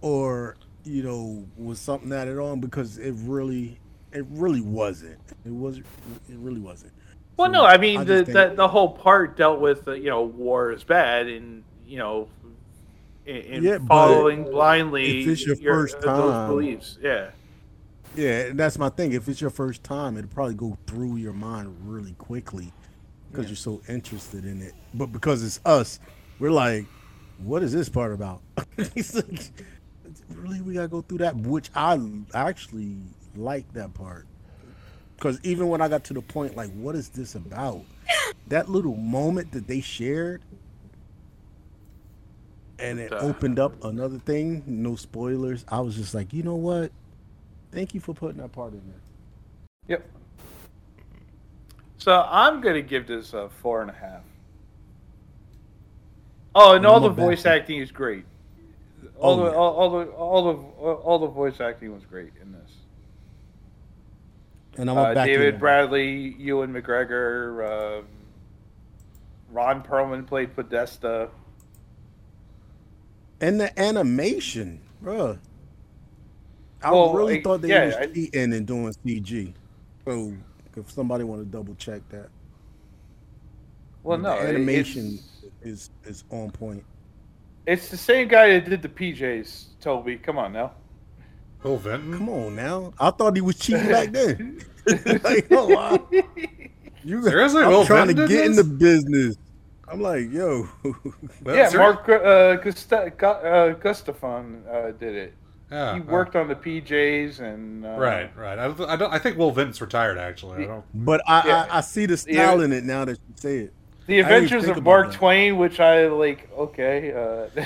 [0.00, 3.78] or you know, was something added on because it really,
[4.12, 5.18] it really wasn't.
[5.44, 5.84] It was, it
[6.28, 6.92] really wasn't.
[7.36, 9.92] Well, So no, I mean I the, just the the whole part dealt with uh,
[9.92, 12.28] you know war is bad and you know
[13.26, 16.98] in, in Yeah, following blindly if it's your first uh, those time- beliefs.
[17.00, 17.30] Yeah,
[18.16, 19.12] Yeah, and that's my thing.
[19.12, 22.72] If it's your first time, it'll probably go through your mind really quickly
[23.30, 24.74] because you're so interested in it.
[24.94, 26.00] But because it's us,
[26.40, 26.84] we're like,
[27.38, 28.42] what is this part about?
[28.76, 29.50] it's like,
[30.34, 31.98] really, we gotta go through that, which I
[32.34, 32.96] actually
[33.36, 34.26] like that part.
[35.16, 37.82] Because even when I got to the point, like, what is this about?
[38.48, 40.42] That little moment that they shared,
[42.78, 44.64] and it opened up another thing.
[44.66, 45.64] No spoilers.
[45.68, 46.92] I was just like, you know what?
[47.72, 49.02] Thank you for putting that part in there.
[49.88, 50.08] yep.
[51.98, 54.22] So I'm gonna give this a four and a half.
[56.54, 57.54] Oh, and What all the voice Batman?
[57.60, 58.24] acting is great.
[59.18, 60.58] All Oh, the all, all the all the
[60.92, 62.70] all the voice acting was great in this.
[64.78, 65.58] And I'm Uh, back David.
[65.58, 68.06] Bradley, Ewan McGregor, um
[69.50, 71.28] Ron Perlman played Podesta.
[73.40, 75.38] And the animation, bruh.
[76.82, 79.52] I Well, really I- thought they yeah, was cheating and doing CG.
[80.06, 80.34] So
[80.76, 82.28] if somebody want to double check that,
[84.02, 85.18] Well, the no, animation
[85.62, 86.84] is is on point.
[87.66, 89.78] it's the same guy that did the PJs.
[89.80, 90.72] Toby, come on now.
[91.62, 92.16] Will Vinton?
[92.16, 94.60] Come on now, I thought he was cheating back then.
[95.24, 96.08] like, oh, wow.
[97.04, 97.62] You Seriously?
[97.62, 99.36] I'm Will trying to Vinton did get in the business.
[99.88, 100.68] I'm like, yo,
[101.42, 105.34] Well, yeah, ser- Mark uh, Gusta- Gu- uh, Gustafson uh, did it.
[105.70, 108.58] Yeah, he uh, worked on the PJs and uh, Right, right.
[108.58, 110.16] I, don't- I, don't, I think Will Vinton's retired.
[110.18, 110.84] Actually, I don't.
[110.94, 111.66] but I, Yeah.
[111.70, 113.72] I I see the style in it now that you say it.
[114.06, 115.16] The Adventures of Mark that.
[115.16, 116.48] Twain, which I like.
[116.56, 117.62] Okay, uh,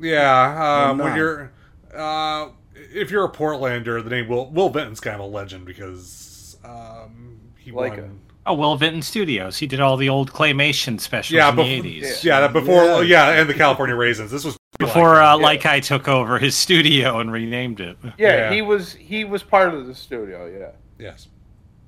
[0.00, 1.52] Yeah, um, when you're,
[1.94, 2.48] uh,
[2.92, 7.40] if you're a Portlander, the name Will Will Vinton's kind of a legend because um,
[7.56, 8.20] he Like won.
[8.46, 9.58] Oh, Will Vinton Studios.
[9.58, 11.62] He did all the old claymation specials Yeah, in the
[12.00, 12.24] 80s.
[12.24, 13.32] yeah, that before Yeah.
[13.34, 13.40] yeah.
[13.40, 14.30] and the California Raisins.
[14.30, 15.42] This was Before uh, Yeah.
[15.44, 17.98] Like I took over his studio and renamed it.
[18.02, 18.10] yeah,
[18.48, 18.52] Yeah.
[18.54, 20.46] he was he was part of the studio.
[20.46, 20.70] Yeah,
[21.04, 21.28] yes.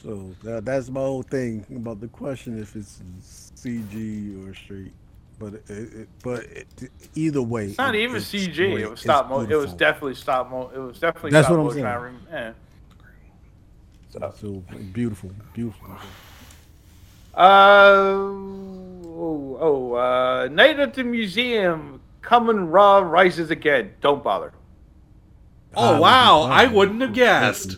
[0.02, 3.00] So that, that's my whole thing about the question if it's
[3.54, 4.92] CG or straight.
[5.40, 6.66] But it, it, but it,
[7.14, 8.54] either way, it's not it- even it's CG.
[8.54, 8.80] great.
[8.82, 9.40] It was It's stop mo.
[9.40, 10.70] It was definitely stop mo.
[10.74, 11.82] It was definitely That's stop what I'm motion.
[11.82, 11.86] saying.
[11.86, 12.52] I rem- yeah.
[14.10, 14.48] So, so
[14.92, 15.88] beautiful, beautiful.
[17.34, 22.00] uh, oh, oh uh, Night at the Museum.
[22.22, 23.94] Kahmunrah rises again.
[24.02, 24.52] Don't bother.
[25.74, 26.42] Oh Ah, wow!
[26.42, 27.76] I wouldn't have guessed.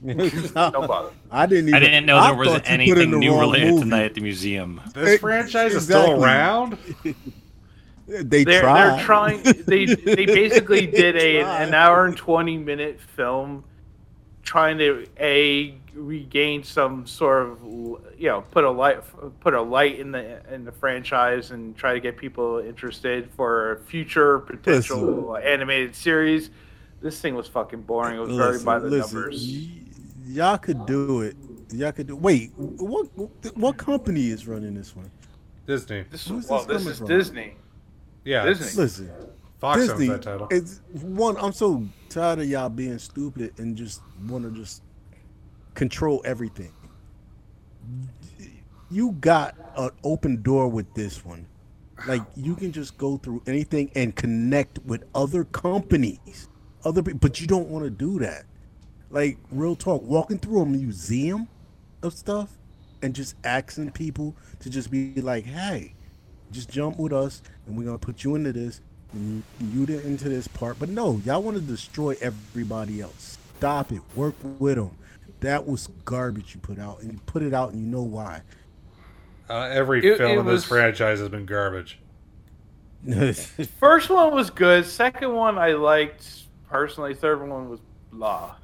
[0.06, 0.54] Don't
[0.86, 1.10] bother.
[1.30, 1.68] I didn't.
[1.68, 3.66] Even, I didn't know I there was thought you put in anything new wrong related
[3.66, 3.88] to movie.
[3.88, 4.80] Night at the Museum.
[4.94, 6.78] This It- franchise is still around.
[8.10, 8.96] They They're tried.
[8.96, 9.42] they're trying.
[9.42, 11.62] They they basically did a tried.
[11.64, 13.64] an hour and twenty minute film,
[14.42, 17.58] trying to a regain some sort of
[18.16, 19.00] you know put a light
[19.40, 23.72] put a light in the in the franchise and try to get people interested for
[23.72, 26.48] a future potential animated series.
[27.02, 28.16] This thing was fucking boring.
[28.16, 29.66] It was very Listen, by the listen, numbers.
[30.28, 31.36] Y- y'all could do it.
[31.72, 32.16] Y'all could do.
[32.16, 33.06] Wait, what?
[33.56, 35.10] What company is running this one?
[35.66, 36.04] Disney.
[36.10, 37.06] This, Who's well, this this coming is from?
[37.08, 37.56] Disney.
[38.24, 38.82] Yeah, Disney.
[38.82, 39.10] Listen,
[39.58, 40.08] Fox Disney.
[40.10, 40.48] owns that title.
[40.50, 41.36] It's one.
[41.36, 44.82] I'm so tired of y'all being stupid and just want to just
[45.74, 46.72] control everything.
[48.90, 51.46] You got an open door with this one.
[52.06, 56.48] Like you can just go through anything and connect with other companies,
[56.84, 58.44] other but you don't want to do that.
[59.10, 61.48] Like real talk, walking through a museum
[62.02, 62.50] of stuff
[63.02, 65.94] and just asking people to just be like, "Hey,
[66.50, 68.80] just jump with us and we're gonna put you into this
[69.12, 73.90] and you you into this part but no y'all want to destroy everybody else stop
[73.92, 74.90] it work with them
[75.40, 78.42] that was garbage you put out and you put it out and you know why
[79.48, 81.98] Uh, every It- film it in this franchise has been garbage.
[83.78, 84.84] First one was good.
[84.84, 87.14] Second one I liked personally.
[87.14, 87.80] Third one was
[88.12, 88.56] blah.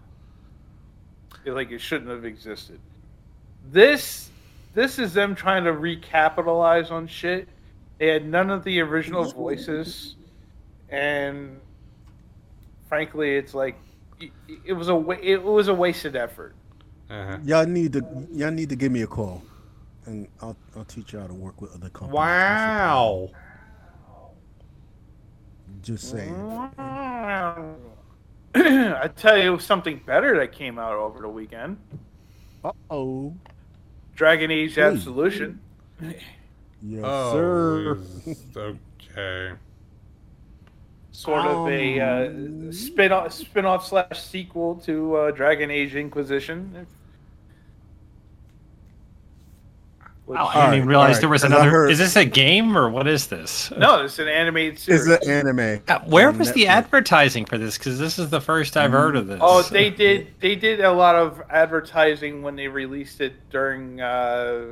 [1.44, 2.78] It, like it shouldn't have existed.
[3.70, 4.30] This
[4.74, 7.48] this is them trying to recapitalize on shit.
[7.98, 10.16] They had none of the original voices,
[10.88, 11.60] and
[12.88, 13.76] frankly, it's like
[14.20, 14.30] it,
[14.64, 16.54] it was a wa- it was a wasted effort.
[17.10, 17.36] Uh-huh.
[17.44, 19.42] y'all need to y'all need to give me a call
[20.06, 23.30] and I'll, I'll teach you how to work with other companies Wow.
[25.82, 26.34] just saying
[29.02, 31.78] I tell you something better that came out over the weekend.
[32.64, 33.34] uh-oh
[34.14, 35.60] Dragon Age Absolution.
[36.00, 38.36] Yes, Oh, sir.
[38.56, 39.52] okay.
[41.10, 46.86] Sort of a uh, spin-off, spin-off slash sequel to uh, Dragon Age Inquisition.
[50.26, 51.70] Which- Wow, I didn't even realize alright, there was another.
[51.70, 53.70] heard- Is this a game or what is this?
[53.76, 55.06] No, it's an animated series.
[55.06, 55.82] It's an anime.
[55.86, 57.76] Uh, Where on was the advertising for this?
[57.76, 59.38] Because this is the first I've heard of this.
[59.42, 60.28] Oh, they did.
[60.40, 64.00] They did a lot of advertising when they released it during.
[64.00, 64.64] Uh,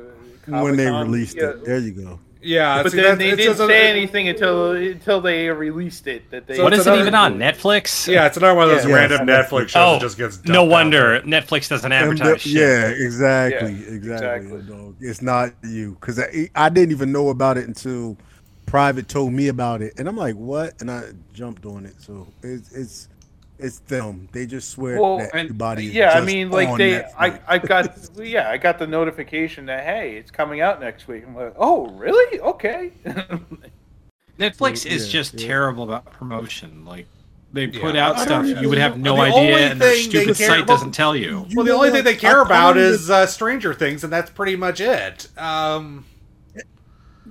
[0.47, 1.49] when they released Yeah.
[1.49, 1.65] it?
[1.65, 2.19] There you go.
[2.43, 6.29] Yeah, But see, then they didn't just a- say anything until until they released it.
[6.31, 6.57] That they.
[6.57, 8.07] So what it's is it even on Netflix?
[8.07, 9.43] Yeah, it's another one of those Yeah, random yeah.
[9.43, 10.43] Netflix shows Oh, that just gets.
[10.45, 11.21] no dumped out wonder.
[11.21, 12.51] Netflix doesn't advertise the- shit.
[12.53, 14.53] yeah, exactly, Yeah, exactly.
[14.53, 14.61] exactly.
[14.75, 14.95] dog.
[14.99, 18.17] It's not you because I, I didn't even know about it until
[18.65, 20.73] Private told me about it, and I'm like, what?
[20.81, 21.03] And I
[21.33, 21.95] jumped on it.
[22.01, 23.07] So it's it's
[23.63, 24.27] it's them.
[24.31, 25.87] They just swear Well, that and- everybody.
[25.87, 27.09] is yeah, I just mean, like they, Netflix.
[27.17, 31.23] I, I got, yeah, I got the notification that hey, it's coming out next week.
[31.25, 32.39] I'm like, oh, really?
[32.39, 32.91] Okay.
[34.39, 35.47] Netflix is Yeah, just yeah.
[35.47, 36.85] terrible about promotion.
[36.85, 37.07] Like
[37.51, 38.07] they put Yeah.
[38.09, 40.75] out stuff don't you would have no the idea, and their stupid care- site well,
[40.77, 41.45] doesn't tell you.
[41.49, 44.55] You Well, the only thing they care about is uh, Stranger Things, and that's pretty
[44.55, 45.27] much it.
[45.37, 46.05] Um,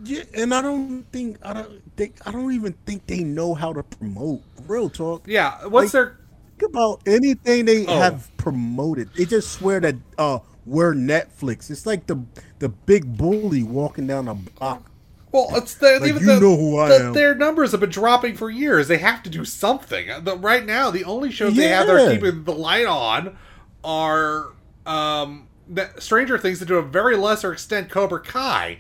[0.05, 3.73] Yeah, and I don't think I don't think I don't even think they know how
[3.73, 4.43] to promote.
[4.69, 5.25] Real talk.
[5.27, 6.19] yeah, what's Like- their?
[6.63, 7.99] Think about anything they Oh.
[7.99, 9.11] have promoted.
[9.15, 11.71] They just swear that uh we're Netflix.
[11.71, 12.23] It's like the
[12.61, 14.89] the big bully walking down a block.
[15.33, 17.13] Well, it's the, Like, even you the, know who I the- am.
[17.15, 18.87] Their numbers have been dropping for years.
[18.87, 20.09] They have to do something.
[20.25, 23.37] The, right now, the only shows they have that are keeping the light on
[23.83, 24.49] are
[24.87, 28.79] um, the Stranger Things, and to a very lesser extent, Cobra Kai.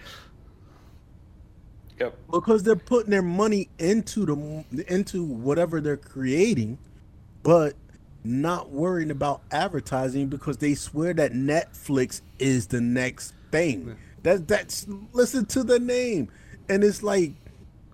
[1.98, 2.16] yep.
[2.30, 6.76] because they're putting their money into the into whatever they're creating,
[7.42, 7.74] but
[8.24, 13.96] not worrying about advertising because they swear that Netflix is the next thing.
[14.22, 16.30] That that's listen to the name,
[16.68, 17.32] and it's like,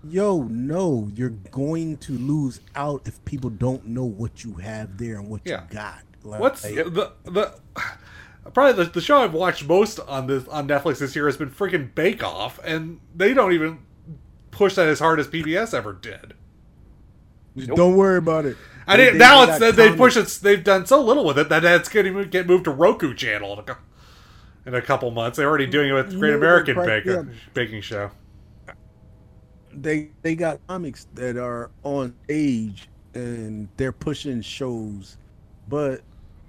[0.05, 5.17] yo, no, you're going to lose out if people don't know what you have there
[5.17, 5.63] and what Yeah.
[5.63, 6.01] you got.
[6.23, 7.55] Like, What's the the
[8.53, 11.51] probably the, the show I've watched most on this on Netflix this year has been
[11.51, 13.79] freaking Bake Off, and they don't even
[14.51, 16.35] push that as hard as PBS ever did.
[17.57, 18.57] Don't worry about it.
[18.89, 19.19] I They- didn't.
[19.19, 20.27] Now it's they push it.
[20.43, 23.63] They've done so little with it that it's going to get moved to Roku channel
[24.65, 25.37] in a, couple months.
[25.37, 27.27] They're already doing it with You Great American cracked me Bake, up?
[27.55, 28.11] Baking Show.
[29.73, 35.19] they they got comics that are on stage and they're pushing shows,
[35.69, 36.01] but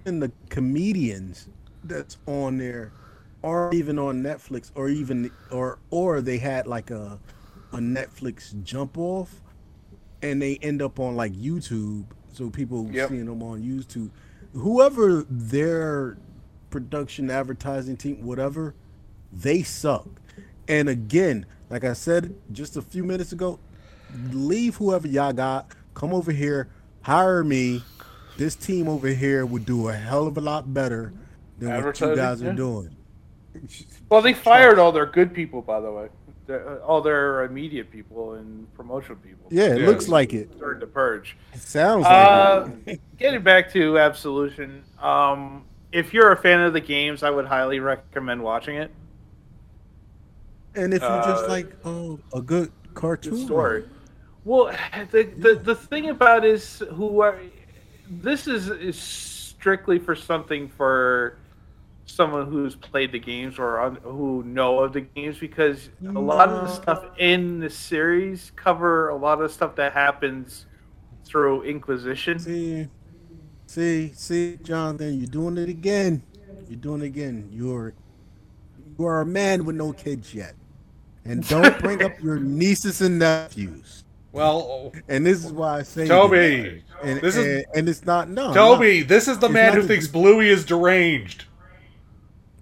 [0.06, 1.50] and the comedians
[1.84, 2.92] that's on there
[3.44, 7.20] aren't even on Netflix or even or or they had like a
[7.74, 9.42] a Netflix jump off
[10.22, 12.06] and they end up on like YouTube
[12.40, 13.10] so people Yep.
[13.10, 14.10] seeing them on YouTube.
[14.54, 16.18] Whoever their
[16.70, 18.74] production advertising team whatever
[19.34, 20.08] they suck.
[20.68, 23.60] And again, like I said just a few minutes ago,
[24.32, 26.70] leave whoever y'all got, come over here,
[27.02, 27.84] hire me.
[28.38, 31.12] This team over here would do a hell of a lot better
[31.58, 32.50] than what you guys yeah.
[32.50, 32.96] are doing.
[34.08, 36.08] Well, they fired all their good people, by the way.
[36.50, 39.48] Their- all their immediate people and promotional people.
[39.52, 39.86] Yeah, it Yeah.
[39.86, 40.50] looks like it.
[40.58, 41.38] Starting to purge.
[41.54, 43.02] It sounds like Uh, it.
[43.20, 47.80] getting back to Absolution, um, if you're a fan of the games, I would highly
[47.80, 48.90] recommend watching it.
[50.74, 53.84] And if you just uh, like oh, a good cartoon Good story.
[54.44, 54.76] Well,
[55.12, 57.38] the, the the thing about is who are
[58.10, 61.38] this is is strictly for something for
[62.10, 66.50] someone who's played the games or on, who know of the games because a lot
[66.50, 70.66] of the stuff in the series cover a lot of stuff that happens
[71.26, 72.40] through Inquisition.
[72.40, 72.88] See,
[73.68, 76.24] see, see, Jonathan, you're doing it again.
[76.68, 77.50] You're doing it again.
[77.52, 77.94] You're
[78.98, 80.56] you are a man with no kids yet,
[81.26, 84.04] and don't bring up your nieces and nephews.
[84.32, 86.10] Well, And this is why I say this.
[86.10, 89.00] Toby, And, this is and, and it's not no Toby.
[89.00, 91.46] not- This is the man who thinks Bluey is deranged.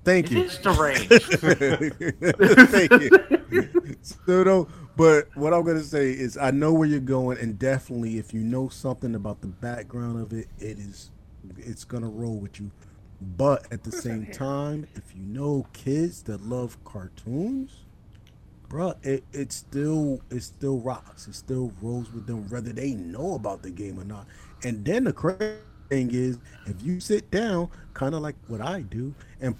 [0.07, 0.43] Thank you.
[0.43, 1.09] is deranged.
[2.69, 2.91] Thank
[3.51, 3.97] you.
[4.01, 4.69] So don't.
[4.95, 8.39] But what I'm gonna say is, I know where you're going, and definitely, if you
[8.39, 11.11] know something about the background of it, it is,
[11.57, 12.71] it's gonna roll with you.
[13.35, 17.71] But at the same time, if you know kids that love cartoons,
[18.69, 21.27] bruh, it, it still it still rocks.
[21.27, 24.25] It still rolls with them, whether they know about the game or not.
[24.63, 25.57] And then the crazy
[25.89, 29.53] thing is, if you sit down, kind of like what I do, and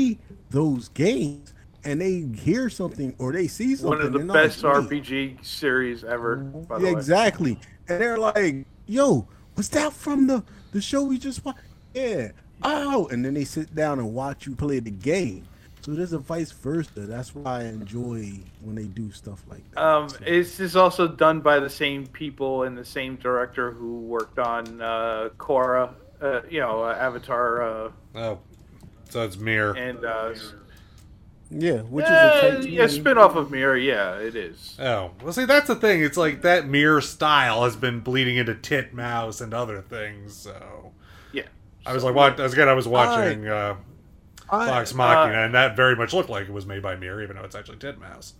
[0.00, 0.18] play
[0.50, 1.52] those games,
[1.84, 5.44] and they hear something or they see something, One of the best like, "Wait, RPG
[5.44, 6.36] series ever.
[6.36, 6.98] By the yeah, way.
[6.98, 7.58] exactly.
[7.88, 11.60] And they're like, "Yo, was that from the the show we just watched?"
[11.94, 12.30] Yeah.
[12.62, 15.44] Oh, and then they sit down and watch you play the game,
[15.80, 16.90] So there's a vice versa.
[16.94, 19.82] That's why I enjoy when they do stuff like that.
[19.82, 24.00] Um, So- it's is also done by the same people and the same director who
[24.00, 28.38] worked on uh, Korra, uh, you know, uh, Avatar, uh, Oh,
[29.10, 29.72] so it's Mir.
[29.74, 30.32] and uh,
[31.50, 33.76] yeah, which is eh, a tight yeah, spin off of Mirror.
[33.78, 34.76] Yeah, it is.
[34.78, 36.02] Oh, well, see, that's the thing.
[36.02, 40.34] It's like that Mir style has been bleeding into Titmouse and other things.
[40.34, 40.92] So
[41.32, 41.42] Yeah.
[41.84, 42.38] I was like, what?
[42.38, 43.74] Again, I was watching uh,
[44.48, 47.20] I- Vox uh, Machina, and that very much looked like it was made by Mir,
[47.22, 48.34] even though it's actually Titmouse.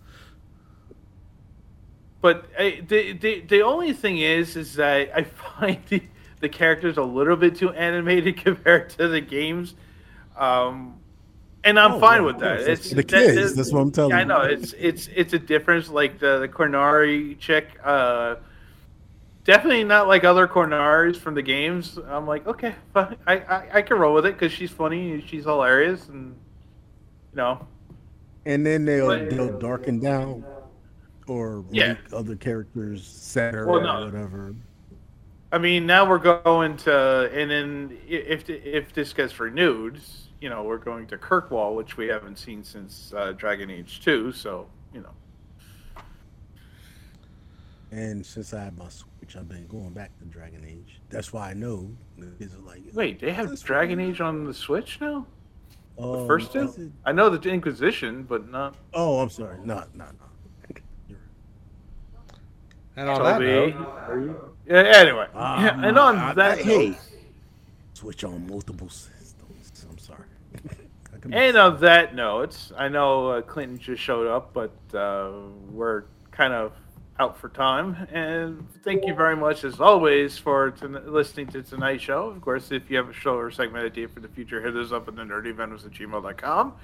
[2.21, 5.23] But uh, the, the the only thing is, is that I
[5.59, 6.03] find the,
[6.41, 9.75] the characters a little bit too animated compared to the games,
[10.37, 10.97] um,
[11.65, 12.61] and I'm Oh, fine with that.
[12.61, 15.33] It's It's the kids, that- that's what I'm telling yeah, I know it's it's it's
[15.35, 15.89] a difference.
[15.91, 18.37] Like the the Qunari chick, uh,
[19.45, 21.99] definitely not like other Qunaris from the games.
[22.09, 23.17] I'm like, okay, fine.
[23.27, 26.35] I I, I can roll with it because she's funny, and she's hilarious, and
[27.33, 27.67] you know,
[28.47, 30.45] and then they'll But- they'll darken down
[31.27, 31.89] or Yeah.
[31.89, 34.55] make other characters sadder Well, or whatever.
[35.53, 40.01] I mean, now we're going to, and then if if this gets renewed,
[40.41, 44.33] you know, we're going to Kirkwall, which we haven't seen since uh, Dragon Age Two.
[44.33, 46.03] So, you know,
[47.93, 51.01] And since I have my Switch, I've been going back to Dragon Age.
[51.11, 54.45] That's why I know the kids are like, wait, they have Dragon one- Age on
[54.45, 55.27] the Switch now?
[55.99, 56.73] The um, first two?
[56.79, 59.59] it- I know the Inquisition, but not Oh, I'm sorry.
[59.65, 60.77] No, no, no.
[61.09, 61.19] You're
[62.97, 63.75] And on that Toby.
[64.27, 66.99] note, Yeah, anyway, Ah, yeah, and on I- that I- hey.
[67.95, 69.85] Switch on multiple systems.
[69.91, 70.25] I'm sorry.
[70.55, 75.33] I can- And on that note, I know uh, Clinton just showed up, but uh,
[75.71, 76.73] we're kind of
[77.19, 78.09] out for time.
[78.11, 80.75] And thank you very much, as always, for
[81.05, 82.29] listening to tonight's show.
[82.29, 84.93] Of course, if you have a show or segment idea for the future, hit us
[84.93, 86.75] up at the nerdyvenomous at gmail.com.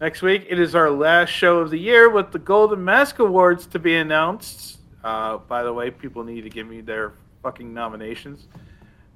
[0.00, 3.66] Next week, it is our last show of the year with the Golden Mask Awards
[3.68, 4.78] to be announced.
[5.02, 7.12] Uh, by the way, people need to give me their
[7.42, 8.48] fucking nominations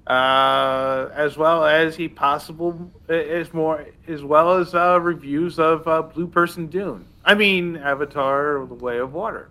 [0.08, 6.02] uh, as well as he possible as more as well as uh, reviews of uh,
[6.02, 7.06] Blue Person Dune.
[7.24, 9.50] I mean Avatar: The Way of Water.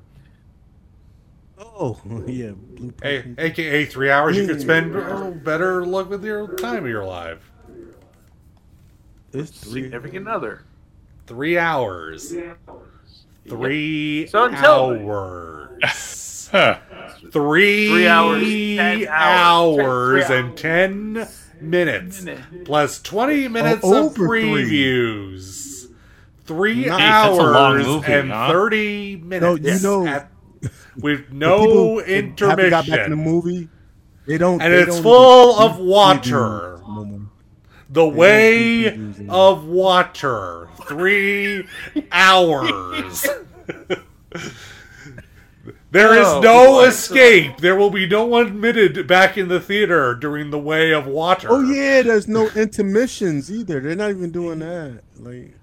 [1.60, 2.52] Oh, yeah.
[2.52, 3.36] Blue hey, Person.
[3.38, 4.94] aka three hours you could spend
[5.44, 7.52] better luck with your time of your life.
[9.34, 9.84] It's three.
[9.84, 10.64] Significant other.
[11.28, 12.34] Three hours.
[13.48, 16.50] Three So until- hours.
[17.08, 17.30] Huh.
[17.32, 19.80] Three, Three hours, 10 hours.
[19.80, 21.28] hours Three and ten
[21.62, 22.26] minutes,
[22.66, 24.44] plus twenty minutes Oh, of over three.
[24.44, 25.88] previews.
[26.46, 26.98] Three Nice.
[27.00, 28.48] That's a long hours movie, and huh?
[28.52, 29.84] thirty minutes.
[29.84, 30.32] you know- at-
[31.00, 33.70] with no people that haven't intermission, got back in the movie.
[34.26, 34.62] They don't.
[34.62, 36.82] and they it's don't full even of water.
[37.90, 39.30] The don't way keep using it.
[39.32, 40.68] of water.
[40.88, 41.66] Three
[42.12, 43.26] hours.
[45.92, 46.86] There is Oh, no boy.
[46.88, 47.58] escape.
[47.58, 51.48] There will be no one admitted back in the theater during the way of water.
[51.50, 53.80] Oh yeah, there's no intermissions either.
[53.80, 55.02] They're not even doing that.
[55.18, 55.56] Like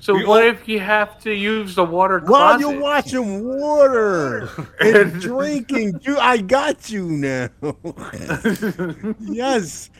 [0.00, 2.60] So The what ol- if you have to use the water while closet?
[2.60, 4.48] you're watching water
[4.80, 7.48] and drinking, you I got you now.
[9.20, 9.90] yes.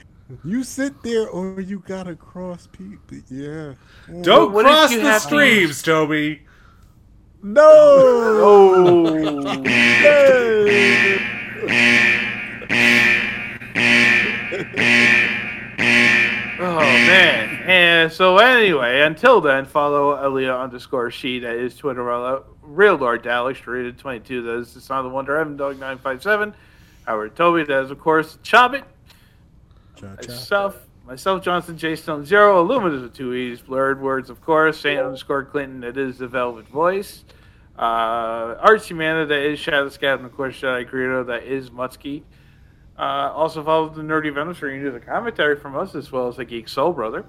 [0.45, 3.19] You sit there or you gotta cross people.
[3.29, 3.75] Yeah.
[4.23, 6.43] Don't What cross the have to streams, Toby.
[7.49, 7.63] No.
[8.43, 9.07] Oh,
[16.59, 17.63] oh man.
[17.65, 22.03] And so anyway, until then, follow Elia underscore she that is Twitter
[22.63, 24.43] real Lord Dalek, rated twenty two.
[24.43, 26.53] That is the Sound of the Wonder Evan Dog nine five seven.
[27.07, 28.83] Howard Toby, that is of course Chobbit.
[30.03, 34.99] Myself, myself, Johnson, J Stone Zero, Illuminous with two E's, blurred words, of course, Saint
[35.01, 37.23] underscore Clinton, that is the Velvet Voice.
[37.79, 42.23] Uh, Arts Humana, that is Shadow Scat, and of course, Jedi Greedo, that is Mutsky.
[42.99, 46.37] Uh, also follow the Nerdy Venom you can the commentary from us as well as
[46.37, 47.27] the Geek Soul Brother.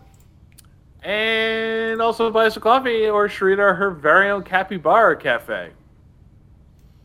[1.04, 5.72] And also buy us a coffee or Sharita her very own capybara cafe.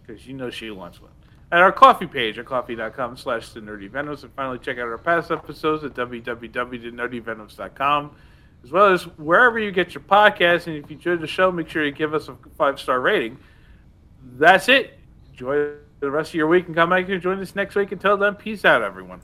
[0.01, 1.11] Because you know she wants one.
[1.51, 4.23] At our coffee page at ko-fi.com slash the nerdy venoms.
[4.23, 8.17] And finally check out our past episodes at www.nerdyvenoms.com.
[8.65, 10.67] As well as wherever you get your podcast.
[10.67, 13.39] And if you enjoyed the show, make sure you give us a five star rating.
[14.39, 14.99] That's it.
[15.33, 17.93] Enjoy the rest of your week and come back and join us next week.
[17.93, 19.21] Until then, peace out, everyone.